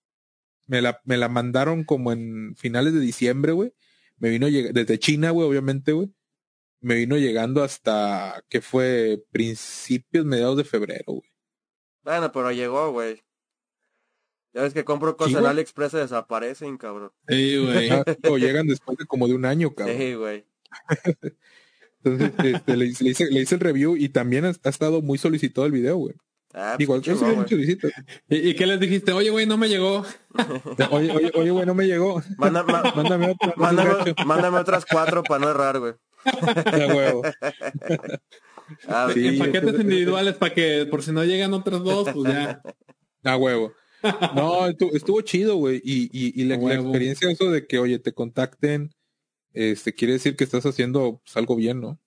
me 0.67 0.81
la, 0.81 1.01
me 1.05 1.17
la 1.17 1.29
mandaron 1.29 1.83
como 1.83 2.13
en 2.13 2.55
finales 2.57 2.95
de 2.95 3.01
diciembre, 3.01 3.53
güey. 3.53 3.75
Me 4.19 4.31
vino 4.31 4.47
desde 4.47 4.99
China, 4.99 5.31
güey, 5.31 5.49
obviamente, 5.49 5.93
güey. 5.93 6.15
Me 6.81 6.95
vino 6.95 7.17
llegando 7.17 7.63
hasta 7.65 8.45
que 8.49 8.61
fue 8.61 9.23
principios, 9.33 10.25
mediados 10.25 10.57
de 10.57 10.65
febrero, 10.65 11.05
güey. 11.07 11.31
Bueno, 12.05 12.31
pero 12.31 12.53
llegó, 12.53 12.93
güey. 12.93 13.21
Ya 14.53 14.63
ves 14.63 14.73
que 14.73 14.85
compro 14.85 15.17
cosas 15.17 15.41
en. 15.41 15.47
AliExpress 15.47 15.95
y 15.95 15.99
desaparecen, 15.99 16.77
cabrón. 16.77 17.13
Sí, 17.29 17.57
güey. 17.59 17.91
O 18.31 18.39
llegan 18.39 18.67
después 18.67 18.97
de 18.97 19.07
como 19.07 19.27
de 19.27 19.35
un 19.35 19.45
año, 19.45 19.75
cabrón. 19.75 19.97
Sí, 19.99 20.15
güey. 20.15 20.47
Entonces, 22.03 22.33
este, 22.55 22.77
le, 22.77 22.87
hice- 22.87 23.05
le 23.05 23.11
hice, 23.11 23.27
le 23.31 23.41
hice 23.41 23.55
el 23.57 23.61
review 23.61 23.97
y 23.97 24.09
también 24.09 24.45
ha, 24.47 24.53
ha 24.65 24.69
estado 24.69 25.03
muy 25.03 25.19
solicitado 25.19 25.67
el 25.67 25.73
video, 25.73 25.97
güey. 25.97 26.15
Ah, 26.53 26.75
pues, 26.85 27.05
sí 27.05 27.13
güey. 27.13 27.37
muchas 27.37 27.59
visitas. 27.59 27.93
¿Y, 28.29 28.49
y 28.51 28.55
qué 28.55 28.67
les 28.67 28.81
dijiste? 28.81 29.13
Oye, 29.13 29.31
güey, 29.31 29.47
no 29.47 29.57
me 29.57 29.69
llegó. 29.69 30.05
Oye, 30.91 31.13
oye, 31.13 31.31
oye, 31.35 31.51
güey, 31.51 31.65
no 31.67 31.75
me 31.75 31.87
llegó. 31.87 32.21
Manda- 32.39 32.65
ma- 32.65 32.83
Mándame 32.97 33.31
otro. 33.31 33.55
mándame, 33.57 33.91
mándame 34.27 34.59
otras 34.59 34.85
cuatro 34.85 35.23
para 35.23 35.41
no 35.45 35.51
errar, 35.51 35.79
güey. 35.79 35.93
Ya, 36.77 36.87
huevo. 36.95 37.23
Ah, 38.89 39.09
Sí, 39.13 39.27
en 39.29 39.39
paquetes 39.39 39.81
individuales 39.81 40.35
para 40.37 40.55
que 40.55 40.87
por 40.91 41.03
si 41.03 41.13
no 41.13 41.25
llegan 41.25 41.55
otros 41.55 41.83
dos, 41.85 42.09
pues 42.13 42.33
ya. 42.33 42.63
A 43.25 43.37
huevo. 43.37 43.73
No, 44.35 44.67
estuvo, 44.67 44.93
estuvo 44.95 45.21
chido, 45.23 45.57
güey. 45.57 45.81
Y, 45.85 46.05
y, 46.13 46.41
y 46.41 46.45
la, 46.47 46.57
la 46.57 46.75
experiencia 46.75 47.31
eso 47.31 47.51
de 47.51 47.67
que, 47.67 47.79
oye, 47.79 47.99
te 47.99 48.13
contacten, 48.13 48.91
este, 49.53 49.95
quiere 49.95 50.15
decir 50.15 50.37
que 50.37 50.45
estás 50.45 50.65
haciendo 50.67 51.21
pues, 51.25 51.37
algo 51.37 51.57
bien, 51.57 51.81
¿no? 51.81 51.99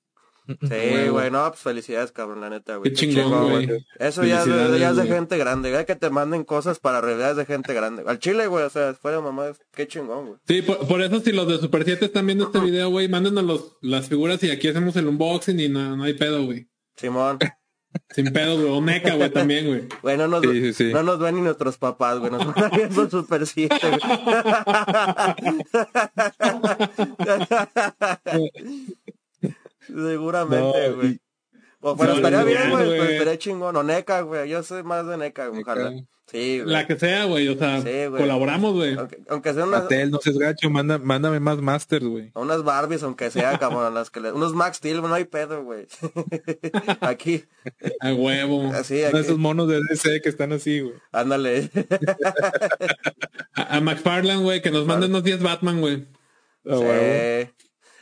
Sí, 0.45 1.07
güey, 1.09 1.31
no, 1.31 1.47
pues 1.49 1.61
felicidades, 1.61 2.11
cabrón, 2.11 2.41
la 2.41 2.49
neta, 2.49 2.75
güey. 2.75 2.91
Qué 2.91 2.97
chingón, 2.97 3.49
güey. 3.49 3.69
Eso 3.97 4.25
ya, 4.25 4.41
es 4.41 4.45
de- 4.45 4.77
ya 4.77 4.89
es 4.89 4.97
de 4.97 5.07
gente 5.07 5.37
grande, 5.37 5.71
güey, 5.71 5.85
que 5.85 5.95
te 5.95 6.09
manden 6.09 6.43
cosas 6.43 6.79
para 6.79 6.99
realidades 6.99 7.37
de 7.37 7.45
gente 7.45 7.73
grande. 7.73 8.03
Al 8.05 8.19
chile, 8.19 8.47
güey, 8.47 8.65
o 8.65 8.69
sea, 8.69 8.93
fuera 8.93 9.17
de 9.17 9.23
mamá, 9.23 9.53
qué 9.73 9.87
chingón, 9.87 10.25
güey. 10.27 10.39
Sí, 10.45 10.61
por, 10.61 10.85
por 10.85 11.01
eso 11.01 11.21
si 11.21 11.31
los 11.31 11.47
de 11.47 11.59
Super 11.59 11.85
7 11.85 12.03
están 12.05 12.25
viendo 12.25 12.43
este 12.47 12.59
video, 12.59 12.89
güey, 12.89 13.07
mándenos 13.07 13.43
los, 13.45 13.77
las 13.79 14.09
figuras 14.09 14.43
y 14.43 14.51
aquí 14.51 14.67
hacemos 14.67 14.97
el 14.97 15.07
unboxing 15.07 15.59
y 15.61 15.69
no, 15.69 15.95
no 15.95 16.03
hay 16.03 16.13
pedo, 16.13 16.43
güey. 16.43 16.67
Simón. 16.97 17.39
Sin 18.09 18.33
pedo, 18.33 18.57
güey. 18.57 18.69
O 18.69 18.81
NECA, 18.81 19.15
güey, 19.15 19.29
también, 19.29 19.67
güey. 19.67 19.87
Güey, 20.01 20.17
no 20.17 20.27
nos, 20.27 20.41
Sí, 20.41 20.61
sí, 20.61 20.73
sí. 20.73 20.91
no 20.93 21.03
nos 21.03 21.19
ven 21.19 21.35
ni 21.35 21.41
nuestros 21.41 21.77
papás, 21.77 22.19
güey. 22.19 22.31
Nos 22.31 22.45
van 22.53 22.71
viendo 22.75 23.09
Super 23.09 23.47
7, 23.47 23.75
güey. 23.81 23.99
Seguramente, 29.87 30.91
güey. 30.91 31.19
O, 31.85 31.95
pero 31.97 32.11
Sí, 32.13 32.17
estaría 32.17 32.43
bien, 32.43 32.69
güey. 32.71 32.97
Pues 32.97 33.09
estaría 33.11 33.37
chingón. 33.37 33.75
O 33.75 33.83
NECA, 33.83 34.21
güey. 34.21 34.49
Yo 34.49 34.63
soy 34.63 34.83
más 34.83 35.05
de 35.05 35.17
NECA, 35.17 35.47
güey. 35.47 35.63
Sí, 36.25 36.61
güey. 36.61 36.71
La 36.73 36.87
que 36.87 36.97
sea, 36.97 37.25
güey. 37.25 37.47
O 37.49 37.57
sea, 37.57 37.81
Sí, 37.81 38.05
güey. 38.07 38.21
colaboramos, 38.21 38.73
güey. 38.73 38.95
Aunque, 38.97 39.19
aunque 39.27 39.53
sea 39.53 39.65
unas, 39.65 39.81
Patel, 39.81 40.09
no 40.09 40.19
seas 40.21 40.37
gacho, 40.37 40.69
manda, 40.69 40.97
mándame 40.97 41.41
más 41.41 41.57
masters, 41.61 42.05
güey. 42.05 42.31
unas 42.35 42.63
Barbies, 42.63 43.03
aunque 43.03 43.29
sea, 43.29 43.59
cabrón. 43.59 43.93
Las 43.93 44.09
que 44.09 44.21
le- 44.21 44.31
unos 44.31 44.53
Max 44.53 44.77
Steel, 44.77 45.01
no 45.01 45.13
hay 45.13 45.25
pedo, 45.25 45.61
güey. 45.63 45.85
aquí, 47.01 47.43
A 47.99 48.13
huevo. 48.13 48.71
así, 48.73 48.95
de 48.95 49.07
aquí. 49.07 49.17
esos 49.17 49.37
monos 49.37 49.67
de 49.67 49.81
DC 49.89 50.21
que 50.21 50.29
están 50.29 50.53
así, 50.53 50.79
güey. 50.79 50.95
Ándale. 51.11 51.69
A, 53.55 53.77
a 53.77 53.81
McFarland, 53.81 54.41
güey, 54.43 54.61
que 54.61 54.71
nos 54.71 54.85
manden 54.85 55.11
unos 55.11 55.23
10 55.23 55.41
Batman, 55.43 55.79
güey. 55.81 56.07
A 56.65 56.79
huevo. 56.79 57.51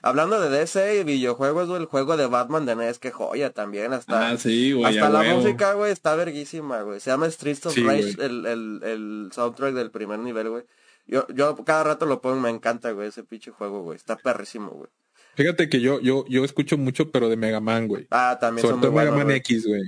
Hablando 0.03 0.39
de 0.41 0.49
DC 0.49 0.99
y 0.99 1.03
videojuegos, 1.03 1.67
güey, 1.67 1.79
el 1.81 1.85
juego 1.87 2.17
de 2.17 2.25
Batman 2.25 2.65
de 2.65 2.75
NES, 2.75 2.97
que 2.99 3.11
joya 3.11 3.51
también. 3.51 3.93
Hasta, 3.93 4.29
Ah, 4.31 4.37
sí, 4.37 4.71
güey. 4.71 4.85
hasta 4.97 5.09
la 5.09 5.19
huevo. 5.19 5.41
música, 5.41 5.73
güey, 5.73 5.91
está 5.91 6.15
verguísima, 6.15 6.81
güey. 6.81 6.99
Se 6.99 7.11
llama 7.11 7.29
Streets 7.29 7.65
of 7.67 7.73
Sí, 7.73 7.83
Rage, 7.83 8.15
el, 8.19 8.45
el, 8.45 8.79
el 8.83 9.29
soundtrack 9.33 9.73
del 9.75 9.91
primer 9.91 10.19
nivel, 10.19 10.49
güey. 10.49 10.63
Yo, 11.07 11.27
yo 11.33 11.55
cada 11.65 11.83
rato 11.83 12.05
lo 12.05 12.21
pongo, 12.21 12.39
me 12.39 12.49
encanta, 12.49 12.91
güey, 12.91 13.09
ese 13.09 13.23
pinche 13.23 13.51
juego, 13.51 13.83
güey. 13.83 13.95
Está 13.95 14.15
perrísimo, 14.17 14.71
güey. 14.71 14.89
Fíjate 15.35 15.69
que 15.69 15.79
yo, 15.81 15.99
yo, 15.99 16.25
yo 16.27 16.43
escucho 16.43 16.77
mucho, 16.77 17.11
pero 17.11 17.29
de 17.29 17.37
Mega 17.37 17.59
Man, 17.59 17.87
güey. 17.87 18.07
Ah, 18.11 18.37
también 18.39 18.61
Sobre 18.63 18.73
son 18.73 18.81
todo 18.81 18.91
muy 18.91 19.03
Mega 19.05 19.15
Man. 19.17 19.31
X, 19.31 19.65
güey. 19.67 19.81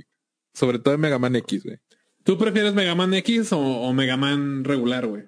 Sobre 0.52 0.78
todo 0.78 0.92
de 0.92 0.98
Mega 0.98 1.18
Man 1.18 1.36
X, 1.36 1.64
güey. 1.64 1.78
¿Tú 2.22 2.38
prefieres 2.38 2.72
Mega 2.72 2.94
Man 2.94 3.12
X 3.14 3.52
o, 3.52 3.58
o 3.58 3.92
Mega 3.92 4.16
Man 4.16 4.64
regular, 4.64 5.06
güey? 5.06 5.24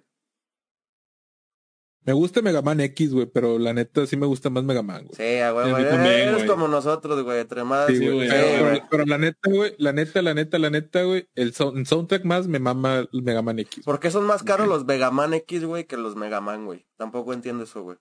Me 2.07 2.13
gusta 2.13 2.41
Mega 2.41 2.63
Man 2.63 2.81
X, 2.81 3.13
güey, 3.13 3.27
pero 3.27 3.59
la 3.59 3.73
neta 3.73 4.07
sí 4.07 4.17
me 4.17 4.27
gusta 4.27 4.49
más 4.49 4.63
Mega 4.63 4.81
Man, 4.83 5.07
güey. 5.07 5.17
Sí, 5.17 5.41
a 5.41 5.51
güey, 5.51 5.71
güey. 5.73 5.85
también, 5.89 6.15
Eres 6.15 6.35
güey. 6.37 6.47
como 6.47 6.69
nosotros, 6.69 7.23
güey. 7.25 7.45
Más... 7.65 7.89
Sí, 7.89 7.99
güey. 7.99 8.29
Pero, 8.29 8.33
Sí, 8.47 8.49
pero- 8.55 8.69
güey. 8.69 8.83
pero 8.89 9.07
la 9.07 9.19
neta, 9.19 9.51
güey, 9.51 9.75
la 9.79 9.93
neta, 9.93 10.23
la 10.23 10.33
neta, 10.35 10.59
la 10.61 10.71
neta, 10.71 11.03
güey, 11.03 11.29
el, 11.35 11.53
sound- 11.53 11.79
el 11.79 11.87
soundtrack 11.87 12.25
más 12.25 12.47
me 12.47 12.61
mama 12.61 13.09
el 13.13 13.23
Mega 13.23 13.43
Man 13.43 13.59
X. 13.59 13.85
¿Por 13.85 13.99
qué 13.99 14.11
son 14.13 14.25
más 14.25 14.45
caros 14.45 14.69
los 14.69 14.85
Mega 14.85 15.11
Man 15.11 15.35
X, 15.35 15.65
güey, 15.65 15.85
que 15.87 15.97
los 15.97 16.15
Mega 16.15 16.41
Man, 16.41 16.65
güey? 16.65 16.87
Tampoco 16.97 17.33
entiendo 17.33 17.65
eso, 17.65 17.83
güey. 17.83 17.97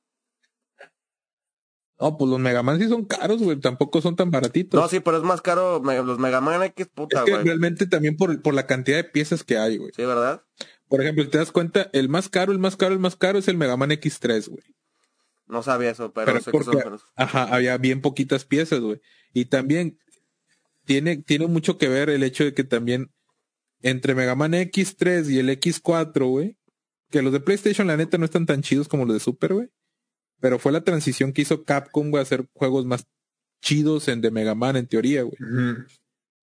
No, 2.00 2.18
pues 2.18 2.30
los 2.30 2.40
Mega 2.40 2.62
Man 2.62 2.78
sí 2.78 2.90
son 2.90 3.06
caros, 3.06 3.42
güey, 3.42 3.58
tampoco 3.60 4.02
son 4.02 4.18
tan 4.18 4.30
baratitos. 4.30 4.80
No, 4.80 4.88
sí, 4.90 5.00
pero 5.00 5.16
es 5.18 5.24
más 5.24 5.42
caro 5.42 5.80
me- 5.82 6.04
los 6.04 6.20
Mega 6.20 6.42
Man 6.42 6.62
X, 6.62 6.86
es 6.88 6.92
puta, 6.94 7.24
que 7.24 7.32
güey. 7.32 7.44
realmente 7.46 7.88
también 7.88 8.18
por, 8.18 8.42
por 8.42 8.54
la 8.54 8.68
cantidad 8.68 8.98
de 8.98 9.06
piezas 9.06 9.44
que 9.46 9.58
hay, 9.58 9.78
güey. 9.78 9.92
Sí, 9.96 10.04
¿verdad? 10.04 10.44
Por 10.90 11.02
ejemplo, 11.02 11.24
si 11.24 11.30
te 11.32 11.38
das 11.40 11.52
cuenta, 11.52 11.90
el 11.94 12.10
más 12.10 12.30
caro, 12.30 12.52
el 12.52 12.60
más 12.60 12.76
caro, 12.76 12.94
el 12.94 13.00
más 13.00 13.16
caro 13.16 13.40
es 13.40 13.48
el 13.48 13.58
Mega 13.58 13.76
Man 13.78 13.90
X3, 13.92 14.48
güey. 14.50 14.64
No 15.48 15.62
sabía 15.64 15.92
eso, 15.92 16.12
pero, 16.14 16.26
Pero 16.28 16.40
sé 16.42 16.52
que 16.52 16.58
son 16.58 16.66
porque- 16.74 16.86
menos. 16.86 17.02
Ajá, 17.16 17.44
había 17.44 17.78
bien 17.78 18.02
poquitas 18.02 18.46
piezas, 18.46 18.80
güey. 18.80 19.00
Y 19.34 19.46
también 19.46 19.98
tiene, 20.86 21.18
tiene 21.18 21.48
mucho 21.48 21.78
que 21.78 21.90
ver 21.90 22.10
el 22.10 22.24
hecho 22.24 22.44
de 22.44 22.54
que 22.54 22.64
también 22.64 23.12
entre 23.82 24.16
Mega 24.16 24.36
Man 24.36 24.54
X3 24.54 25.30
y 25.30 25.40
el 25.40 25.50
X4, 25.50 26.28
güey, 26.30 26.58
que 27.12 27.22
los 27.22 27.32
de 27.34 27.40
PlayStation 27.40 27.88
la 27.88 27.98
neta 27.98 28.18
no 28.18 28.26
están 28.26 28.46
tan 28.46 28.62
chidos 28.62 28.88
como 28.88 29.06
los 29.06 29.14
de 29.16 29.20
Super, 29.20 29.54
güey. 29.54 29.70
Pero 30.40 30.60
fue 30.60 30.72
la 30.72 30.84
transición 30.84 31.34
que 31.34 31.44
hizo 31.44 31.64
Capcom, 31.64 32.10
güey, 32.10 32.20
a 32.20 32.24
hacer 32.24 32.46
juegos 32.54 32.86
más 32.86 33.06
chidos 33.62 34.08
en 34.08 34.22
de 34.22 34.32
Mega 34.32 34.54
Man 34.56 34.76
en 34.76 34.88
teoría, 34.88 35.24
güey. 35.24 35.38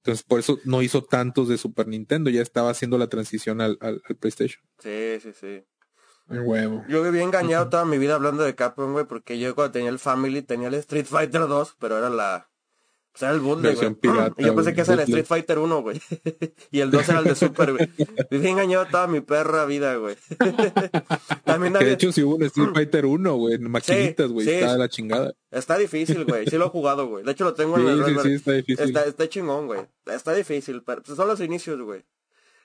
Entonces 0.05 0.25
por 0.25 0.41
eso 0.41 0.59
no 0.65 0.83
hizo 0.83 1.05
tantos 1.05 1.49
de 1.49 1.57
Super 1.59 1.87
Nintendo, 1.87 2.29
ya 2.29 2.43
estaba 2.43 2.71
haciendo 2.71 2.99
la 2.99 3.07
transición 3.07 3.61
al, 3.61 3.79
al- 3.81 4.03
al 4.09 4.17
PlayStation. 4.17 4.65
Sí, 4.81 5.19
sí, 5.23 5.33
sí. 5.33 5.65
El 6.29 6.41
huevo. 6.41 6.85
Yo 6.89 7.03
viví 7.03 7.21
engañado 7.21 7.69
toda 7.69 7.85
mi 7.85 7.99
vida 7.99 8.15
hablando 8.15 8.43
de 8.43 8.55
Capcom, 8.55 8.93
güey, 8.93 9.05
porque 9.07 9.39
yo 9.39 9.55
cuando 9.55 9.73
tenía 9.73 9.91
el 9.91 9.99
Family 9.99 10.43
tenía 10.43 10.69
el 10.69 10.75
Street 10.75 11.07
Fighter 11.07 11.43
2, 11.47 11.77
pero 11.79 11.99
era 11.99 12.11
la... 12.11 12.49
Pues 13.13 13.23
era 13.23 13.33
el 13.33 13.41
bootleg, 13.41 13.77
güey. 13.77 13.95
pirata, 13.95 14.35
Y 14.39 14.45
yo 14.45 14.55
pensé 14.55 14.73
que 14.73 14.81
ese 14.81 14.95
era 14.95 15.03
el. 15.03 15.09
Street 15.09 15.27
Fighter 15.27 15.59
1, 15.59 15.83
güey. 15.83 16.01
y 16.71 16.81
el 16.81 16.91
2 16.91 17.09
era 17.11 17.19
el 17.19 17.25
de 17.27 17.35
Super, 17.35 17.73
güey. 17.73 17.91
Viví 18.31 18.49
engañado 18.49 18.87
toda 18.87 19.07
mi 19.07 19.21
perra 19.21 19.67
vida, 19.67 19.97
güey. 19.97 20.17
También 21.45 21.75
de 21.75 21.93
hecho 21.93 22.11
si 22.11 22.23
hubo 22.23 22.37
un 22.37 22.43
Street 22.45 22.71
Fighter 22.73 23.05
1, 23.05 23.35
güey, 23.37 23.55
en 23.57 23.71
maquinitas, 23.71 24.31
güey, 24.31 24.47
sí. 24.47 24.53
está 24.55 24.73
de 24.73 24.79
la 24.79 24.89
chingada. 24.89 25.35
Está 25.51 25.77
difícil, 25.77 26.25
güey. 26.25 26.47
Sí 26.47 26.57
lo 26.57 26.67
he 26.67 26.71
jugado, 26.71 27.07
güey. 27.07 27.25
De 27.25 27.33
hecho 27.33 27.45
lo 27.45 27.53
tengo 27.55 27.77
Sí, 27.77 27.83
en 27.83 27.89
el 27.89 28.05
sí, 28.05 28.13
Red 28.15 28.23
sí, 28.23 28.33
está 28.35 28.53
difícil. 28.53 28.85
Está, 28.87 29.05
está 29.05 29.29
chingón, 29.29 29.67
güey. 29.67 29.81
Está 30.07 30.33
difícil, 30.35 30.83
pero 30.83 31.03
pues, 31.03 31.17
son 31.17 31.29
los 31.29 31.41
inicios, 31.41 31.81
güey. 31.83 32.05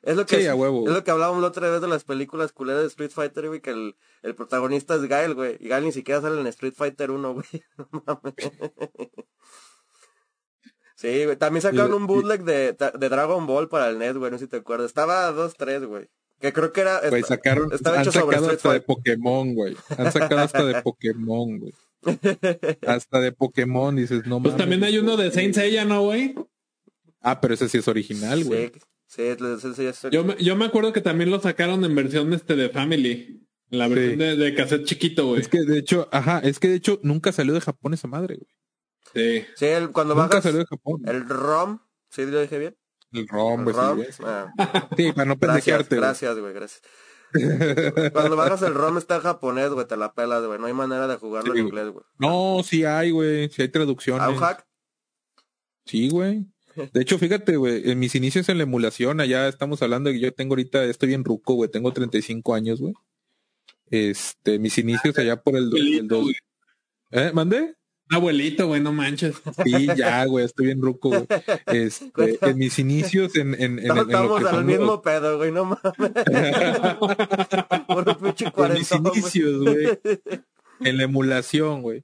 Es 0.04 0.16
lo 0.16 0.26
que 0.26 0.40
Sí, 0.40 0.48
a 0.48 0.56
huevo. 0.56 0.88
es 0.88 0.94
lo 0.94 1.04
que 1.04 1.12
hablábamos 1.12 1.42
la 1.42 1.50
otra 1.50 1.70
vez 1.70 1.82
de 1.82 1.88
las 1.90 2.06
películas 2.06 2.54
culeras 2.54 2.84
de 2.84 2.88
Street 2.88 3.12
Fighter, 3.12 3.48
güey, 3.50 3.60
que 3.60 3.72
el, 3.72 3.98
el 4.22 4.36
protagonista 4.36 4.96
es 4.96 5.02
Gael, 5.04 5.34
güey. 5.34 5.58
Y 5.60 5.68
Gael 5.68 5.84
ni 5.84 5.92
siquiera 5.92 6.22
sale 6.22 6.40
en 6.40 6.48
Street 6.48 6.76
Fighter 6.78 7.12
1, 7.12 7.34
güey. 7.34 7.46
No 7.78 7.90
mames. 8.06 8.36
Sí, 10.98 11.26
güey. 11.26 11.38
También 11.38 11.62
sacaron 11.62 11.92
Y- 11.92 11.96
un 11.96 12.08
bootleg 12.08 12.44
de, 12.44 12.74
de 12.74 13.10
Dragon 13.10 13.46
Ball 13.46 13.70
para 13.70 13.88
el 13.90 14.00
NES, 14.00 14.18
güey. 14.18 14.32
No 14.32 14.38
sé 14.40 14.46
si 14.46 14.50
te 14.50 14.58
acuerdas. 14.58 14.88
Estaba 14.88 15.32
2-3, 15.32 15.86
güey. 15.86 16.08
Que 16.42 16.52
creo 16.52 16.72
que 16.74 16.82
era... 16.82 17.02
Güey, 17.10 17.24
sacaron, 17.24 17.72
estaba 17.72 17.98
han 17.98 18.02
hecho 18.02 18.12
sobre 18.12 18.38
sacado 18.38 18.46
Street 18.52 18.58
hasta 18.58 18.74
de. 18.74 18.82
Pokémon, 18.82 19.54
güey. 19.56 19.76
Han 19.98 20.12
sacado 20.12 20.42
hasta 20.42 20.66
de 20.66 20.82
Pokémon, 20.84 21.60
güey. 21.60 21.74
Hasta 22.86 23.20
de 23.22 23.32
Pokémon, 23.32 23.96
dices, 23.96 24.26
no 24.26 24.42
Pues 24.42 24.54
mames. 24.54 24.58
también 24.58 24.84
hay 24.84 24.98
uno 24.98 25.18
de 25.18 25.32
Saint 25.32 25.54
Seiya, 25.56 25.86
¿no, 25.86 26.02
güey? 26.04 26.36
Ah, 27.22 27.42
pero 27.42 27.54
ese 27.54 27.70
sí 27.70 27.78
es 27.80 27.88
original, 27.88 28.44
güey. 28.44 28.72
Sí, 29.08 29.22
sí, 29.22 29.22
es- 29.24 29.80
es- 29.80 30.08
Yo, 30.12 30.24
me- 30.24 30.36
yo 30.38 30.56
me 30.56 30.66
acuerdo 30.66 30.94
que 30.94 31.02
también 31.02 31.30
lo 31.32 31.40
sacaron 31.40 31.84
en 31.86 31.96
versión 31.96 32.34
este 32.34 32.56
de 32.56 32.70
Family. 32.70 33.48
En 33.70 33.80
la 33.80 33.88
versión 33.88 34.12
Sí. 34.14 34.18
de, 34.18 34.36
de 34.36 34.54
cassette 34.56 34.86
chiquito, 34.86 35.28
güey. 35.28 35.42
Es 35.42 35.48
que 35.48 35.62
de 35.64 35.78
hecho, 35.80 36.08
ajá, 36.12 36.40
es 36.40 36.60
que 36.60 36.70
de 36.70 36.76
hecho 36.76 37.00
nunca 37.04 37.32
salió 37.32 37.54
de 37.54 37.62
Japón 37.62 37.94
esa 37.94 38.08
madre, 38.08 38.36
güey. 38.36 38.48
Sí. 39.14 39.46
Sí, 39.56 39.66
el- 39.66 39.92
cuando 39.92 40.14
Nunca 40.16 40.28
bajas 40.28 40.44
salió 40.44 40.60
de 40.60 40.66
Japón. 40.66 41.02
el 41.06 41.28
ROM, 41.28 41.80
¿sí 42.10 42.26
lo 42.26 42.40
dije 42.42 42.58
bien? 42.60 42.78
El 43.14 43.28
ROM, 43.28 43.68
El 43.68 43.74
güey. 43.96 44.12
sí. 44.12 44.24
Ah. 44.26 44.54
Sí, 44.98 45.12
para 45.14 45.26
no 45.26 45.38
pendejearte. 45.38 45.96
gracias, 45.96 46.38
güey, 46.38 46.54
gracias. 46.54 46.82
Cuando 48.14 48.36
bajas 48.36 48.62
el 48.62 48.74
ROM 48.74 48.98
está 48.98 49.16
en 49.18 49.22
japonés, 49.22 49.70
güey, 49.72 49.86
te 49.88 49.98
la 49.98 50.14
pelas, 50.14 50.46
güey. 50.46 50.60
No 50.60 50.68
hay 50.68 50.74
manera 50.74 51.08
de 51.08 51.16
jugarlo 51.18 51.54
Sí, 51.54 51.60
en 51.60 51.66
inglés, 51.68 51.90
güey. 51.90 52.06
No, 52.20 52.62
sí 52.64 52.86
hay, 52.86 53.12
güey. 53.12 53.50
Sí 53.50 53.62
hay 53.62 53.70
traducciones. 53.70 54.24
¿A 54.24 54.30
un 54.30 54.38
hack? 54.38 54.66
Sí, 55.86 56.10
güey. 56.10 56.46
De 56.76 57.02
hecho, 57.02 57.18
fíjate, 57.18 57.56
güey, 57.58 57.90
en 57.90 57.98
mis 58.00 58.14
inicios 58.14 58.48
en 58.50 58.58
la 58.58 58.64
emulación, 58.64 59.20
allá 59.20 59.48
estamos 59.48 59.82
hablando 59.82 60.12
que 60.12 60.20
yo 60.20 60.32
tengo 60.34 60.52
ahorita, 60.54 60.84
estoy 60.84 61.10
bien 61.10 61.24
ruco, 61.26 61.56
güey, 61.56 61.72
tengo 61.72 61.92
35 61.92 62.54
años, 62.54 62.80
güey. 62.80 62.94
Este, 63.90 64.60
mis 64.60 64.78
inicios 64.78 65.18
allá 65.18 65.42
por 65.42 65.56
el, 65.56 65.72
el 65.76 66.08
dos- 66.08 66.24
güey. 66.24 66.36
¿Eh? 67.12 67.32
¿Mandé? 67.34 67.76
Abuelito, 68.10 68.68
güey, 68.68 68.80
no 68.82 68.94
manches. 68.94 69.36
Sí, 69.64 69.88
ya, 69.98 70.24
güey, 70.26 70.46
estoy 70.46 70.68
bien 70.68 70.82
ruco, 70.82 71.10
güey. 71.10 71.26
Este, 71.66 72.40
en 72.50 72.58
mis 72.58 72.80
inicios 72.80 73.36
en, 73.36 73.54
en, 73.56 73.80
en, 73.80 73.88
No, 73.88 73.94
en 73.94 73.98
lo 73.98 74.02
estamos 74.04 74.44
al 74.46 74.64
mismo 74.66 74.86
los- 74.86 75.02
pedo, 75.02 75.38
güey, 75.38 75.52
no 75.52 75.66
mames. 75.66 75.82
Por 77.88 78.18
pinche 78.18 78.46
en 78.56 78.74
mis 78.74 78.92
inicios, 78.92 79.64
güey. 79.64 80.00
En 80.80 80.98
la 80.98 81.04
emulación, 81.04 81.82
güey. 81.82 82.04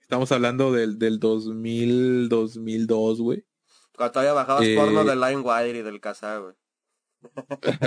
Estamos 0.00 0.30
hablando 0.30 0.72
del, 0.72 0.96
del 0.98 1.18
2000, 1.18 2.28
2002, 2.28 3.20
güey. 3.20 3.44
Cuando 3.96 4.12
todavía 4.12 4.32
bajabas 4.32 4.64
Eh, 4.64 4.76
porno 4.76 5.04
de 5.04 5.16
LimeWire 5.16 5.80
y 5.80 5.82
del 5.82 6.00
Casa, 6.00 6.38
güey. 6.38 6.54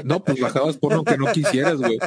No, 0.04 0.24
pues 0.24 0.39
bajabas 0.39 0.78
porno 0.78 1.04
que 1.04 1.17
no 1.17 1.32
quisieras, 1.32 1.78
güey. 1.78 1.98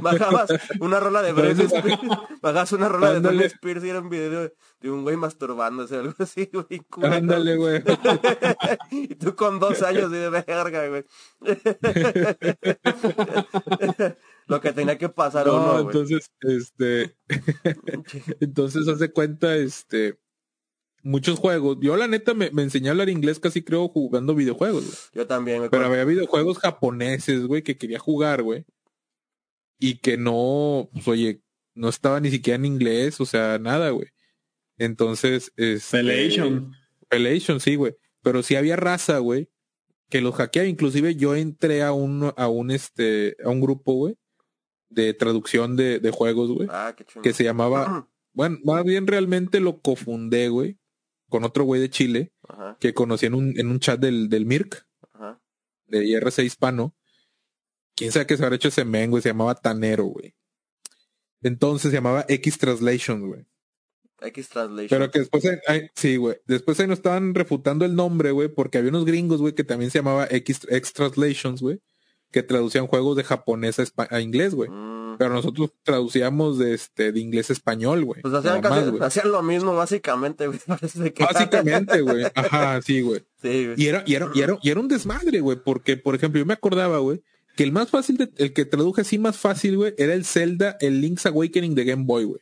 Bajabas 0.00 0.50
una 0.80 1.00
rola 1.00 1.22
de 1.22 1.32
Britney 1.32 1.66
Spears. 1.66 2.00
Bajabas 2.40 2.72
una 2.72 2.88
rola 2.88 3.12
de. 3.14 3.20
Britney 3.20 3.46
Spears 3.46 3.84
y 3.84 3.90
era 3.90 4.00
un 4.00 4.10
video 4.10 4.42
de, 4.42 4.54
de 4.80 4.90
un 4.90 5.02
güey 5.02 5.16
masturbándose, 5.16 5.96
algo 5.96 6.14
así, 6.18 6.50
güey. 6.52 6.82
Ándale, 7.02 7.56
güey. 7.56 7.82
y 8.90 9.14
tú 9.14 9.36
con 9.36 9.60
dos 9.60 9.82
años 9.82 10.10
y 10.10 10.16
de 10.16 10.30
verga, 10.30 10.88
güey. 10.88 11.04
Lo 14.46 14.60
que 14.60 14.72
tenía 14.72 14.98
que 14.98 15.08
pasar 15.08 15.46
No, 15.46 15.54
uno, 15.54 15.72
güey. 15.72 15.84
entonces, 15.84 16.30
este, 16.40 17.16
entonces 18.40 18.88
hace 18.88 19.12
cuenta, 19.12 19.54
este, 19.56 20.18
muchos 21.02 21.38
juegos. 21.38 21.78
Yo 21.80 21.96
la 21.96 22.08
neta 22.08 22.34
me, 22.34 22.50
me 22.50 22.62
enseñé 22.62 22.88
a 22.88 22.90
hablar 22.92 23.08
inglés 23.08 23.38
casi 23.40 23.62
creo 23.62 23.88
jugando 23.88 24.34
videojuegos, 24.34 24.84
güey. 24.84 24.96
Yo 25.14 25.26
también, 25.26 25.58
güey. 25.58 25.70
Pero 25.70 25.86
había 25.86 26.04
videojuegos 26.04 26.58
japoneses, 26.58 27.46
güey, 27.46 27.62
que 27.62 27.76
quería 27.76 27.98
jugar, 27.98 28.42
güey. 28.42 28.64
Y 29.78 29.98
que 29.98 30.16
no, 30.16 30.88
pues 30.92 31.08
oye, 31.08 31.42
no 31.74 31.88
estaba 31.88 32.20
ni 32.20 32.30
siquiera 32.30 32.56
en 32.56 32.64
inglés, 32.66 33.20
o 33.20 33.26
sea, 33.26 33.58
nada, 33.58 33.90
güey. 33.90 34.08
Entonces, 34.78 35.52
este, 35.56 35.98
Pelation. 35.98 36.72
Pelation, 37.08 37.60
sí, 37.60 37.74
güey. 37.74 37.94
Pero 38.22 38.42
sí 38.42 38.54
había 38.54 38.76
raza, 38.76 39.18
güey, 39.18 39.48
que 40.08 40.20
los 40.20 40.34
hackeaba. 40.36 40.68
Inclusive 40.68 41.16
yo 41.16 41.34
entré 41.34 41.82
a 41.82 41.92
un, 41.92 42.32
a 42.36 42.48
un, 42.48 42.70
este, 42.70 43.36
a 43.44 43.48
un 43.50 43.60
grupo, 43.60 43.94
güey, 43.94 44.16
de 44.88 45.14
traducción 45.14 45.74
de, 45.76 45.98
de 45.98 46.10
juegos, 46.10 46.50
güey, 46.50 46.68
Ah, 46.70 46.94
qué 46.96 47.04
chingón. 47.04 47.22
que 47.22 47.32
se 47.32 47.44
llamaba, 47.44 48.08
bueno, 48.32 48.58
más 48.64 48.84
bien 48.84 49.06
realmente 49.06 49.58
lo 49.60 49.80
cofundé, 49.80 50.48
güey, 50.48 50.78
con 51.32 51.42
otro 51.44 51.64
güey 51.64 51.80
de 51.80 51.90
Chile, 51.90 52.32
Ajá, 52.48 52.76
que 52.78 52.94
conocí 52.94 53.26
en 53.26 53.34
un, 53.34 53.58
en 53.58 53.68
un 53.68 53.80
chat 53.80 53.98
del, 53.98 54.28
del 54.28 54.46
ajá. 55.12 55.40
de 55.86 56.04
IRC 56.06 56.38
hispano. 56.44 56.94
Quién 57.96 58.12
sabe 58.12 58.26
qué 58.26 58.36
se 58.36 58.44
habrá 58.44 58.56
hecho 58.56 58.68
ese 58.68 58.84
men, 58.84 59.10
güey, 59.10 59.22
se 59.22 59.30
llamaba 59.30 59.54
Tanero, 59.54 60.04
güey. 60.04 60.34
Entonces 61.42 61.90
se 61.90 61.96
llamaba 61.96 62.24
X 62.28 62.58
Translation, 62.58 63.26
güey. 63.26 63.44
X 64.20 64.48
Translation. 64.50 64.88
Pero 64.88 65.10
que 65.10 65.18
después, 65.20 65.44
ahí- 65.66 65.88
sí, 65.96 66.16
güey. 66.16 66.36
Después 66.46 66.78
ahí 66.78 66.86
nos 66.86 66.98
estaban 66.98 67.34
refutando 67.34 67.84
el 67.84 67.94
nombre, 67.96 68.30
güey, 68.30 68.48
porque 68.48 68.78
había 68.78 68.90
unos 68.90 69.04
gringos, 69.04 69.40
güey, 69.40 69.54
que 69.54 69.64
también 69.64 69.90
se 69.90 69.98
llamaba 69.98 70.26
X, 70.30 70.60
X 70.68 70.92
Translations, 70.92 71.60
güey, 71.60 71.80
que 72.32 72.42
traducían 72.42 72.86
juegos 72.86 73.16
de 73.16 73.24
japonés 73.24 73.76
a, 73.96 74.20
inglés, 74.20 74.54
güey. 74.54 74.70
Mm. 74.70 75.18
Pero 75.18 75.34
nosotros 75.34 75.70
traducíamos 75.82 76.58
de 76.58 76.74
este 76.74 77.12
de 77.12 77.20
inglés 77.20 77.50
a 77.50 77.52
español, 77.52 78.04
güey. 78.04 78.22
Pues 78.22 78.32
hacían, 78.34 78.60
más, 78.62 78.84
casi- 78.84 78.98
hacían 79.02 79.30
lo 79.30 79.42
mismo, 79.42 79.76
básicamente, 79.76 80.46
güey. 80.46 80.58
Parece 80.66 81.12
que... 81.12 81.22
Básicamente, 81.22 82.00
güey. 82.00 82.24
Ajá, 82.34 82.80
sí, 82.82 83.02
güey. 83.02 83.22
Sí, 83.42 83.66
güey. 83.66 83.74
Y 83.76 83.86
era, 83.88 84.02
y 84.06 84.14
era, 84.14 84.30
y 84.34 84.40
era, 84.40 84.58
y 84.62 84.70
era 84.70 84.80
un 84.80 84.88
desmadre, 84.88 85.40
güey, 85.40 85.58
porque, 85.62 85.96
por 85.96 86.14
ejemplo, 86.14 86.38
yo 86.38 86.46
me 86.46 86.54
acordaba, 86.54 86.98
güey, 86.98 87.22
que 87.56 87.64
el 87.64 87.72
más 87.72 87.90
fácil, 87.90 88.16
de- 88.16 88.32
el 88.36 88.52
que 88.52 88.64
traduje 88.64 89.02
así 89.02 89.18
más 89.18 89.36
fácil, 89.36 89.76
güey, 89.76 89.94
era 89.98 90.14
el 90.14 90.24
Zelda, 90.24 90.76
el 90.80 91.00
Link's 91.00 91.26
Awakening 91.26 91.74
de 91.74 91.84
Game 91.84 92.04
Boy, 92.06 92.24
güey. 92.24 92.40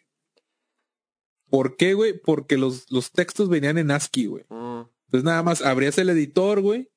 ¿Por 1.48 1.76
qué, 1.76 1.94
güey? 1.94 2.18
Porque 2.18 2.56
los, 2.56 2.86
los 2.90 3.10
textos 3.10 3.48
venían 3.48 3.76
en 3.78 3.90
ASCII, 3.90 4.26
güey. 4.26 4.44
Mm. 4.48 4.82
Entonces 5.06 5.24
nada 5.24 5.42
más 5.42 5.62
abrías 5.62 5.98
el 5.98 6.10
editor, 6.10 6.60
güey, 6.60 6.88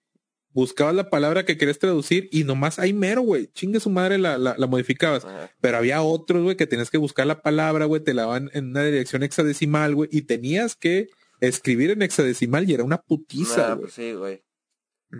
buscabas 0.53 0.95
la 0.95 1.09
palabra 1.09 1.45
que 1.45 1.57
querías 1.57 1.79
traducir 1.79 2.29
y 2.31 2.43
nomás 2.43 2.79
ahí 2.79 2.93
mero, 2.93 3.21
güey. 3.21 3.47
Chingue 3.53 3.79
su 3.79 3.89
madre 3.89 4.17
la, 4.17 4.37
la, 4.37 4.55
la 4.57 4.67
modificabas. 4.67 5.25
Ajá. 5.25 5.51
Pero 5.59 5.77
había 5.77 6.01
otros, 6.01 6.43
güey, 6.43 6.55
que 6.55 6.67
tenías 6.67 6.89
que 6.89 6.97
buscar 6.97 7.27
la 7.27 7.41
palabra, 7.41 7.85
güey, 7.85 8.03
te 8.03 8.13
la 8.13 8.23
daban 8.23 8.49
en 8.53 8.69
una 8.69 8.83
dirección 8.83 9.23
hexadecimal, 9.23 9.95
güey, 9.95 10.09
y 10.11 10.23
tenías 10.23 10.75
que 10.75 11.09
escribir 11.39 11.91
en 11.91 12.01
hexadecimal 12.01 12.69
y 12.69 12.73
era 12.73 12.83
una 12.83 13.01
putiza, 13.01 13.73
güey. 13.73 13.81
pues 13.81 13.93
sí, 13.93 14.13
güey. 14.13 14.43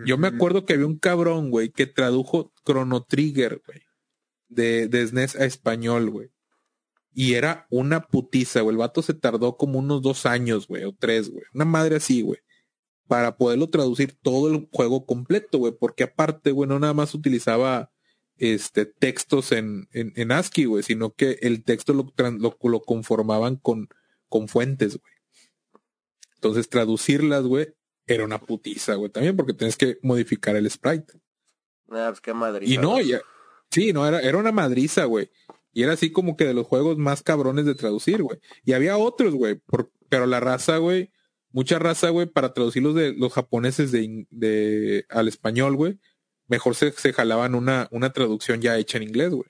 Yo 0.06 0.18
me 0.18 0.26
acuerdo 0.26 0.66
que 0.66 0.72
había 0.72 0.86
un 0.86 0.98
cabrón, 0.98 1.50
güey, 1.50 1.70
que 1.70 1.86
tradujo 1.86 2.52
Chrono 2.66 3.04
Trigger, 3.04 3.62
güey, 3.64 3.82
de, 4.48 4.88
de 4.88 5.06
SNES 5.06 5.36
a 5.36 5.44
español, 5.44 6.10
güey. 6.10 6.30
Y 7.12 7.34
era 7.34 7.68
una 7.70 8.08
putiza, 8.08 8.62
güey. 8.62 8.74
El 8.74 8.78
vato 8.78 9.02
se 9.02 9.14
tardó 9.14 9.56
como 9.56 9.78
unos 9.78 10.02
dos 10.02 10.26
años, 10.26 10.66
güey, 10.66 10.82
o 10.82 10.92
tres, 10.98 11.30
güey. 11.30 11.44
Una 11.54 11.64
madre 11.64 11.96
así, 11.96 12.22
güey. 12.22 12.40
Para 13.06 13.36
poderlo 13.36 13.68
traducir 13.68 14.16
todo 14.22 14.50
el 14.50 14.68
juego 14.72 15.04
completo, 15.04 15.58
güey. 15.58 15.72
Porque 15.78 16.04
aparte, 16.04 16.50
güey, 16.50 16.68
no 16.68 16.78
nada 16.78 16.94
más 16.94 17.14
utilizaba 17.14 17.90
este 18.36 18.86
textos 18.86 19.52
en, 19.52 19.88
en, 19.92 20.12
en 20.16 20.32
ASCII, 20.32 20.64
güey, 20.64 20.82
sino 20.82 21.14
que 21.14 21.38
el 21.42 21.62
texto 21.62 21.92
lo, 21.92 22.12
lo, 22.16 22.56
lo 22.60 22.80
conformaban 22.80 23.56
con, 23.56 23.88
con 24.28 24.48
fuentes, 24.48 24.98
güey. 24.98 25.14
Entonces, 26.36 26.68
traducirlas, 26.68 27.44
güey, 27.44 27.74
era 28.06 28.24
una 28.24 28.40
putiza, 28.40 28.94
güey, 28.94 29.10
también 29.10 29.36
porque 29.36 29.54
tienes 29.54 29.76
que 29.76 29.98
modificar 30.02 30.56
el 30.56 30.70
sprite. 30.70 31.14
Ah, 31.90 32.08
pues 32.08 32.20
qué 32.20 32.34
madriza. 32.34 32.72
Y 32.72 32.78
no, 32.78 33.00
ya, 33.00 33.20
sí, 33.70 33.92
no, 33.92 34.06
era, 34.06 34.20
era 34.20 34.38
una 34.38 34.52
madriza, 34.52 35.04
güey. 35.04 35.30
Y 35.72 35.82
era 35.82 35.94
así 35.94 36.12
como 36.12 36.36
que 36.36 36.44
de 36.44 36.54
los 36.54 36.66
juegos 36.66 36.98
más 36.98 37.22
cabrones 37.22 37.64
de 37.64 37.74
traducir, 37.74 38.22
güey. 38.22 38.38
Y 38.64 38.72
había 38.72 38.96
otros, 38.96 39.34
güey. 39.34 39.60
Pero 40.08 40.26
la 40.26 40.38
raza, 40.38 40.76
güey, 40.78 41.10
mucha 41.54 41.78
raza, 41.78 42.10
güey, 42.10 42.26
para 42.26 42.52
traducirlos 42.52 42.96
de 42.96 43.14
los 43.14 43.32
japoneses 43.32 43.92
de, 43.92 45.06
al 45.08 45.28
español, 45.28 45.76
güey, 45.76 46.00
mejor 46.48 46.74
se, 46.74 46.90
se 46.90 47.12
jalaban 47.12 47.54
una, 47.54 47.86
una 47.92 48.12
traducción 48.12 48.60
ya 48.60 48.76
hecha 48.76 48.98
en 48.98 49.04
inglés, 49.04 49.30
güey. 49.30 49.48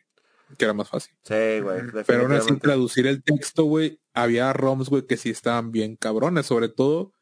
Que 0.58 0.66
era 0.66 0.74
más 0.74 0.90
fácil. 0.90 1.14
Sí, 1.22 1.60
güey. 1.62 1.80
Pero 2.06 2.24
aún 2.24 2.32
así 2.32 2.54
traducir 2.58 3.06
el 3.06 3.24
texto, 3.24 3.64
güey, 3.64 4.00
había 4.12 4.52
ROMs, 4.52 4.90
güey, 4.90 5.06
que 5.06 5.16
sí 5.16 5.30
estaban 5.30 5.72
bien 5.72 5.96
cabrones, 5.96 6.44
sobre 6.44 6.68
todo 6.68 7.12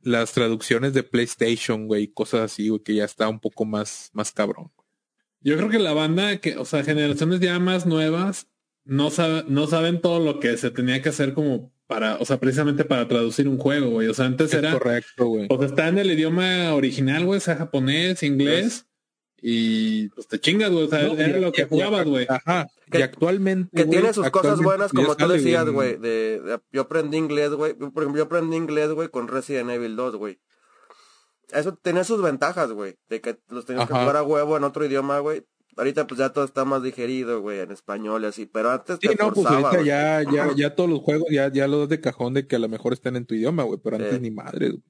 las 0.00 0.32
traducciones 0.32 0.94
de 0.94 1.02
PlayStation, 1.02 1.88
güey, 1.88 2.04
y 2.04 2.12
cosas 2.12 2.42
así, 2.42 2.68
güey, 2.68 2.80
que 2.80 2.94
ya 2.94 3.04
está 3.04 3.28
un 3.28 3.40
poco 3.40 3.64
más, 3.64 4.10
más 4.12 4.30
cabrón. 4.30 4.70
Yo 5.40 5.56
creo 5.56 5.68
que 5.68 5.80
la 5.80 5.94
banda 5.94 6.38
que, 6.38 6.56
o 6.56 6.64
sea, 6.64 6.84
generaciones 6.84 7.40
ya 7.40 7.58
más 7.58 7.86
nuevas, 7.86 8.46
no 8.84 9.10
sabe, 9.10 9.44
no 9.48 9.66
saben 9.66 10.00
todo 10.00 10.20
lo 10.20 10.38
que 10.38 10.56
se 10.56 10.70
tenía 10.70 11.02
que 11.02 11.08
hacer 11.08 11.34
como 11.34 11.72
para, 11.88 12.16
o 12.18 12.24
sea, 12.24 12.38
precisamente 12.38 12.84
para 12.84 13.08
traducir 13.08 13.48
un 13.48 13.58
juego, 13.58 13.90
güey. 13.90 14.06
O 14.08 14.14
sea, 14.14 14.26
antes 14.26 14.52
Es 14.52 14.58
era, 14.58 14.72
correcto, 14.72 15.26
güey. 15.26 15.46
o 15.50 15.58
sea, 15.58 15.66
está 15.66 15.88
en 15.88 15.98
el 15.98 16.10
idioma 16.12 16.74
original, 16.74 17.24
güey, 17.24 17.40
sea 17.40 17.56
japonés, 17.56 18.22
inglés, 18.22 18.86
y 19.40 20.08
pues 20.10 20.28
te 20.28 20.38
chingas, 20.40 20.70
güey. 20.70 20.84
O 20.84 20.88
sea, 20.88 21.02
No, 21.02 21.14
era 21.14 21.38
y- 21.38 21.40
lo 21.40 21.50
que 21.52 21.62
y- 21.62 21.66
jugabas, 21.68 22.06
güey. 22.06 22.26
Ajá. 22.28 22.66
Que- 22.90 22.98
y 22.98 23.02
actualmente. 23.02 23.70
Que 23.74 23.84
tiene 23.88 24.12
sus 24.12 24.28
cosas 24.30 24.60
buenas, 24.60 24.92
como 24.92 25.16
tú 25.16 25.28
decías, 25.28 25.68
güey. 25.68 25.96
De, 25.96 26.40
de- 26.40 26.60
yo 26.72 26.82
aprendí 26.82 27.16
inglés, 27.16 27.50
güey. 27.52 27.74
Por 27.74 28.02
ejemplo, 28.02 28.16
yo 28.18 28.24
aprendí 28.24 28.56
inglés, 28.56 28.90
güey, 28.90 29.08
con 29.08 29.26
Resident 29.28 29.70
Evil 29.70 29.96
2, 29.96 30.16
güey. 30.16 30.38
Eso 31.52 31.74
tenía 31.80 32.04
sus 32.04 32.20
ventajas, 32.20 32.72
güey. 32.72 32.96
De 33.08 33.20
que 33.22 33.38
los 33.48 33.64
tenías 33.64 33.86
que 33.88 33.94
jugar 33.94 34.16
a 34.16 34.22
huevo 34.22 34.56
en 34.56 34.64
otro 34.64 34.84
idioma, 34.84 35.20
güey. 35.20 35.44
Ahorita 35.78 36.08
pues 36.08 36.18
ya 36.18 36.32
todo 36.32 36.44
está 36.44 36.64
más 36.64 36.82
digerido, 36.82 37.40
güey, 37.40 37.60
en 37.60 37.70
español 37.70 38.24
y 38.24 38.26
así. 38.26 38.46
Pero 38.46 38.72
antes 38.72 38.98
Sí, 39.00 39.06
te 39.06 39.14
no, 39.14 39.32
pues 39.32 39.46
ahorita 39.46 39.80
ya, 39.82 40.24
ya, 40.28 40.52
ya 40.56 40.74
todos 40.74 40.90
los 40.90 40.98
juegos 40.98 41.28
ya, 41.30 41.52
ya 41.52 41.68
los 41.68 41.88
de 41.88 42.00
cajón 42.00 42.34
de 42.34 42.48
que 42.48 42.56
a 42.56 42.58
lo 42.58 42.68
mejor 42.68 42.92
están 42.92 43.14
en 43.14 43.24
tu 43.24 43.36
idioma, 43.36 43.62
güey, 43.62 43.78
pero 43.82 43.94
antes 43.94 44.20
ni 44.20 44.32
madres, 44.32 44.72
güey. 44.72 44.82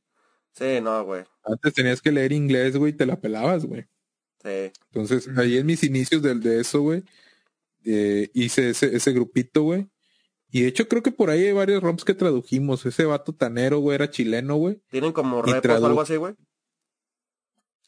Sí, 0.54 0.80
no, 0.82 1.04
güey. 1.04 1.24
Antes 1.44 1.74
tenías 1.74 2.00
que 2.00 2.10
leer 2.10 2.32
inglés, 2.32 2.74
güey, 2.74 2.94
y 2.94 2.96
te 2.96 3.04
la 3.04 3.20
pelabas, 3.20 3.66
güey. 3.66 3.82
Sí. 4.42 4.72
Entonces, 4.86 5.28
ahí 5.36 5.58
en 5.58 5.66
mis 5.66 5.84
inicios 5.84 6.22
del, 6.22 6.40
de 6.40 6.60
eso, 6.60 6.80
güey, 6.80 7.04
eh, 7.84 8.30
hice 8.32 8.70
ese, 8.70 8.96
ese 8.96 9.12
grupito, 9.12 9.64
güey. 9.64 9.88
Y 10.50 10.62
de 10.62 10.68
hecho 10.68 10.88
creo 10.88 11.02
que 11.02 11.12
por 11.12 11.28
ahí 11.28 11.44
hay 11.44 11.52
varios 11.52 11.82
ROMs 11.82 12.04
que 12.04 12.14
tradujimos. 12.14 12.86
Ese 12.86 13.04
vato 13.04 13.34
tanero, 13.34 13.80
güey, 13.80 13.96
era 13.96 14.10
chileno, 14.10 14.56
güey. 14.56 14.80
Tienen 14.90 15.12
como 15.12 15.42
repos 15.42 15.82
o 15.82 15.86
algo 15.86 16.00
así, 16.00 16.16
güey. 16.16 16.34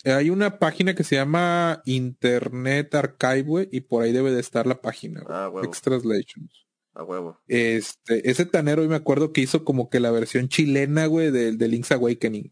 Hay 0.05 0.30
una 0.30 0.59
página 0.59 0.94
que 0.94 1.05
se 1.05 1.16
llama 1.16 1.82
Internet 1.84 2.94
Archive, 2.94 3.42
güey, 3.42 3.68
y 3.70 3.82
por 3.82 4.03
ahí 4.03 4.12
debe 4.12 4.30
de 4.30 4.40
estar 4.40 4.66
la 4.66 4.80
página. 4.80 5.22
Ah, 5.28 5.48
huevo. 5.48 5.66
X-Translations. 5.66 6.66
A 6.94 7.05
huevo. 7.05 7.38
Este, 7.46 8.28
ese 8.28 8.46
tanero, 8.46 8.82
yo 8.82 8.88
me 8.88 8.96
acuerdo 8.96 9.32
que 9.32 9.42
hizo 9.42 9.64
como 9.64 9.90
que 9.90 10.01
la 10.01 10.11
versión 10.11 10.48
chilena, 10.48 11.07
güey, 11.07 11.30
del 11.30 11.59
de 11.59 11.68
Link's 11.68 11.92
Awakening. 11.92 12.51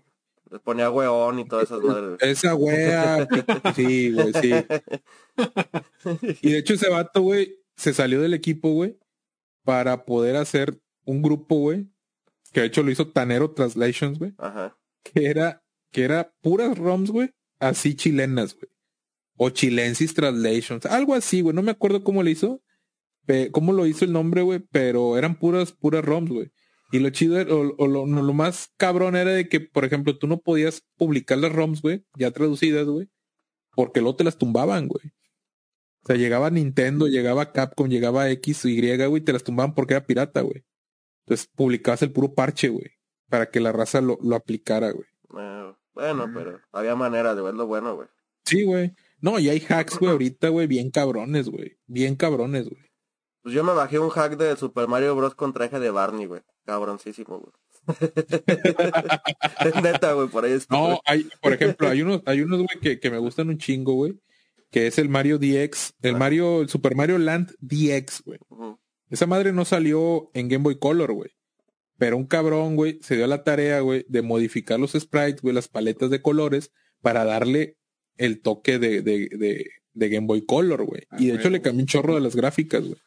Les 0.51 0.61
ponía 0.61 0.90
hueón 0.90 1.40
y 1.40 1.44
todas 1.46 1.64
esas 1.64 1.80
madres. 1.80 2.18
Esa 2.20 2.55
wea, 2.55 3.26
sí, 3.76 4.12
güey, 4.12 4.32
sí. 4.34 4.53
Y 6.42 6.53
de 6.53 6.59
hecho 6.59 6.74
ese 6.74 6.88
vato, 6.88 7.22
güey, 7.22 7.59
se 7.76 7.92
salió 7.92 8.20
del 8.20 8.34
equipo, 8.34 8.70
güey, 8.72 8.99
para 9.64 10.05
poder 10.05 10.36
hacer 10.36 10.80
un 11.05 11.22
grupo, 11.22 11.57
güey, 11.57 11.88
que 12.53 12.61
de 12.61 12.66
hecho 12.66 12.82
lo 12.82 12.90
hizo 12.90 13.09
Tanero 13.09 13.51
Translations, 13.53 14.18
güey, 14.18 14.32
Ajá. 14.38 14.78
que 15.03 15.26
era, 15.26 15.62
que 15.92 16.05
era 16.05 16.32
puras 16.40 16.78
ROMs, 16.78 17.11
güey, 17.11 17.30
así 17.59 17.94
chilenas, 17.94 18.54
güey. 18.54 18.70
O 19.40 19.50
Chilensis 19.50 20.14
Translations, 20.14 20.84
algo 20.86 21.14
así, 21.14 21.42
güey, 21.42 21.54
no 21.54 21.62
me 21.62 21.70
acuerdo 21.70 22.02
cómo 22.02 22.24
lo 22.24 22.28
hizo, 22.28 22.61
cómo 23.52 23.72
lo 23.72 23.86
hizo 23.86 24.04
el 24.04 24.12
nombre, 24.12 24.42
güey, 24.42 24.59
pero 24.59 25.16
eran 25.16 25.38
puras, 25.38 25.72
puras 25.72 26.04
ROMs, 26.04 26.30
güey. 26.30 26.50
Y 26.90 26.98
lo 26.98 27.11
chido, 27.11 27.40
o, 27.54 27.74
o 27.78 27.86
lo, 27.86 28.32
más 28.32 28.72
cabrón 28.76 29.14
era 29.14 29.30
de 29.30 29.48
que, 29.48 29.61
por 29.61 29.84
ejemplo, 29.84 30.18
tú 30.18 30.26
no 30.26 30.40
podías 30.40 30.82
publicar 30.96 31.38
las 31.38 31.52
ROMs, 31.52 31.82
güey, 31.82 32.04
ya 32.16 32.30
traducidas, 32.30 32.86
güey, 32.86 33.09
porque 33.76 34.00
luego 34.00 34.16
te 34.16 34.24
las 34.24 34.38
tumbaban, 34.38 34.88
güey. 34.88 35.12
O 36.02 36.06
sea, 36.06 36.16
llegaba 36.16 36.50
Nintendo, 36.50 37.06
llegaba 37.06 37.52
Capcom, 37.52 37.88
llegaba 37.88 38.30
X, 38.30 38.64
Y, 38.64 39.06
güey, 39.06 39.22
te 39.22 39.32
las 39.32 39.44
tumbaban 39.44 39.74
porque 39.74 39.94
era 39.94 40.06
pirata, 40.06 40.40
güey. 40.40 40.64
Entonces 41.26 41.48
publicabas 41.54 42.02
el 42.02 42.11
puro 42.11 42.34
parche, 42.34 42.70
güey, 42.70 42.90
para 43.28 43.50
que 43.50 43.61
la 43.61 43.70
raza 43.70 44.00
lo, 44.00 44.18
lo 44.22 44.34
aplicara, 44.34 44.90
güey. 44.90 45.06
Bueno, 45.99 46.30
pero 46.34 46.61
había 46.72 46.94
manera 46.94 47.34
de 47.34 47.42
verlo 47.42 47.66
bueno, 47.66 47.94
güey. 47.96 48.09
Sí, 48.44 48.64
güey. 48.64 48.94
No, 49.20 49.38
y 49.38 49.49
hay 49.49 49.61
hacks, 49.68 49.99
güey, 49.99 50.12
ahorita, 50.12 50.49
güey, 50.49 50.66
bien 50.66 50.90
cabrones, 50.90 51.49
güey. 51.49 51.76
Bien 51.86 52.14
cabrones, 52.16 52.68
güey. 52.68 52.82
Pues 53.42 53.55
yo 53.55 53.64
me 53.64 53.72
bajé 53.72 53.99
un 53.99 54.11
hack 54.11 54.36
de 54.36 54.57
Super 54.57 54.88
Mario 54.88 55.14
Bros. 55.16 55.34
con 55.34 55.53
traje 55.53 55.78
de 55.80 55.90
Barney, 55.90 56.26
güey. 56.26 56.42
Cabroncísimo, 56.64 57.38
güey. 57.40 57.53
Neta, 59.82 60.12
güey, 60.12 60.28
por 60.28 60.44
ahí 60.44 60.53
está. 60.53 60.74
No, 60.76 61.01
hay, 61.05 61.28
por 61.40 61.53
ejemplo, 61.53 61.88
hay 61.88 62.03
unos, 62.03 62.22
hay 62.26 62.42
unos, 62.42 62.59
güey, 62.59 62.80
que, 62.80 63.01
que 63.01 63.11
me 63.11 63.18
gustan 63.18 63.49
un 63.49 63.59
chingo, 63.59 63.94
güey. 63.94 64.20
Que 64.70 64.86
es 64.86 64.99
el 64.99 65.09
Mario 65.09 65.38
DX, 65.38 65.94
el 66.03 66.16
Ah. 66.16 66.18
Mario, 66.18 66.61
el 66.61 66.68
Super 66.68 66.94
Mario 66.94 67.16
Land 67.18 67.55
DX, 67.61 68.22
güey. 68.24 68.38
Esa 69.09 69.26
madre 69.26 69.53
no 69.53 69.64
salió 69.64 70.30
en 70.34 70.49
Game 70.49 70.62
Boy 70.62 70.78
Color, 70.78 71.12
güey. 71.12 71.30
Pero 71.99 72.16
un 72.16 72.26
cabrón, 72.26 72.76
güey, 72.76 72.99
se 73.03 73.16
dio 73.16 73.26
la 73.26 73.42
tarea, 73.42 73.80
güey, 73.80 74.07
de 74.09 74.22
modificar 74.22 74.78
los 74.78 74.92
sprites, 74.92 75.42
güey, 75.42 75.55
las 75.55 75.68
paletas 75.68 76.11
de 76.11 76.22
colores, 76.22 76.72
para 77.03 77.24
darle 77.24 77.76
el 78.16 78.40
toque 78.40 78.78
de, 78.78 79.03
de, 79.03 79.28
de, 79.28 79.66
de 79.94 80.09
Game 80.09 80.26
Boy 80.26 80.44
Color, 80.46 80.84
güey. 80.84 81.03
Ah, 81.11 81.16
Y 81.18 81.26
de 81.26 81.36
hecho 81.36 81.51
le 81.51 81.61
cambió 81.61 81.82
un 81.82 81.86
chorro 81.86 82.14
de 82.14 82.20
las 82.20 82.36
gráficas, 82.36 82.84
güey. 82.84 82.99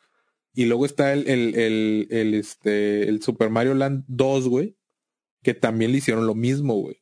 Y 0.54 0.66
luego 0.66 0.86
está 0.86 1.14
el, 1.14 1.28
el, 1.30 1.56
el, 1.56 2.08
el, 2.12 2.34
este, 2.34 3.08
el 3.08 3.22
Super 3.22 3.50
Mario 3.50 3.74
Land 3.74 4.04
2, 4.08 4.50
güey, 4.50 4.76
que 5.42 5.54
también 5.54 5.94
le 5.94 6.00
hicieron 6.00 6.28
lo 6.28 6.36
mismo, 6.36 6.76
güey. 6.76 6.98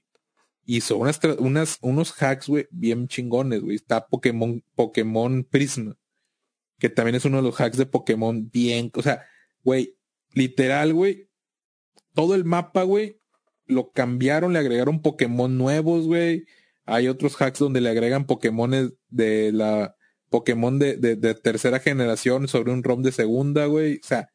Hizo 0.65 0.97
unas, 0.97 1.19
unas, 1.39 1.79
unos 1.81 2.11
hacks, 2.21 2.47
güey, 2.47 2.67
bien 2.69 3.07
chingones, 3.07 3.61
güey. 3.61 3.75
Está 3.75 4.05
Pokémon, 4.05 4.63
Pokémon 4.75 5.43
Prisma, 5.43 5.97
que 6.77 6.89
también 6.89 7.15
es 7.15 7.25
uno 7.25 7.37
de 7.37 7.43
los 7.43 7.59
hacks 7.59 7.77
de 7.77 7.87
Pokémon 7.87 8.51
bien, 8.51 8.91
o 8.93 9.01
sea, 9.01 9.25
güey, 9.63 9.95
literal, 10.33 10.93
güey, 10.93 11.28
todo 12.19 12.35
el 12.35 12.43
mapa, 12.43 12.83
güey, 12.83 13.17
lo 13.65 13.91
cambiaron, 13.91 14.51
le 14.51 14.59
agregaron 14.59 15.01
Pokémon 15.01 15.57
nuevos, 15.57 16.05
güey. 16.05 16.43
Hay 16.85 17.07
otros 17.07 17.39
hacks 17.41 17.59
donde 17.59 17.79
le 17.79 17.89
agregan 17.89 18.25
Pokémones 18.25 18.91
de 19.07 19.51
la 19.53 19.95
Pokémon 20.29 20.79
de, 20.79 20.97
de, 20.97 21.15
de 21.15 21.33
tercera 21.33 21.79
generación 21.79 22.49
sobre 22.49 22.73
un 22.73 22.83
ROM 22.83 23.03
de 23.03 23.13
segunda, 23.13 23.67
güey. 23.67 24.01
O 24.03 24.07
sea, 24.07 24.27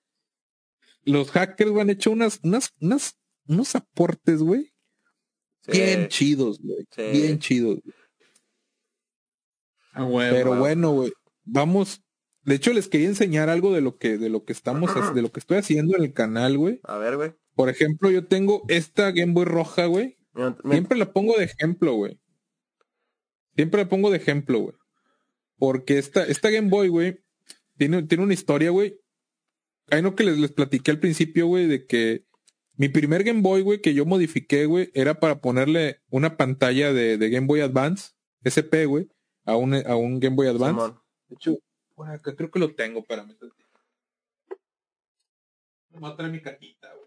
los 1.02 1.30
hackers 1.30 1.70
güey, 1.70 1.82
han 1.82 1.90
hecho 1.90 2.10
unas, 2.10 2.40
unas, 2.42 2.70
unas, 2.80 3.18
unos 3.46 3.74
aportes, 3.74 4.40
güey, 4.40 4.72
Sí. 5.60 5.72
bien 5.72 6.08
chidos, 6.08 6.58
güey. 6.62 6.86
Sí. 6.90 7.02
Bien 7.12 7.38
chidos. 7.38 7.80
Pero 9.94 10.50
wow. 10.50 10.58
bueno, 10.58 10.90
güey, 10.92 11.12
vamos. 11.44 12.02
De 12.44 12.54
hecho, 12.54 12.72
les 12.72 12.88
quería 12.88 13.08
enseñar 13.08 13.48
algo 13.50 13.72
de 13.72 13.80
lo 13.80 13.96
que, 13.96 14.16
de 14.16 14.28
lo 14.30 14.44
que 14.44 14.52
estamos, 14.52 14.90
de 15.14 15.22
lo 15.22 15.32
que 15.32 15.40
estoy 15.40 15.58
haciendo 15.58 15.96
en 15.96 16.04
el 16.04 16.12
canal, 16.14 16.56
güey. 16.56 16.80
A 16.84 16.96
ver, 16.98 17.16
güey. 17.16 17.34
Por 17.54 17.68
ejemplo, 17.68 18.10
yo 18.10 18.26
tengo 18.26 18.62
esta 18.68 19.10
Game 19.12 19.32
Boy 19.32 19.44
roja, 19.44 19.86
güey. 19.86 20.18
Siempre 20.68 20.98
la 20.98 21.12
pongo 21.12 21.36
de 21.36 21.44
ejemplo, 21.44 21.94
güey. 21.94 22.20
Siempre 23.54 23.82
la 23.82 23.88
pongo 23.88 24.10
de 24.10 24.16
ejemplo, 24.16 24.58
güey. 24.58 24.74
Porque 25.56 25.98
esta, 25.98 26.24
esta 26.24 26.50
Game 26.50 26.68
Boy, 26.68 26.88
güey, 26.88 27.24
tiene, 27.76 28.02
tiene 28.02 28.24
una 28.24 28.34
historia, 28.34 28.70
güey. 28.70 28.98
Hay 29.90 30.02
no 30.02 30.16
que 30.16 30.24
les, 30.24 30.38
les 30.38 30.52
platiqué 30.52 30.90
al 30.90 30.98
principio, 30.98 31.46
güey, 31.46 31.66
de 31.66 31.86
que 31.86 32.26
mi 32.76 32.88
primer 32.88 33.22
Game 33.22 33.42
Boy, 33.42 33.62
güey, 33.62 33.80
que 33.80 33.94
yo 33.94 34.04
modifiqué, 34.04 34.66
güey, 34.66 34.90
era 34.94 35.20
para 35.20 35.40
ponerle 35.40 36.00
una 36.10 36.36
pantalla 36.36 36.92
de, 36.92 37.18
de 37.18 37.30
Game 37.30 37.46
Boy 37.46 37.60
Advance, 37.60 38.12
SP, 38.42 38.86
güey, 38.86 39.08
a 39.44 39.56
un, 39.56 39.74
a 39.74 39.96
un 39.96 40.18
Game 40.18 40.34
Boy 40.34 40.48
Advance. 40.48 40.80
Simón. 40.80 41.00
De 41.28 41.34
hecho, 41.36 41.58
por 41.94 42.10
acá 42.10 42.34
creo 42.34 42.50
que 42.50 42.58
lo 42.58 42.74
tengo, 42.74 43.00
espérame. 43.00 43.36
Me 45.90 46.00
voy 46.00 46.10
a 46.10 46.16
traer 46.16 46.32
mi 46.32 46.42
cajita, 46.42 46.92
güey. 46.94 47.03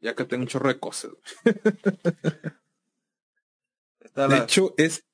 Ya 0.00 0.14
que 0.14 0.24
tengo 0.24 0.42
un 0.42 0.48
chorro 0.48 0.68
de 0.68 0.78
cosas, 0.78 1.10
güey. 1.12 1.54
Está 4.00 4.28
De 4.28 4.36
la, 4.38 4.44
hecho, 4.44 4.74
es. 4.76 5.04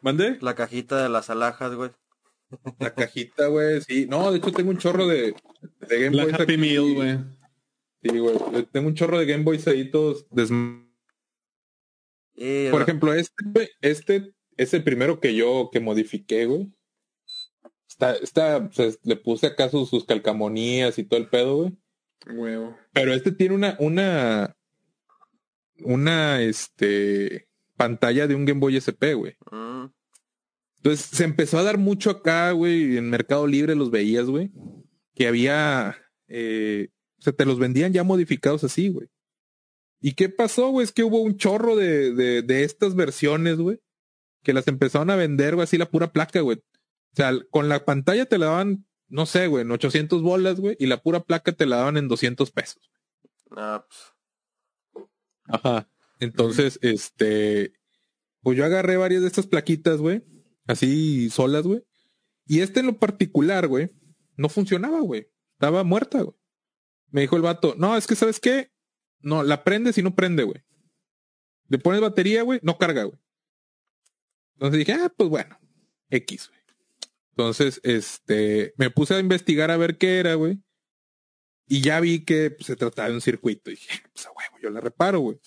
¿Mande? 0.00 0.38
la 0.40 0.54
cajita 0.54 1.02
de 1.02 1.08
las 1.08 1.28
alhajas, 1.30 1.74
güey. 1.74 1.90
La 2.78 2.94
cajita, 2.94 3.46
güey. 3.48 3.80
Sí. 3.82 4.06
No, 4.08 4.30
de 4.30 4.38
hecho 4.38 4.52
tengo 4.52 4.70
un 4.70 4.78
chorro 4.78 5.06
de, 5.06 5.34
de 5.88 6.00
Game 6.02 6.16
La 6.16 6.24
Boys. 6.24 6.34
Happy 6.34 6.52
aquí. 6.54 6.56
Meal, 6.56 6.94
güey. 6.94 7.18
Sí, 8.02 8.18
güey. 8.18 8.66
Tengo 8.72 8.88
un 8.88 8.94
chorro 8.94 9.18
de 9.18 9.26
Game 9.26 9.44
Boys 9.44 9.66
ahí 9.66 9.90
todos 9.90 10.28
desm- 10.30 10.88
Y 12.34 12.70
Por 12.70 12.80
la- 12.80 12.84
ejemplo, 12.84 13.12
este, 13.12 13.34
güey, 13.44 13.68
este 13.80 14.32
es 14.56 14.72
el 14.74 14.84
primero 14.84 15.20
que 15.20 15.34
yo 15.34 15.68
que 15.72 15.80
modifiqué, 15.80 16.46
güey. 16.46 16.72
Está, 17.88 18.14
está, 18.14 18.56
o 18.58 18.72
sea, 18.72 18.90
le 19.02 19.16
puse 19.16 19.46
acaso 19.48 19.84
sus 19.84 20.04
calcamonías 20.04 20.98
y 20.98 21.04
todo 21.04 21.18
el 21.18 21.28
pedo, 21.28 21.56
güey. 21.56 21.76
Huevo. 22.28 22.76
Pero 22.92 23.14
este 23.14 23.32
tiene 23.32 23.54
una, 23.54 23.76
una, 23.78 24.56
una, 25.80 26.42
este, 26.42 27.48
pantalla 27.76 28.26
de 28.26 28.34
un 28.34 28.44
Game 28.44 28.60
Boy 28.60 28.76
SP, 28.76 29.14
güey. 29.14 29.36
Mm, 29.50 29.86
Entonces 30.76 31.06
se 31.06 31.24
empezó 31.24 31.58
a 31.58 31.62
dar 31.62 31.78
mucho 31.78 32.10
acá, 32.10 32.50
güey, 32.52 32.98
en 32.98 33.08
Mercado 33.08 33.46
Libre 33.46 33.74
los 33.74 33.90
veías, 33.90 34.26
güey, 34.26 34.50
que 35.14 35.26
había, 35.26 35.96
eh, 36.26 36.88
o 37.18 37.22
sea, 37.22 37.32
te 37.32 37.46
los 37.46 37.58
vendían 37.58 37.92
ya 37.92 38.04
modificados 38.04 38.64
así, 38.64 38.88
güey. 38.88 39.08
¿Y 40.00 40.12
qué 40.12 40.28
pasó, 40.28 40.68
güey? 40.68 40.84
Es 40.84 40.92
que 40.92 41.02
hubo 41.02 41.20
un 41.20 41.36
chorro 41.36 41.74
de, 41.74 42.14
de, 42.14 42.42
de 42.42 42.64
estas 42.64 42.94
versiones, 42.94 43.56
güey, 43.56 43.80
que 44.42 44.52
las 44.52 44.68
empezaron 44.68 45.10
a 45.10 45.16
vender, 45.16 45.54
güey, 45.54 45.64
así 45.64 45.78
la 45.78 45.90
pura 45.90 46.12
placa, 46.12 46.40
güey. 46.40 46.58
O 46.58 47.16
sea, 47.16 47.32
con 47.50 47.68
la 47.68 47.84
pantalla 47.84 48.26
te 48.26 48.38
la 48.38 48.46
daban, 48.46 48.86
no 49.08 49.26
sé, 49.26 49.46
güey, 49.46 49.62
en 49.62 49.70
800 49.70 50.22
bolas, 50.22 50.60
güey, 50.60 50.76
y 50.78 50.86
la 50.86 51.02
pura 51.02 51.20
placa 51.20 51.52
te 51.52 51.66
la 51.66 51.76
daban 51.76 51.96
en 51.96 52.08
200 52.08 52.50
pesos. 52.50 52.90
Ah, 53.50 53.84
pues. 53.86 55.08
Ajá. 55.44 55.90
Entonces, 56.20 56.78
este, 56.82 57.72
pues 58.42 58.58
yo 58.58 58.64
agarré 58.64 58.96
varias 58.96 59.22
de 59.22 59.28
estas 59.28 59.46
plaquitas, 59.46 59.98
güey, 59.98 60.22
así 60.66 61.30
solas, 61.30 61.66
güey. 61.66 61.84
Y 62.46 62.60
este 62.60 62.80
en 62.80 62.86
lo 62.86 62.98
particular, 62.98 63.66
güey, 63.66 63.90
no 64.36 64.48
funcionaba, 64.48 65.00
güey. 65.00 65.30
Estaba 65.52 65.84
muerta, 65.84 66.22
güey. 66.22 66.36
Me 67.10 67.22
dijo 67.22 67.36
el 67.36 67.42
vato, 67.42 67.74
no, 67.78 67.96
es 67.96 68.06
que, 68.06 68.14
¿sabes 68.14 68.40
qué? 68.40 68.72
No, 69.20 69.42
la 69.42 69.64
prendes 69.64 69.98
y 69.98 70.02
no 70.02 70.14
prende, 70.14 70.44
güey. 70.44 70.62
Le 71.68 71.78
pones 71.78 72.00
batería, 72.00 72.42
güey, 72.42 72.60
no 72.62 72.78
carga, 72.78 73.04
güey. 73.04 73.18
Entonces 74.54 74.78
dije, 74.78 74.92
ah, 74.92 75.12
pues 75.14 75.28
bueno, 75.28 75.58
X, 76.10 76.48
güey. 76.48 76.57
Entonces, 77.38 77.80
este, 77.84 78.74
me 78.78 78.90
puse 78.90 79.14
a 79.14 79.20
investigar 79.20 79.70
a 79.70 79.76
ver 79.76 79.96
qué 79.96 80.18
era, 80.18 80.34
güey. 80.34 80.58
Y 81.68 81.82
ya 81.82 82.00
vi 82.00 82.24
que 82.24 82.50
pues, 82.50 82.66
se 82.66 82.74
trataba 82.74 83.08
de 83.10 83.14
un 83.14 83.20
circuito. 83.20 83.70
Y 83.70 83.74
dije, 83.74 84.02
pues 84.12 84.26
a 84.26 84.30
huevo, 84.32 84.56
yo 84.60 84.70
la 84.70 84.80
reparo, 84.80 85.20
güey. 85.20 85.38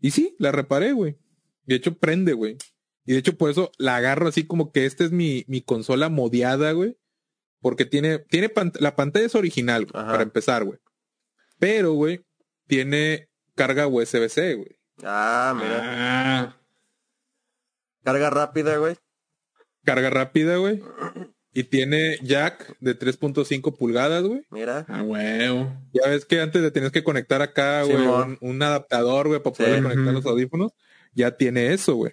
Y 0.00 0.12
sí, 0.12 0.36
la 0.38 0.52
reparé, 0.52 0.92
güey. 0.92 1.18
De 1.64 1.74
hecho, 1.74 1.98
prende, 1.98 2.34
güey. 2.34 2.56
Y 3.04 3.14
de 3.14 3.18
hecho, 3.18 3.36
por 3.36 3.50
eso 3.50 3.72
la 3.78 3.96
agarro 3.96 4.28
así 4.28 4.46
como 4.46 4.70
que 4.70 4.86
esta 4.86 5.02
es 5.02 5.10
mi, 5.10 5.44
mi 5.48 5.60
consola 5.60 6.08
modiada, 6.08 6.70
güey. 6.70 6.96
Porque 7.60 7.84
tiene, 7.84 8.20
tiene 8.20 8.48
pant- 8.48 8.78
la 8.78 8.94
pantalla 8.94 9.26
es 9.26 9.34
original, 9.34 9.86
güey, 9.86 10.04
para 10.04 10.22
empezar, 10.22 10.62
güey. 10.64 10.78
Pero, 11.58 11.94
güey, 11.94 12.24
tiene 12.68 13.28
carga 13.56 13.88
USB-C, 13.88 14.54
güey. 14.54 14.78
Ah, 15.02 15.52
mira. 15.56 15.80
Ah, 15.82 16.60
Carga 18.04 18.30
rápida, 18.30 18.76
güey. 18.76 18.94
Carga 19.88 20.10
rápida, 20.10 20.56
güey. 20.58 20.82
Y 21.54 21.64
tiene 21.64 22.18
jack 22.22 22.76
de 22.78 22.94
3.5 22.98 23.74
pulgadas, 23.76 24.22
güey. 24.22 24.42
Mira. 24.50 24.84
a 24.86 25.02
huevo. 25.02 25.72
Ya 25.94 26.10
ves 26.10 26.26
que 26.26 26.42
antes 26.42 26.60
le 26.60 26.70
tenías 26.70 26.92
que 26.92 27.02
conectar 27.02 27.40
acá, 27.40 27.84
güey, 27.84 27.96
un, 27.96 28.36
un 28.42 28.62
adaptador, 28.62 29.28
güey, 29.28 29.42
para 29.42 29.56
Sí. 29.56 29.62
poder 29.62 29.82
conectar 29.82 30.12
los 30.12 30.26
audífonos. 30.26 30.72
Ya 31.14 31.36
tiene 31.38 31.72
eso, 31.72 31.94
güey. 31.94 32.12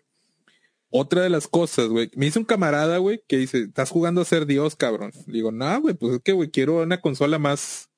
Otra 0.90 1.22
de 1.24 1.30
las 1.30 1.50
cosas, 1.50 1.90
güey. 1.90 2.10
Me 2.16 2.28
dice 2.28 2.40
un 2.40 2.46
camarada, 2.46 2.98
güey, 3.00 3.22
que 3.28 3.36
dice, 3.38 3.64
estás 3.64 3.90
jugando 3.90 4.22
a 4.22 4.26
ser 4.26 4.46
Dios, 4.46 4.78
cabrón. 4.78 5.12
Le 5.28 5.34
digo, 5.34 5.52
no, 5.52 5.82
güey, 5.82 5.96
pues 5.96 6.14
es 6.14 6.22
que, 6.22 6.32
güey, 6.32 6.50
quiero 6.50 6.82
una 6.82 7.02
consola 7.02 7.38
más, 7.38 7.90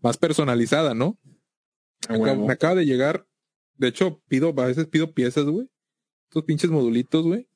más 0.00 0.16
personalizada, 0.16 0.94
¿no? 0.94 1.18
Me 2.08 2.52
acaba 2.52 2.76
de 2.76 2.86
llegar. 2.86 3.26
De 3.76 3.88
hecho, 3.88 4.22
pido, 4.28 4.54
a 4.56 4.66
veces 4.66 4.86
pido 4.86 5.12
piezas, 5.12 5.44
güey. 5.46 5.68
Estos 6.28 6.44
pinches 6.44 6.70
modulitos, 6.70 7.24
güey. 7.24 7.48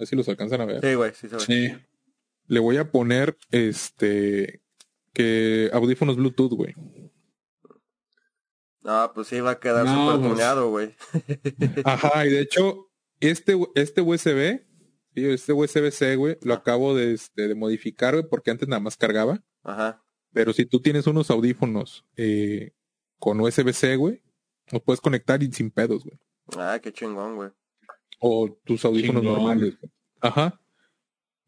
A 0.00 0.02
ver 0.02 0.08
si 0.08 0.16
los 0.16 0.26
alcanzan 0.30 0.62
a 0.62 0.64
ver. 0.64 0.80
Sí, 0.80 0.94
güey, 0.94 1.12
sí 1.14 1.28
se 1.28 1.36
ve. 1.36 1.42
Sí. 1.42 1.76
Le 2.46 2.58
voy 2.58 2.78
a 2.78 2.90
poner, 2.90 3.36
este, 3.50 4.62
que 5.12 5.68
audífonos 5.74 6.16
Bluetooth, 6.16 6.54
güey. 6.54 6.74
No, 8.80 9.12
pues 9.14 9.28
sí 9.28 9.40
va 9.40 9.50
a 9.50 9.60
quedar 9.60 9.84
No, 9.84 10.06
súper 10.06 10.20
pues. 10.20 10.32
tuneado, 10.32 10.70
güey. 10.70 10.94
Ajá, 11.84 12.24
y 12.24 12.30
de 12.30 12.40
hecho, 12.40 12.90
este, 13.20 13.58
este 13.74 14.00
USB, 14.00 14.62
este 15.14 15.52
USB-C, 15.52 16.16
güey, 16.16 16.38
lo 16.40 16.54
acabo 16.54 16.96
de, 16.96 17.12
este, 17.12 17.46
de 17.46 17.54
modificar, 17.54 18.14
güey, 18.14 18.26
porque 18.26 18.50
antes 18.50 18.68
nada 18.68 18.80
más 18.80 18.96
cargaba. 18.96 19.44
Ajá. 19.64 20.02
Pero 20.32 20.54
si 20.54 20.64
tú 20.64 20.80
tienes 20.80 21.06
unos 21.06 21.30
audífonos 21.30 22.06
eh, 22.16 22.72
con 23.18 23.38
USB-C, 23.38 23.96
güey, 23.96 24.22
los 24.72 24.80
puedes 24.80 25.02
conectar 25.02 25.42
y 25.42 25.52
sin 25.52 25.70
pedos, 25.70 26.04
güey. 26.04 26.18
Ah, 26.56 26.78
qué 26.82 26.90
chingón, 26.90 27.36
güey. 27.36 27.50
O 28.20 28.56
tus 28.64 28.84
audífonos 28.84 29.22
Chingón. 29.22 29.38
normales. 29.38 29.74
Ajá. 30.20 30.60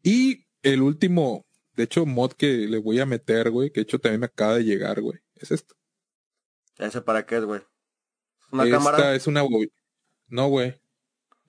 Y 0.03 0.45
el 0.63 0.81
último, 0.81 1.45
de 1.75 1.83
hecho, 1.83 2.05
mod 2.05 2.33
que 2.33 2.47
le 2.67 2.77
voy 2.79 2.99
a 2.99 3.05
meter, 3.05 3.49
güey, 3.51 3.69
que 3.71 3.79
de 3.81 3.83
hecho 3.83 3.99
también 3.99 4.19
me 4.21 4.25
acaba 4.25 4.55
de 4.55 4.65
llegar, 4.65 4.99
güey, 5.01 5.19
es 5.35 5.51
esto. 5.51 5.75
¿Ese 6.77 7.01
para 7.01 7.25
qué 7.25 7.37
es, 7.37 7.45
güey? 7.45 7.61
¿Una 8.51 8.63
Esta 8.65 8.77
cámara? 8.77 9.15
es 9.15 9.27
una 9.27 9.43
bobina. 9.43 9.71
No, 10.27 10.47
güey. 10.49 10.73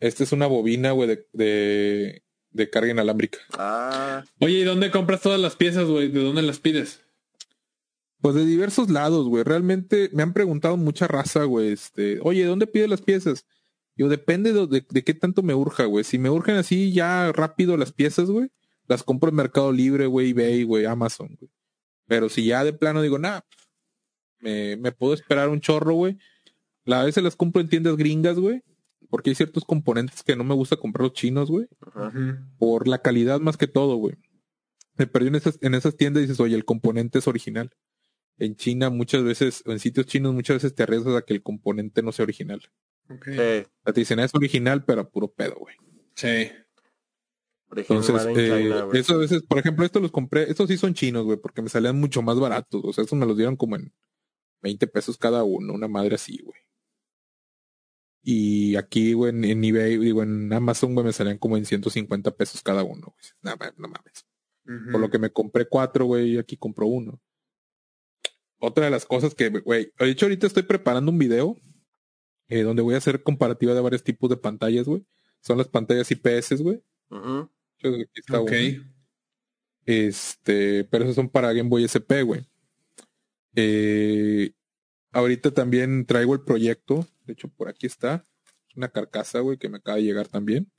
Esta 0.01 0.23
es 0.23 0.33
una 0.33 0.47
bobina, 0.47 0.93
güey, 0.93 1.09
de, 1.09 1.27
de, 1.33 2.23
de 2.51 2.71
carga 2.71 2.91
inalámbrica. 2.91 3.39
Ah, 3.57 4.23
Oye, 4.41 4.59
¿y 4.59 4.65
dónde 4.65 4.91
compras 4.91 5.23
todas 5.23 5.41
las 5.41 5.57
piezas, 5.57 5.87
güey? 5.87 6.09
¿De 6.09 6.23
dónde 6.23 6.43
las 6.43 6.61
pides? 6.61 7.01
Pues 8.21 8.35
de 8.35 8.45
diversos 8.45 8.91
lados, 8.91 9.27
güey. 9.29 9.45
Realmente 9.45 10.11
me 10.13 10.23
han 10.23 10.33
preguntado 10.35 10.77
mucha 10.77 11.07
raza, 11.07 11.45
güey. 11.45 11.73
Este, 11.73 12.19
oye, 12.23 12.45
¿dónde 12.45 12.67
pides 12.67 12.89
las 12.89 13.03
piezas? 13.03 13.47
Yo 13.97 14.09
depende 14.09 14.53
de, 14.53 14.67
de, 14.67 14.87
de 14.89 15.05
qué 15.05 15.15
tanto 15.15 15.43
me 15.43 15.55
urja, 15.55 15.85
güey. 15.85 16.05
Si 16.05 16.19
me 16.19 16.31
urgen 16.31 16.57
así 16.57 16.93
ya 16.93 17.31
rápido 17.33 17.77
las 17.77 17.93
piezas, 17.93 18.29
güey, 18.31 18.51
las 18.89 19.03
compro 19.03 19.29
en 19.31 19.37
Mercado 19.37 19.71
Libre, 19.73 20.07
güey, 20.07 20.31
eBay, 20.31 20.65
güey, 20.65 20.85
Amazon, 20.85 21.37
güey. 21.41 21.51
Pero 22.07 22.29
si 22.29 22.45
ya 22.47 22.65
de 22.65 22.73
plano 22.73 23.01
digo, 23.03 23.19
nada, 23.19 23.45
me, 24.41 24.77
me 24.77 24.93
puedo 24.93 25.15
esperar 25.15 25.49
un 25.49 25.61
chorro, 25.61 25.95
güey. 25.95 26.19
La- 26.85 27.01
A 27.03 27.05
veces 27.05 27.23
las 27.23 27.37
compro 27.37 27.61
en 27.63 27.69
tiendas 27.69 27.97
gringas, 27.97 28.39
güey. 28.39 28.63
Porque 29.11 29.31
hay 29.31 29.37
ciertos 29.37 29.65
componentes 29.65 30.23
que 30.23 30.35
no 30.35 30.45
me 30.45 30.55
gusta 30.55 30.77
comprar 30.77 31.05
los 31.05 31.13
chinos, 31.13 31.51
güey. 31.51 31.67
Por 32.59 32.89
la 32.89 33.01
calidad 33.01 33.41
más 33.41 33.57
que 33.57 33.67
todo, 33.69 33.97
güey. 33.97 34.17
Me 34.97 35.07
perdí 35.07 35.29
en 35.29 35.37
esas, 35.37 35.59
en 35.63 35.75
esas 35.75 35.97
tiendas 35.97 36.23
y 36.23 36.27
dices, 36.27 36.41
oye, 36.41 36.57
el 36.57 36.65
componente 36.65 37.19
es 37.21 37.29
original. 37.29 37.71
En 38.39 38.57
China 38.57 38.91
muchas 38.91 39.23
veces, 39.23 39.63
o 39.67 39.73
en 39.73 39.79
sitios 39.79 40.07
chinos 40.07 40.35
muchas 40.35 40.57
veces 40.57 40.75
te 40.75 40.83
arriesgas 40.83 41.15
a 41.17 41.23
que 41.23 41.35
el 41.35 41.43
componente 41.43 42.03
no 42.03 42.11
sea 42.13 42.25
original. 42.25 42.61
Ok. 43.11 43.25
Sí, 43.27 43.33
O 43.33 43.35
sea, 43.35 43.93
te 43.93 44.01
dicen, 44.01 44.19
es 44.21 44.35
original, 44.35 44.85
pero 44.85 45.03
a 45.03 45.11
puro 45.11 45.29
pedo, 45.29 45.57
güey. 45.57 45.77
Sí. 46.15 46.51
original 47.69 48.05
Entonces, 48.05 48.27
eh, 48.37 48.63
China, 48.63 48.89
eso 48.93 49.15
a 49.15 49.19
veces, 49.19 49.43
por 49.43 49.59
ejemplo, 49.59 49.85
estos 49.85 50.03
los 50.03 50.11
compré, 50.11 50.51
estos 50.51 50.69
sí 50.69 50.77
son 50.77 50.95
chinos, 50.95 51.25
güey, 51.25 51.39
porque 51.39 51.63
me 51.63 51.69
salían 51.69 51.99
mucho 51.99 52.23
más 52.23 52.39
baratos. 52.39 52.83
O 52.85 52.93
sea, 52.93 53.03
estos 53.03 53.19
me 53.19 53.27
los 53.27 53.37
dieron 53.37 53.57
como 53.57 53.77
en 53.77 53.93
20 54.63 54.87
pesos 54.87 55.19
cada 55.19 55.45
uno, 55.45 55.75
una 55.75 55.89
madre 55.89 56.15
así, 56.15 56.41
güey. 56.43 56.59
Y 58.23 58.77
aquí, 58.77 59.13
güey, 59.13 59.31
en, 59.31 59.45
en 59.45 59.63
eBay, 59.63 59.99
digo, 59.99 60.23
en 60.23 60.51
Amazon, 60.53 60.95
güey, 60.95 61.05
me 61.05 61.13
salían 61.13 61.37
como 61.37 61.59
en 61.59 61.67
150 61.67 62.31
pesos 62.31 62.63
cada 62.63 62.83
uno, 62.83 63.15
güey. 63.15 63.33
No, 63.43 63.55
no 63.77 63.89
mames. 63.89 64.27
Por 64.91 64.99
lo 64.99 65.11
que 65.11 65.19
me 65.19 65.31
compré 65.31 65.67
cuatro, 65.69 66.07
güey, 66.07 66.33
y 66.33 66.39
aquí 66.39 66.57
compro 66.57 66.87
uno. 66.87 67.21
Otra 68.59 68.87
de 68.87 68.91
las 68.91 69.05
cosas 69.05 69.35
que, 69.35 69.51
güey, 69.51 69.93
de 69.99 70.09
hecho 70.09 70.25
ahorita 70.25 70.47
estoy 70.47 70.63
preparando 70.63 71.11
un 71.11 71.19
video 71.19 71.61
eh, 72.49 72.63
donde 72.63 72.83
voy 72.83 72.95
a 72.95 72.99
hacer 72.99 73.23
comparativa 73.23 73.75
de 73.75 73.81
varios 73.81 74.05
tipos 74.05 74.29
de 74.31 74.37
pantallas, 74.37 74.87
güey. 74.87 75.07
Son 75.41 75.59
las 75.59 75.69
pantallas 75.69 76.11
IPS, 76.11 76.63
güey. 76.63 76.83
Hecho, 77.11 77.89
aquí 77.89 78.21
está 78.21 78.41
Ok. 78.41 78.53
Este, 79.87 80.85
pero 80.85 81.05
esos 81.05 81.17
son 81.17 81.29
para 81.29 81.53
Game 81.53 81.69
Boy 81.69 81.85
SP, 81.85 82.23
güey. 82.23 82.47
Eh, 83.55 84.53
ahorita 85.13 85.53
también 85.53 86.07
traigo 86.07 86.35
el 86.35 86.41
proyecto. 86.41 87.07
De 87.27 87.35
hecho, 87.35 87.49
por 87.49 87.69
aquí 87.69 87.87
está. 87.87 88.27
Una 88.77 88.89
carcasa, 88.89 89.41
güey, 89.41 89.59
que 89.59 89.69
me 89.69 89.79
acaba 89.79 89.99
de 89.99 90.05
llegar 90.05 90.29
también. 90.29 90.71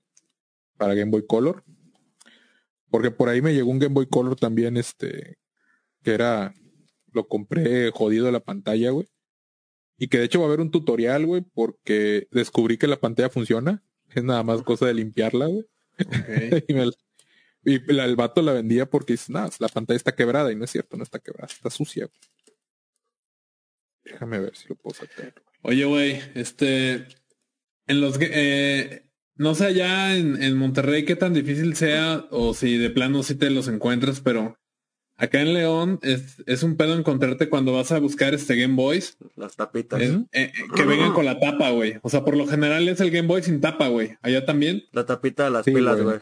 Para 0.78 0.95
Game 0.95 1.11
Boy 1.11 1.26
Color. 1.28 1.63
Porque 2.89 3.11
por 3.11 3.30
ahí 3.30 3.41
me 3.41 3.53
llegó 3.53 3.70
un 3.72 3.80
Game 3.80 3.93
Boy 3.93 4.07
Color 4.07 4.36
también, 4.36 4.78
este, 4.78 5.38
que 6.03 6.13
era, 6.13 6.53
lo 7.11 7.28
compré 7.28 7.91
jodido 7.91 8.32
la 8.32 8.39
pantalla, 8.39 8.91
güey. 8.91 9.07
Y 9.98 10.08
que 10.08 10.18
de 10.18 10.26
hecho 10.26 10.39
va 10.39 10.46
a 10.46 10.48
haber 10.50 10.60
un 10.62 10.72
tutorial, 10.72 11.26
güey, 11.26 11.41
porque 11.41 12.28
descubrí 12.32 12.78
que 12.78 12.88
la 12.88 13.00
pantalla 13.00 13.30
funciona. 13.30 13.84
Es 14.14 14.24
nada 14.24 14.43
más 14.43 14.62
cosa 14.64 14.86
de 14.88 14.93
limpiarla, 14.93 15.48
güey. 15.48 15.66
Y 16.68 16.74
me- 16.74 16.91
y 17.68 17.80
la- 17.93 18.06
el 18.06 18.16
vato 18.16 18.41
la 18.43 18.54
vendía 18.54 18.86
porque 18.86 19.14
dice, 19.14 19.32
no, 19.34 19.50
la 19.60 19.68
pantalla 19.70 19.98
está 19.98 20.14
quebrada 20.16 20.52
y 20.52 20.56
no 20.56 20.66
es 20.66 20.72
cierto, 20.72 20.98
no 20.98 21.04
está 21.04 21.20
quebrada, 21.20 21.48
está 21.52 21.70
sucia. 21.70 22.06
güey". 22.06 22.20
Déjame 24.04 24.39
ver 24.39 24.56
si 24.56 24.68
lo 24.70 24.76
puedo 24.76 24.96
sacar. 24.96 25.34
Oye, 25.62 25.86
güey, 25.86 26.22
este, 26.36 27.08
en 27.88 28.02
los, 28.02 28.18
eh, 28.22 29.10
no 29.36 29.56
sé 29.56 29.66
allá 29.66 30.16
en, 30.16 30.41
en 30.43 30.56
Monterrey 30.58 31.06
qué 31.06 31.16
tan 31.16 31.34
difícil 31.34 31.76
sea 31.76 32.28
o 32.30 32.54
si 32.54 32.78
de 32.78 32.91
plano 32.91 33.24
sí 33.24 33.34
te 33.36 33.50
los 33.50 33.68
encuentras, 33.68 34.22
pero 34.22 34.58
acá 35.18 35.41
en 35.41 35.53
León 35.53 35.99
es, 36.01 36.43
es 36.45 36.63
un 36.63 36.76
pedo 36.78 36.93
encontrarte 36.97 37.49
cuando 37.49 37.74
vas 37.74 37.91
a 37.91 37.99
buscar 37.99 38.34
este 38.34 38.55
Game 38.55 38.76
Boys 38.76 39.18
Las 39.36 39.55
tapitas. 39.55 40.01
eh, 40.01 40.26
eh, 40.32 40.51
que 40.76 40.84
vengan 40.86 41.13
con 41.13 41.26
la 41.26 41.39
tapa, 41.39 41.70
güey. 41.72 41.99
O 42.01 42.09
sea, 42.09 42.24
por 42.24 42.36
lo 42.36 42.47
general 42.47 42.88
es 42.89 42.99
el 43.01 43.11
Game 43.11 43.28
Boy 43.28 43.41
sin 43.43 43.61
tapa, 43.61 43.88
güey. 43.88 44.18
Allá 44.22 44.45
también. 44.45 44.84
La 44.91 45.05
tapita 45.05 45.45
de 45.45 45.51
las 45.51 45.66
Sí, 45.66 45.72
pilas, 45.72 46.01
güey. 46.01 46.20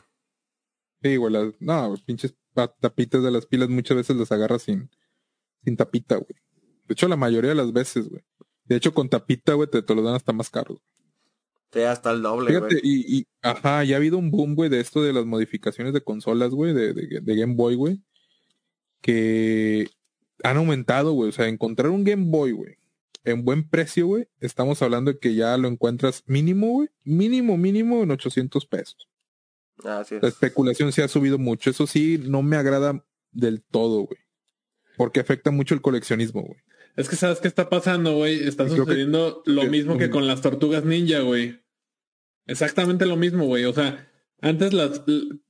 Sí, 1.01 1.15
güey, 1.17 1.33
las, 1.33 1.53
no, 1.59 1.95
pinches 2.05 2.35
tapitas 2.79 3.23
de 3.23 3.31
las 3.31 3.45
pilas 3.45 3.67
muchas 3.69 3.97
veces 3.97 4.15
las 4.15 4.31
agarras 4.31 4.61
sin, 4.63 4.89
sin 5.63 5.75
tapita, 5.75 6.15
güey. 6.15 6.35
De 6.87 6.93
hecho, 6.93 7.07
la 7.07 7.17
mayoría 7.17 7.49
de 7.49 7.55
las 7.55 7.73
veces, 7.73 8.07
güey. 8.09 8.23
De 8.65 8.75
hecho, 8.77 8.93
con 8.93 9.09
tapita, 9.09 9.53
güey, 9.53 9.69
te, 9.69 9.81
te 9.81 9.95
los 9.95 10.05
dan 10.05 10.15
hasta 10.15 10.31
más 10.33 10.49
caros. 10.49 10.79
Sí, 11.73 11.81
hasta 11.81 12.11
el 12.11 12.21
doble, 12.21 12.47
Fíjate, 12.49 12.75
güey. 12.75 12.81
y, 12.83 13.17
y, 13.17 13.25
ajá, 13.41 13.83
ya 13.83 13.95
ha 13.95 13.97
habido 13.97 14.17
un 14.19 14.29
boom, 14.29 14.53
güey, 14.55 14.69
de 14.69 14.79
esto 14.79 15.01
de 15.01 15.11
las 15.11 15.25
modificaciones 15.25 15.91
de 15.93 16.01
consolas, 16.01 16.51
güey, 16.51 16.71
de, 16.73 16.93
de, 16.93 17.19
de 17.21 17.35
Game 17.35 17.55
Boy, 17.55 17.75
güey, 17.75 17.99
que 19.03 19.89
han 20.43 20.57
aumentado, 20.57 21.11
güey. 21.11 21.29
O 21.29 21.31
sea, 21.31 21.47
encontrar 21.47 21.91
un 21.91 22.03
Game 22.03 22.25
Boy, 22.31 22.53
güey, 22.53 22.77
en 23.23 23.45
buen 23.45 23.69
precio, 23.69 24.07
güey, 24.07 24.27
estamos 24.39 24.81
hablando 24.81 25.11
de 25.13 25.19
que 25.19 25.35
ya 25.35 25.55
lo 25.57 25.67
encuentras 25.67 26.23
mínimo, 26.25 26.67
güey, 26.71 26.89
mínimo, 27.03 27.55
mínimo 27.57 28.01
en 28.01 28.09
800 28.11 28.65
pesos. 28.65 29.07
Así 29.83 30.15
La 30.21 30.27
es. 30.29 30.33
especulación 30.35 30.91
se 30.91 31.03
ha 31.03 31.07
subido 31.07 31.37
mucho. 31.37 31.69
Eso 31.69 31.85
sí, 31.87 32.19
no 32.23 32.41
me 32.41 32.55
agrada 32.57 33.05
del 33.31 33.61
todo, 33.63 34.01
güey. 34.01 34.19
Porque 34.97 35.19
afecta 35.19 35.51
mucho 35.51 35.73
el 35.75 35.81
coleccionismo, 35.81 36.41
güey. 36.43 36.59
Es 36.95 37.09
que 37.09 37.15
sabes 37.15 37.39
qué 37.39 37.47
está 37.47 37.69
pasando, 37.69 38.15
güey. 38.15 38.47
Está 38.47 38.65
que- 38.65 38.75
sucediendo 38.75 39.41
lo 39.45 39.61
que- 39.63 39.69
mismo 39.69 39.97
que 39.97 40.09
con 40.11 40.27
las 40.27 40.41
tortugas 40.41 40.85
ninja, 40.85 41.19
güey. 41.21 41.59
Exactamente 42.45 43.05
lo 43.05 43.15
mismo, 43.15 43.45
güey. 43.45 43.65
O 43.65 43.73
sea, 43.73 44.07
antes 44.43 44.73
las, 44.73 45.01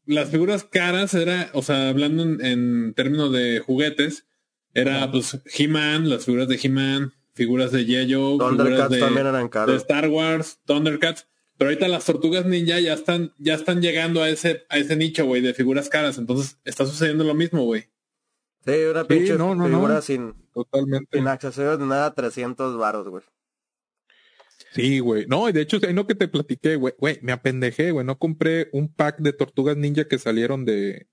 las 0.05 0.29
figuras 0.29 0.63
caras 0.63 1.13
era, 1.15 1.49
o 1.53 1.61
sea, 1.61 1.89
hablando 1.89 2.23
en, 2.23 2.45
en 2.45 2.93
términos 2.93 3.31
de 3.31 3.59
juguetes, 3.59 4.27
era 4.73 5.09
pues 5.11 5.39
He-Man, 5.57 6.09
las 6.09 6.25
figuras 6.25 6.47
de 6.47 6.59
He-Man, 6.61 7.13
figuras 7.33 7.71
de 7.71 7.85
Yeyo, 7.85 8.37
figuras 8.37 8.89
de, 8.89 8.99
también 8.99 9.27
eran 9.27 9.43
de 9.43 9.49
caros. 9.49 9.75
Star 9.77 10.09
Wars, 10.09 10.59
Thundercats. 10.65 11.27
Pero 11.57 11.69
ahorita 11.69 11.87
las 11.87 12.05
tortugas 12.05 12.45
ninja 12.45 12.79
ya 12.79 12.93
están, 12.93 13.33
ya 13.37 13.53
están 13.53 13.81
llegando 13.81 14.23
a 14.23 14.29
ese, 14.29 14.65
a 14.69 14.77
ese 14.77 14.95
nicho, 14.95 15.25
güey, 15.25 15.41
de 15.41 15.53
figuras 15.53 15.89
caras. 15.89 16.17
Entonces 16.17 16.59
está 16.63 16.85
sucediendo 16.85 17.23
lo 17.23 17.35
mismo, 17.35 17.63
güey. 17.63 17.89
Sí, 18.65 18.73
una 18.89 19.05
pinche 19.05 19.37
no, 19.37 19.55
no, 19.55 19.65
figura 19.65 19.95
no. 19.95 20.01
sin, 20.01 20.33
Totalmente. 20.53 21.17
sin 21.17 21.27
accesorios 21.27 21.79
de 21.79 21.85
nada, 21.85 22.13
300 22.13 22.77
varos, 22.77 23.07
güey. 23.07 23.23
Sí, 24.73 24.99
güey. 24.99 25.25
No, 25.27 25.47
y 25.49 25.51
de 25.51 25.61
hecho, 25.61 25.77
ahí 25.87 25.93
no 25.93 26.07
que 26.07 26.15
te 26.15 26.27
platiqué, 26.27 26.75
güey. 26.75 26.93
Güey, 26.97 27.19
me 27.21 27.31
apendejé, 27.31 27.91
güey. 27.91 28.05
No 28.05 28.17
compré 28.17 28.69
un 28.73 28.87
pack 28.93 29.19
de 29.19 29.33
tortugas 29.33 29.77
ninja 29.77 30.05
que 30.07 30.17
salieron 30.19 30.65
de, 30.65 31.07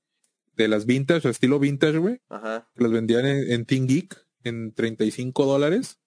de 0.57 0.69
las 0.69 0.87
vintage, 0.87 1.29
estilo 1.29 1.59
vintage, 1.59 1.99
güey. 1.99 2.21
Ajá. 2.29 2.69
Que 2.75 2.83
las 2.83 2.93
vendían 2.93 3.27
en, 3.27 3.53
en 3.53 3.67
Teen 3.67 3.87
Geek 3.87 4.17
en 4.45 4.73
35 4.75 5.45
dólares. 5.47 5.99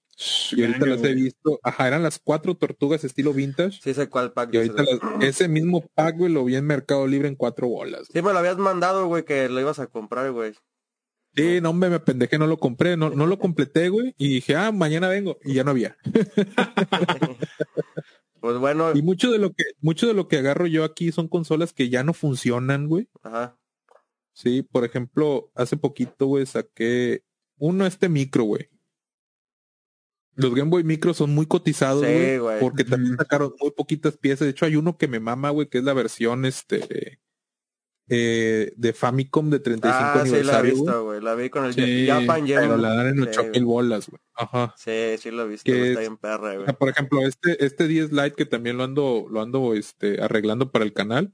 Y 0.52 0.62
ahorita 0.64 0.86
las 0.86 1.04
he 1.04 1.14
visto. 1.16 1.60
Ajá, 1.64 1.88
eran 1.88 2.04
las 2.04 2.20
cuatro 2.20 2.56
tortugas 2.56 3.04
estilo 3.04 3.34
vintage. 3.34 3.80
Sí 3.82 3.94
sé 3.96 4.10
cuál 4.10 4.32
pack. 4.32 4.54
Y 4.54 4.58
ahorita 4.58 4.84
las- 4.84 5.24
ese 5.24 5.48
mismo 5.48 5.82
pack, 5.96 6.18
güey, 6.18 6.32
lo 6.32 6.46
vi 6.46 6.56
en 6.56 6.66
Mercado 6.66 7.08
Libre 7.08 7.28
en 7.28 7.36
cuatro 7.36 7.68
bolas. 7.68 8.08
Sí 8.14 8.22
me 8.22 8.32
lo 8.32 8.38
habías 8.40 8.58
mandado, 8.58 9.08
güey, 9.08 9.26
que 9.26 9.50
lo 9.50 9.60
ibas 9.60 9.80
a 9.80 9.88
comprar, 9.88 10.32
güey. 10.32 10.54
Sí, 11.36 11.62
no, 11.62 11.72
hombre, 11.72 11.90
me 11.90 11.96
apendejé, 11.96 12.38
no 12.38 12.46
lo 12.48 12.58
compré, 12.58 12.96
no, 12.96 13.10
no 13.10 13.26
lo 13.26 13.40
completé, 13.40 13.90
güey. 13.90 14.14
Y 14.18 14.28
dije, 14.28 14.56
ah, 14.56 14.72
mañana 14.72 15.08
vengo. 15.08 15.40
Y 15.44 15.56
ya 15.56 15.64
no 15.64 15.72
había. 15.72 15.98
Pues 18.40 18.58
bueno, 18.58 18.92
Y 18.94 19.02
mucho 19.02 19.32
de 19.32 19.38
lo 19.38 19.54
que, 19.54 19.64
mucho 19.80 20.06
de 20.06 20.14
lo 20.14 20.28
que 20.28 20.36
agarro 20.36 20.68
yo 20.68 20.84
aquí 20.84 21.14
son 21.14 21.30
consolas 21.30 21.72
que 21.72 21.88
ya 21.88 22.04
no 22.04 22.12
funcionan, 22.14 22.90
güey. 22.90 23.08
ajá. 23.22 23.58
Sí, 24.34 24.64
por 24.64 24.84
ejemplo, 24.84 25.50
hace 25.56 25.78
poquito, 25.78 26.26
güey, 26.26 26.46
saqué 26.46 27.24
uno 27.58 27.86
este 27.86 28.10
micro, 28.10 28.44
güey. 28.44 28.68
Los 30.36 30.54
Game 30.54 30.70
Boy 30.72 30.84
Micro 30.84 31.14
son 31.14 31.34
muy 31.34 31.46
cotizados, 31.46 32.06
Sí, 32.06 32.38
güey, 32.38 32.60
porque 32.60 32.84
también 32.84 33.16
sacaron 33.16 33.54
muy 33.62 33.72
poquitas 33.72 34.18
piezas. 34.18 34.46
De 34.46 34.50
hecho, 34.52 34.66
hay 34.66 34.76
uno 34.76 34.98
que 34.98 35.08
me 35.08 35.22
mama, 35.22 35.52
güey, 35.52 35.70
que 35.70 35.78
es 35.78 35.84
la 35.86 35.94
versión 35.94 36.44
este 36.46 37.22
eh, 38.10 38.74
de 38.76 38.94
Famicom 38.94 39.50
de 39.50 39.60
35 39.60 39.98
Ah, 40.04 40.22
sí, 40.26 40.30
la 40.32 40.36
he 40.36 40.40
aniversario, 40.40 40.74
visto, 40.74 41.04
güey. 41.06 41.22
La 41.22 41.36
vi 41.36 41.50
con 41.50 41.66
el 41.66 41.74
Sí, 41.74 42.06
Japan 42.08 42.44
Pero 42.46 42.78
la 42.78 42.94
dan 42.96 43.08
en 43.08 43.16
Sí, 43.24 43.30
8 43.30 43.44
mil 43.44 43.52
güey. 43.52 43.64
bolas, 43.64 44.10
güey. 44.10 44.22
Ajá. 44.36 44.74
Sí, 44.78 45.16
sí 45.20 45.32
lo 45.32 45.44
he 45.44 45.48
visto, 45.48 45.72
está 45.72 45.88
es- 45.94 46.00
bien 46.00 46.18
perra, 46.18 46.56
güey. 46.56 46.68
por 46.78 46.90
ejemplo, 46.90 47.22
este, 47.26 47.64
este 47.66 47.88
10 47.88 48.12
Lite 48.12 48.32
que 48.34 48.46
también 48.46 48.78
lo 48.78 48.84
ando, 48.84 49.26
lo 49.30 49.42
ando 49.42 49.74
este, 49.74 50.22
arreglando 50.22 50.72
para 50.72 50.84
el 50.86 50.94
canal. 50.94 51.32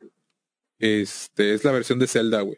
Este 0.78 1.54
es 1.54 1.64
la 1.64 1.72
versión 1.72 2.00
de 2.00 2.08
Zelda, 2.08 2.42
güey. 2.42 2.58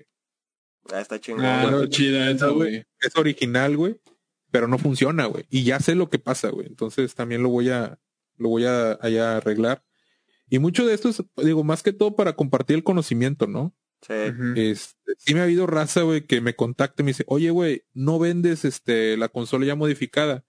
Ah, 0.92 1.00
está 1.02 1.20
chingón, 1.20 1.46
Ah, 1.46 1.64
está 1.72 1.90
chida 1.90 2.30
esa, 2.32 2.48
güey. 2.50 2.86
es 3.00 3.16
original, 3.16 3.78
güey, 3.78 4.00
pero 4.52 4.68
no 4.68 4.78
funciona, 4.78 5.26
güey. 5.26 5.46
Y 5.50 5.64
ya 5.64 5.80
sé 5.80 5.96
lo 5.96 6.10
que 6.10 6.20
pasa, 6.20 6.50
güey. 6.50 6.68
Entonces 6.68 7.16
también 7.16 7.44
lo 7.44 7.50
voy 7.50 7.70
a, 7.70 8.00
lo 8.38 8.50
voy 8.50 8.66
a, 8.66 8.94
allá 9.02 9.34
a 9.34 9.38
arreglar. 9.38 9.84
Y 10.50 10.60
mucho 10.60 10.86
de 10.86 10.94
esto 10.94 11.10
es, 11.10 11.24
digo, 11.38 11.64
más 11.64 11.82
que 11.82 11.94
todo 11.94 12.16
para 12.16 12.34
compartir 12.34 12.76
el 12.76 12.84
conocimiento, 12.84 13.48
¿no? 13.48 13.74
Sí. 14.02 14.14
Este, 14.56 15.14
sí 15.18 15.34
me 15.34 15.42
ha 15.42 15.44
habido 15.44 15.68
raza, 15.68 16.02
güey, 16.02 16.26
que 16.26 16.42
me 16.42 16.56
contacta 16.56 17.04
y 17.04 17.06
me 17.06 17.12
dice, 17.12 17.24
oye, 17.28 17.52
güey, 17.52 17.84
¿no 17.94 18.18
vendes 18.20 18.66
este 18.66 19.16
la 19.18 19.30
consola 19.30 19.66
ya 19.66 19.76
modificada? 19.76 20.44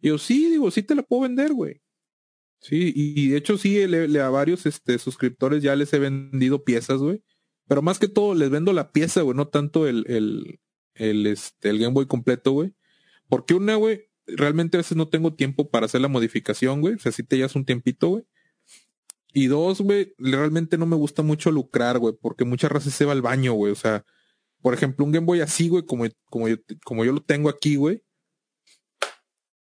Y 0.00 0.08
yo, 0.08 0.18
sí, 0.18 0.50
digo, 0.50 0.70
sí 0.70 0.82
te 0.82 0.94
la 0.94 1.02
puedo 1.02 1.22
vender, 1.22 1.52
güey. 1.52 1.82
Sí, 2.60 2.92
y, 2.94 3.20
y 3.26 3.28
de 3.30 3.38
hecho 3.38 3.56
sí, 3.58 3.86
le, 3.86 4.08
le- 4.08 4.20
a 4.20 4.28
varios 4.30 4.66
este, 4.66 4.98
suscriptores 4.98 5.62
ya 5.62 5.76
les 5.76 5.92
he 5.94 5.98
vendido 5.98 6.64
piezas, 6.64 6.98
güey. 7.00 7.22
Pero 7.68 7.82
más 7.82 7.98
que 7.98 8.08
todo, 8.08 8.34
les 8.34 8.50
vendo 8.50 8.72
la 8.72 8.92
pieza, 8.92 9.22
güey, 9.22 9.36
no 9.36 9.48
tanto 9.48 9.86
el, 9.86 10.04
el, 10.08 10.60
el, 10.94 11.26
este, 11.26 11.70
el 11.70 11.78
Game 11.78 11.94
Boy 11.94 12.06
completo, 12.06 12.52
güey. 12.52 12.74
Porque 13.28 13.54
una, 13.54 13.76
güey, 13.76 14.08
realmente 14.26 14.76
a 14.76 14.80
veces 14.80 14.96
no 14.96 15.08
tengo 15.08 15.34
tiempo 15.34 15.70
para 15.70 15.86
hacer 15.86 16.00
la 16.00 16.08
modificación, 16.08 16.80
güey. 16.80 16.94
O 16.96 16.98
sea, 16.98 17.12
sí 17.12 17.22
te 17.22 17.36
llevas 17.36 17.54
un 17.56 17.64
tiempito, 17.64 18.08
güey. 18.08 18.24
Y 19.32 19.46
dos, 19.46 19.80
güey, 19.80 20.14
realmente 20.18 20.76
no 20.76 20.86
me 20.86 20.96
gusta 20.96 21.22
mucho 21.22 21.50
lucrar, 21.50 21.98
güey, 21.98 22.14
porque 22.20 22.44
muchas 22.44 22.72
veces 22.72 22.94
se 22.94 23.04
va 23.04 23.12
al 23.12 23.22
baño, 23.22 23.52
güey. 23.52 23.72
O 23.72 23.76
sea, 23.76 24.04
por 24.60 24.74
ejemplo, 24.74 25.04
un 25.04 25.12
Game 25.12 25.26
Boy 25.26 25.40
así, 25.40 25.68
güey, 25.68 25.84
como, 25.84 26.06
como, 26.24 26.48
yo, 26.48 26.56
como 26.84 27.04
yo 27.04 27.12
lo 27.12 27.22
tengo 27.22 27.48
aquí, 27.48 27.76
güey, 27.76 28.02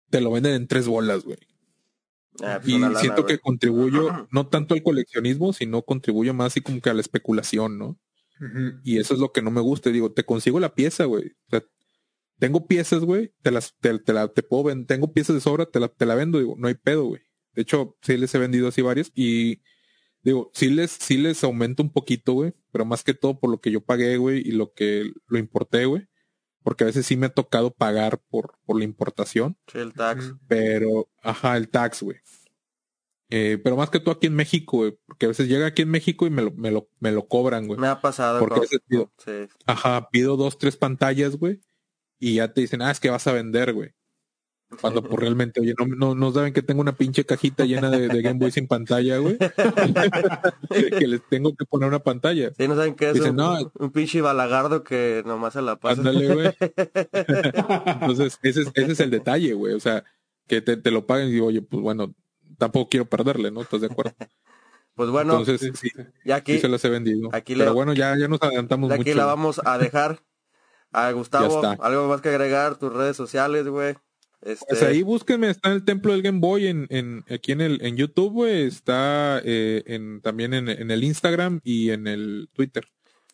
te 0.10 0.22
lo 0.22 0.32
venden 0.32 0.54
en 0.54 0.68
tres 0.68 0.88
bolas, 0.88 1.24
güey. 1.24 1.38
Ah, 2.42 2.60
pues 2.62 2.74
Y 2.74 2.80
lana, 2.80 3.00
siento 3.00 3.26
que 3.26 3.38
contribuyo 3.38 4.28
no 4.32 4.48
tanto 4.48 4.74
al 4.74 4.84
coleccionismo, 4.84 5.54
sino 5.54 5.82
contribuyo 5.84 6.34
más 6.34 6.48
así 6.48 6.62
como 6.62 6.82
que 6.82 6.90
a 6.90 6.94
la 6.94 7.02
especulación, 7.02 7.78
¿no? 7.78 8.00
Y 8.86 9.00
eso 9.00 9.14
es 9.14 9.20
lo 9.20 9.34
que 9.34 9.42
no 9.42 9.52
me 9.52 9.60
gusta. 9.60 9.90
Digo, 9.90 10.14
te 10.14 10.24
consigo 10.24 10.62
la 10.62 10.74
pieza, 10.74 11.04
güey. 11.04 11.34
O 11.48 11.50
sea, 11.50 11.64
tengo 12.40 12.68
piezas, 12.68 13.04
güey, 13.04 13.34
te 13.42 13.52
las, 13.52 13.76
te, 13.80 14.00
te 14.00 14.14
la, 14.14 14.30
te 14.30 14.44
puedo 14.44 14.64
vender. 14.64 14.88
Tengo 14.88 15.12
piezas 15.12 15.36
de 15.36 15.42
sobra, 15.42 15.66
te 15.66 15.80
la, 15.82 15.90
te 15.90 16.06
la 16.06 16.16
vendo, 16.16 16.40
digo, 16.40 16.56
no 16.58 16.70
hay 16.70 16.76
pedo, 16.76 17.06
güey. 17.06 17.22
De 17.54 17.62
hecho, 17.64 17.98
sí 18.02 18.18
les 18.18 18.34
he 18.36 18.38
vendido 18.40 18.68
así 18.68 18.82
varias 18.82 19.12
y 19.16 19.62
digo, 20.22 20.52
sí 20.54 20.70
les, 20.70 20.92
sí 20.92 21.18
les 21.18 21.44
aumento 21.44 21.82
un 21.84 21.92
poquito, 21.92 22.34
güey, 22.34 22.54
pero 22.72 22.86
más 22.86 23.04
que 23.04 23.14
todo 23.14 23.40
por 23.40 23.50
lo 23.50 23.60
que 23.60 23.72
yo 23.72 23.82
pagué, 23.82 24.18
güey, 24.18 24.40
y 24.48 24.52
lo 24.52 24.74
que 24.74 25.12
lo 25.28 25.40
importé, 25.40 25.86
güey. 25.86 26.08
Porque 26.62 26.84
a 26.84 26.88
veces 26.88 27.06
sí 27.06 27.16
me 27.16 27.28
ha 27.28 27.34
tocado 27.34 27.72
pagar 27.74 28.20
por, 28.30 28.58
por 28.66 28.78
la 28.78 28.84
importación, 28.84 29.58
Sí, 29.72 29.80
el 29.80 29.94
tax. 29.94 30.34
Pero, 30.48 31.10
ajá, 31.24 31.56
el 31.56 31.70
tax, 31.70 32.04
güey. 32.04 32.18
Eh, 33.32 33.60
pero 33.64 33.76
más 33.78 33.90
que 33.92 34.00
todo 34.00 34.16
aquí 34.16 34.28
en 34.28 34.36
México, 34.36 34.78
güey, 34.78 35.00
porque 35.06 35.26
a 35.28 35.30
veces 35.30 35.48
llega 35.48 35.68
aquí 35.68 35.84
en 35.84 35.90
México 35.90 36.26
y 36.26 36.32
me 36.32 36.42
lo, 36.42 36.52
me 36.52 36.72
lo, 36.72 36.90
me 37.00 37.12
lo 37.12 37.28
cobran, 37.28 37.68
güey. 37.68 37.80
Me 37.80 37.88
ha 37.88 38.02
pasado. 38.02 38.40
Porque 38.40 38.78
tío- 38.88 39.12
Sí. 39.24 39.48
Ajá, 39.68 40.10
pido 40.10 40.36
dos, 40.36 40.58
tres 40.58 40.78
pantallas, 40.78 41.36
güey. 41.38 41.60
Y 42.20 42.36
ya 42.36 42.52
te 42.54 42.62
dicen, 42.62 42.82
ah, 42.82 42.92
es 42.92 43.00
que 43.00 43.10
vas 43.12 43.28
a 43.28 43.32
vender, 43.34 43.74
güey. 43.74 43.92
Cuando 44.82 45.02
pues 45.02 45.20
realmente, 45.20 45.60
oye, 45.62 45.74
no, 45.80 45.88
no, 45.88 46.14
no 46.16 46.32
saben 46.32 46.54
que 46.54 46.62
tengo 46.62 46.82
una 46.82 46.92
pinche 46.96 47.26
cajita 47.26 47.66
llena 47.66 47.90
de, 47.90 48.08
de 48.08 48.22
Game 48.22 48.38
Boy 48.40 48.52
sin 48.52 48.68
pantalla, 48.68 49.18
güey. 49.18 49.38
que 51.00 51.08
les 51.08 51.22
tengo 51.28 51.56
que 51.56 51.66
poner 51.66 51.90
una 51.90 52.00
pantalla. 52.00 52.52
Sí, 52.56 52.68
no 52.68 52.76
saben 52.76 52.94
qué 52.96 53.08
es 53.10 53.14
Dicen, 53.16 53.32
un, 53.32 53.36
no. 53.38 53.72
un 53.80 53.92
pinche 53.92 54.22
balagardo 54.22 54.84
que 54.84 55.24
nomás 55.26 55.54
se 55.54 55.62
la 55.64 55.78
pasa. 55.78 56.00
Ándale, 56.02 56.34
güey. 56.34 56.52
Entonces, 58.02 58.40
ese 58.44 58.62
es, 58.62 58.72
ese 58.74 58.92
es 58.92 59.00
el 59.00 59.10
detalle, 59.10 59.54
güey. 59.54 59.74
O 59.74 59.80
sea, 59.80 60.04
que 60.48 60.62
te, 60.62 60.78
te 60.78 60.92
lo 60.92 61.06
paguen 61.06 61.30
y 61.30 61.32
digo, 61.32 61.48
oye, 61.48 61.62
pues 61.62 61.82
bueno, 61.82 62.14
tampoco 62.58 62.90
quiero 62.90 63.06
perderle, 63.08 63.52
¿no? 63.52 63.62
¿Estás 63.62 63.82
de 63.82 63.88
acuerdo? 63.88 64.14
Pues 64.96 65.10
bueno, 65.10 65.40
Entonces, 65.40 65.72
sí, 65.80 65.90
y 66.26 66.32
aquí, 66.32 66.54
sí 66.54 66.60
se 66.60 66.68
las 66.68 66.84
he 66.84 66.90
vendido. 66.90 67.30
aquí 67.32 67.54
Pero 67.56 67.70
le- 67.72 67.72
bueno, 67.76 67.94
ya, 67.94 68.18
ya 68.18 68.28
nos 68.28 68.42
adelantamos 68.42 68.90
de 68.90 68.96
aquí 68.96 69.06
mucho. 69.06 69.18
la 69.18 69.26
vamos 69.26 69.62
a 69.64 69.78
dejar. 69.78 70.20
A 70.92 71.12
Gustavo, 71.12 71.62
algo 71.84 72.08
más 72.08 72.20
que 72.22 72.30
agregar, 72.30 72.78
tus 72.78 72.92
redes 72.92 73.16
sociales, 73.16 73.68
güey. 73.68 73.96
Este, 74.42 74.66
Pues 74.70 74.84
ahí 74.84 75.04
búsquenme, 75.04 75.50
está 75.50 75.70
en 75.70 75.76
el 75.76 75.84
templo 75.86 76.14
del 76.14 76.22
Game 76.22 76.40
Boy 76.40 76.68
en, 76.68 76.88
en 76.90 77.26
aquí 77.30 77.52
en 77.52 77.60
el 77.62 77.80
en 77.86 77.98
YouTube, 77.98 78.32
güey, 78.32 78.64
está 78.68 79.42
eh, 79.44 79.84
en 79.86 80.22
también 80.22 80.54
en, 80.54 80.70
en 80.70 80.92
el 80.92 81.04
Instagram 81.04 81.60
y 81.64 81.90
en 81.92 82.08
el 82.08 82.50
Twitter 82.54 82.86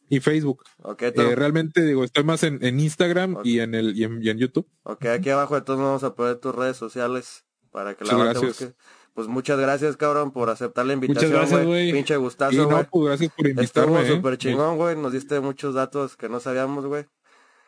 y 0.10 0.20
Facebook. 0.20 0.64
ok, 0.82 1.04
to- 1.14 1.22
Eh, 1.22 1.36
realmente 1.36 1.84
digo, 1.84 2.04
estoy 2.04 2.24
más 2.24 2.42
en, 2.44 2.64
en 2.66 2.80
Instagram 2.80 3.38
y 3.44 3.60
en 3.60 3.76
el 3.76 3.96
y 3.98 4.04
en, 4.04 4.24
y 4.24 4.30
en 4.30 4.38
YouTube. 4.40 4.68
ok, 4.84 5.06
aquí 5.08 5.30
abajo 5.30 5.56
de 5.56 5.62
todos 5.62 5.80
vamos 5.80 6.04
a 6.04 6.16
poner 6.16 6.38
tus 6.38 6.56
redes 6.56 6.78
sociales 6.78 7.46
para 7.72 7.94
que 7.96 8.04
la 8.06 8.14
Muchas 8.14 8.26
banda 8.26 8.40
te 8.40 8.46
gracias. 8.48 8.70
busque. 8.70 8.80
Pues 9.14 9.28
muchas 9.30 9.58
gracias, 9.60 9.96
cabrón, 9.98 10.32
por 10.34 10.50
aceptar 10.50 10.86
la 10.86 10.92
invitación, 10.94 11.32
gracias, 11.32 11.66
güey. 11.66 11.94
Pinche 11.94 12.18
gustazo, 12.18 12.66
güey. 12.66 12.78
no, 12.78 12.88
pues 12.92 13.06
gracias 13.06 13.32
por 13.34 13.48
Estuvo 13.48 13.62
invitarme. 13.62 14.02
¿eh? 14.02 14.16
súper 14.16 14.38
chingón, 14.38 14.76
güey. 14.78 14.98
Nos 14.98 15.14
diste 15.14 15.40
muchos 15.40 15.74
datos 15.74 16.18
que 16.18 16.28
no 16.28 16.40
sabíamos, 16.42 16.86
güey. 16.86 17.06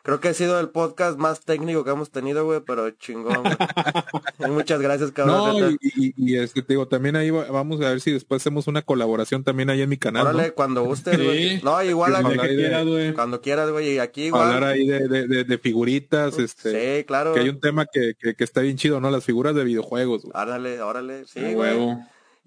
Creo 0.08 0.20
que 0.20 0.28
ha 0.28 0.32
sido 0.34 0.58
el 0.58 0.70
podcast 0.70 1.18
más 1.18 1.40
técnico 1.40 1.84
que 1.84 1.90
hemos 1.90 2.10
tenido, 2.10 2.42
güey, 2.46 2.60
pero 2.66 2.88
chingón, 2.92 3.42
güey. 3.42 3.56
Muchas 4.50 4.80
gracias, 4.80 5.10
cabrón. 5.12 5.60
No, 5.60 5.70
y, 5.70 5.76
y, 5.82 6.14
y 6.16 6.36
es 6.38 6.54
que 6.54 6.62
te 6.62 6.72
digo, 6.72 6.88
también 6.88 7.14
ahí 7.14 7.28
va- 7.28 7.44
vamos 7.50 7.78
a 7.82 7.90
ver 7.90 8.00
si 8.00 8.10
después 8.12 8.40
hacemos 8.40 8.66
una 8.68 8.80
colaboración 8.80 9.44
también 9.44 9.68
ahí 9.68 9.82
en 9.82 9.88
mi 9.90 9.98
canal. 9.98 10.24
¿no? 10.24 10.30
Órale, 10.30 10.52
cuando 10.52 10.82
gustes, 10.82 11.22
güey. 11.22 11.58
Sí. 11.58 11.60
No, 11.62 11.82
igual 11.82 12.16
Hablar 12.16 12.32
aquí, 12.40 12.48
que 12.48 12.56
quieras, 12.56 12.86
güey. 12.86 13.12
cuando 13.12 13.40
quieras, 13.42 13.70
güey. 13.70 13.96
Y 13.96 13.98
aquí 13.98 14.28
Hablar 14.28 14.56
igual. 14.56 14.64
ahí 14.64 14.86
de, 14.86 15.08
de, 15.08 15.28
de, 15.28 15.44
de 15.44 15.58
figuritas, 15.58 16.38
este, 16.38 16.98
Sí, 17.00 17.04
claro. 17.04 17.34
que 17.34 17.40
hay 17.40 17.50
un 17.50 17.60
tema 17.60 17.84
que, 17.84 18.14
que, 18.18 18.34
que 18.34 18.44
está 18.44 18.62
bien 18.62 18.78
chido, 18.78 19.00
¿no? 19.02 19.10
Las 19.10 19.24
figuras 19.26 19.54
de 19.54 19.64
videojuegos, 19.64 20.22
güey. 20.22 20.32
Árale, 20.34 20.80
órale. 20.80 21.26
Sí, 21.26 21.52
güey. 21.52 21.76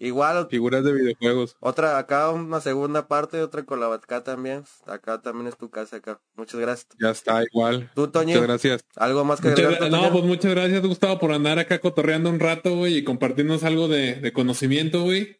Igual, 0.04 0.48
Figuras 0.50 0.84
de 0.84 0.94
videojuegos. 0.94 1.58
otra 1.60 2.00
acá, 2.00 2.32
una 2.32 2.60
segunda 2.60 3.08
parte, 3.08 3.40
otra 3.44 3.64
con 3.64 3.80
la 3.80 3.94
acá 3.94 4.24
también. 4.24 4.64
Acá 4.88 5.22
también 5.22 5.46
es 5.46 5.56
tu 5.58 5.70
casa 5.70 5.98
acá. 5.98 6.20
Muchas 6.36 6.60
gracias. 6.60 6.88
Ya 7.00 7.12
está 7.12 7.44
igual. 7.44 7.92
Tú, 7.94 8.08
Toño, 8.08 8.30
Muchas 8.30 8.42
gracias. 8.42 8.82
algo 8.96 9.24
más 9.26 9.40
que 9.40 9.50
Muchas 9.50 9.64
agregar, 9.66 9.92
no, 9.92 10.12
pues 10.12 10.24
muchas 10.24 10.56
gracias, 10.56 10.82
Gustavo, 10.82 11.20
por 11.20 11.32
andar 11.32 11.60
acá 11.60 11.78
cotorreando 11.80 12.32
un 12.32 12.40
rato, 12.40 12.76
güey, 12.76 12.98
y 12.98 13.04
compartirnos 13.04 13.64
algo 13.64 13.88
de, 13.88 14.16
de 14.16 14.34
conocimiento, 14.34 15.04
güey. 15.04 15.38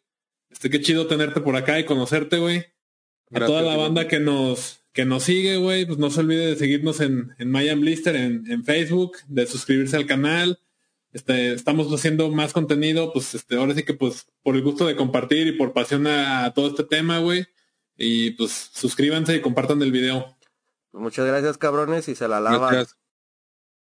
Este, 0.48 0.70
qué 0.70 0.80
chido 0.80 1.08
tenerte 1.08 1.40
por 1.40 1.56
acá 1.56 1.80
y 1.80 1.84
conocerte, 1.84 2.38
güey. 2.38 2.66
A 3.34 3.44
toda 3.46 3.62
la 3.62 3.76
banda 3.76 4.06
que 4.06 4.20
nos, 4.20 4.84
que 4.92 5.04
nos 5.04 5.24
sigue, 5.24 5.56
güey, 5.56 5.86
pues 5.86 5.98
no 5.98 6.08
se 6.10 6.20
olvide 6.20 6.46
de 6.46 6.54
seguirnos 6.56 7.00
en, 7.00 7.34
en 7.38 7.50
Mayan 7.50 7.80
Blister, 7.80 8.14
en, 8.14 8.44
en 8.48 8.62
Facebook, 8.62 9.16
de 9.26 9.44
suscribirse 9.46 9.96
al 9.96 10.06
canal. 10.06 10.60
Este, 11.12 11.52
estamos 11.52 11.92
haciendo 11.92 12.30
más 12.30 12.52
contenido, 12.52 13.12
pues 13.12 13.34
este, 13.34 13.56
ahora 13.56 13.74
sí 13.74 13.84
que 13.84 13.94
pues 13.94 14.26
por 14.42 14.56
el 14.56 14.62
gusto 14.62 14.86
de 14.86 14.96
compartir 14.96 15.46
y 15.46 15.52
por 15.52 15.72
pasión 15.72 16.06
a, 16.06 16.44
a 16.46 16.54
todo 16.54 16.68
este 16.68 16.84
tema, 16.84 17.18
güey. 17.18 17.46
Y 17.96 18.32
pues 18.32 18.70
suscríbanse 18.72 19.36
y 19.36 19.40
compartan 19.40 19.82
el 19.82 19.92
video. 19.92 20.36
Muchas 20.92 21.26
gracias, 21.26 21.58
cabrones, 21.58 22.08
y 22.08 22.14
se 22.14 22.28
la 22.28 22.40
lava. 22.40 22.70
Gracias. 22.70 23.01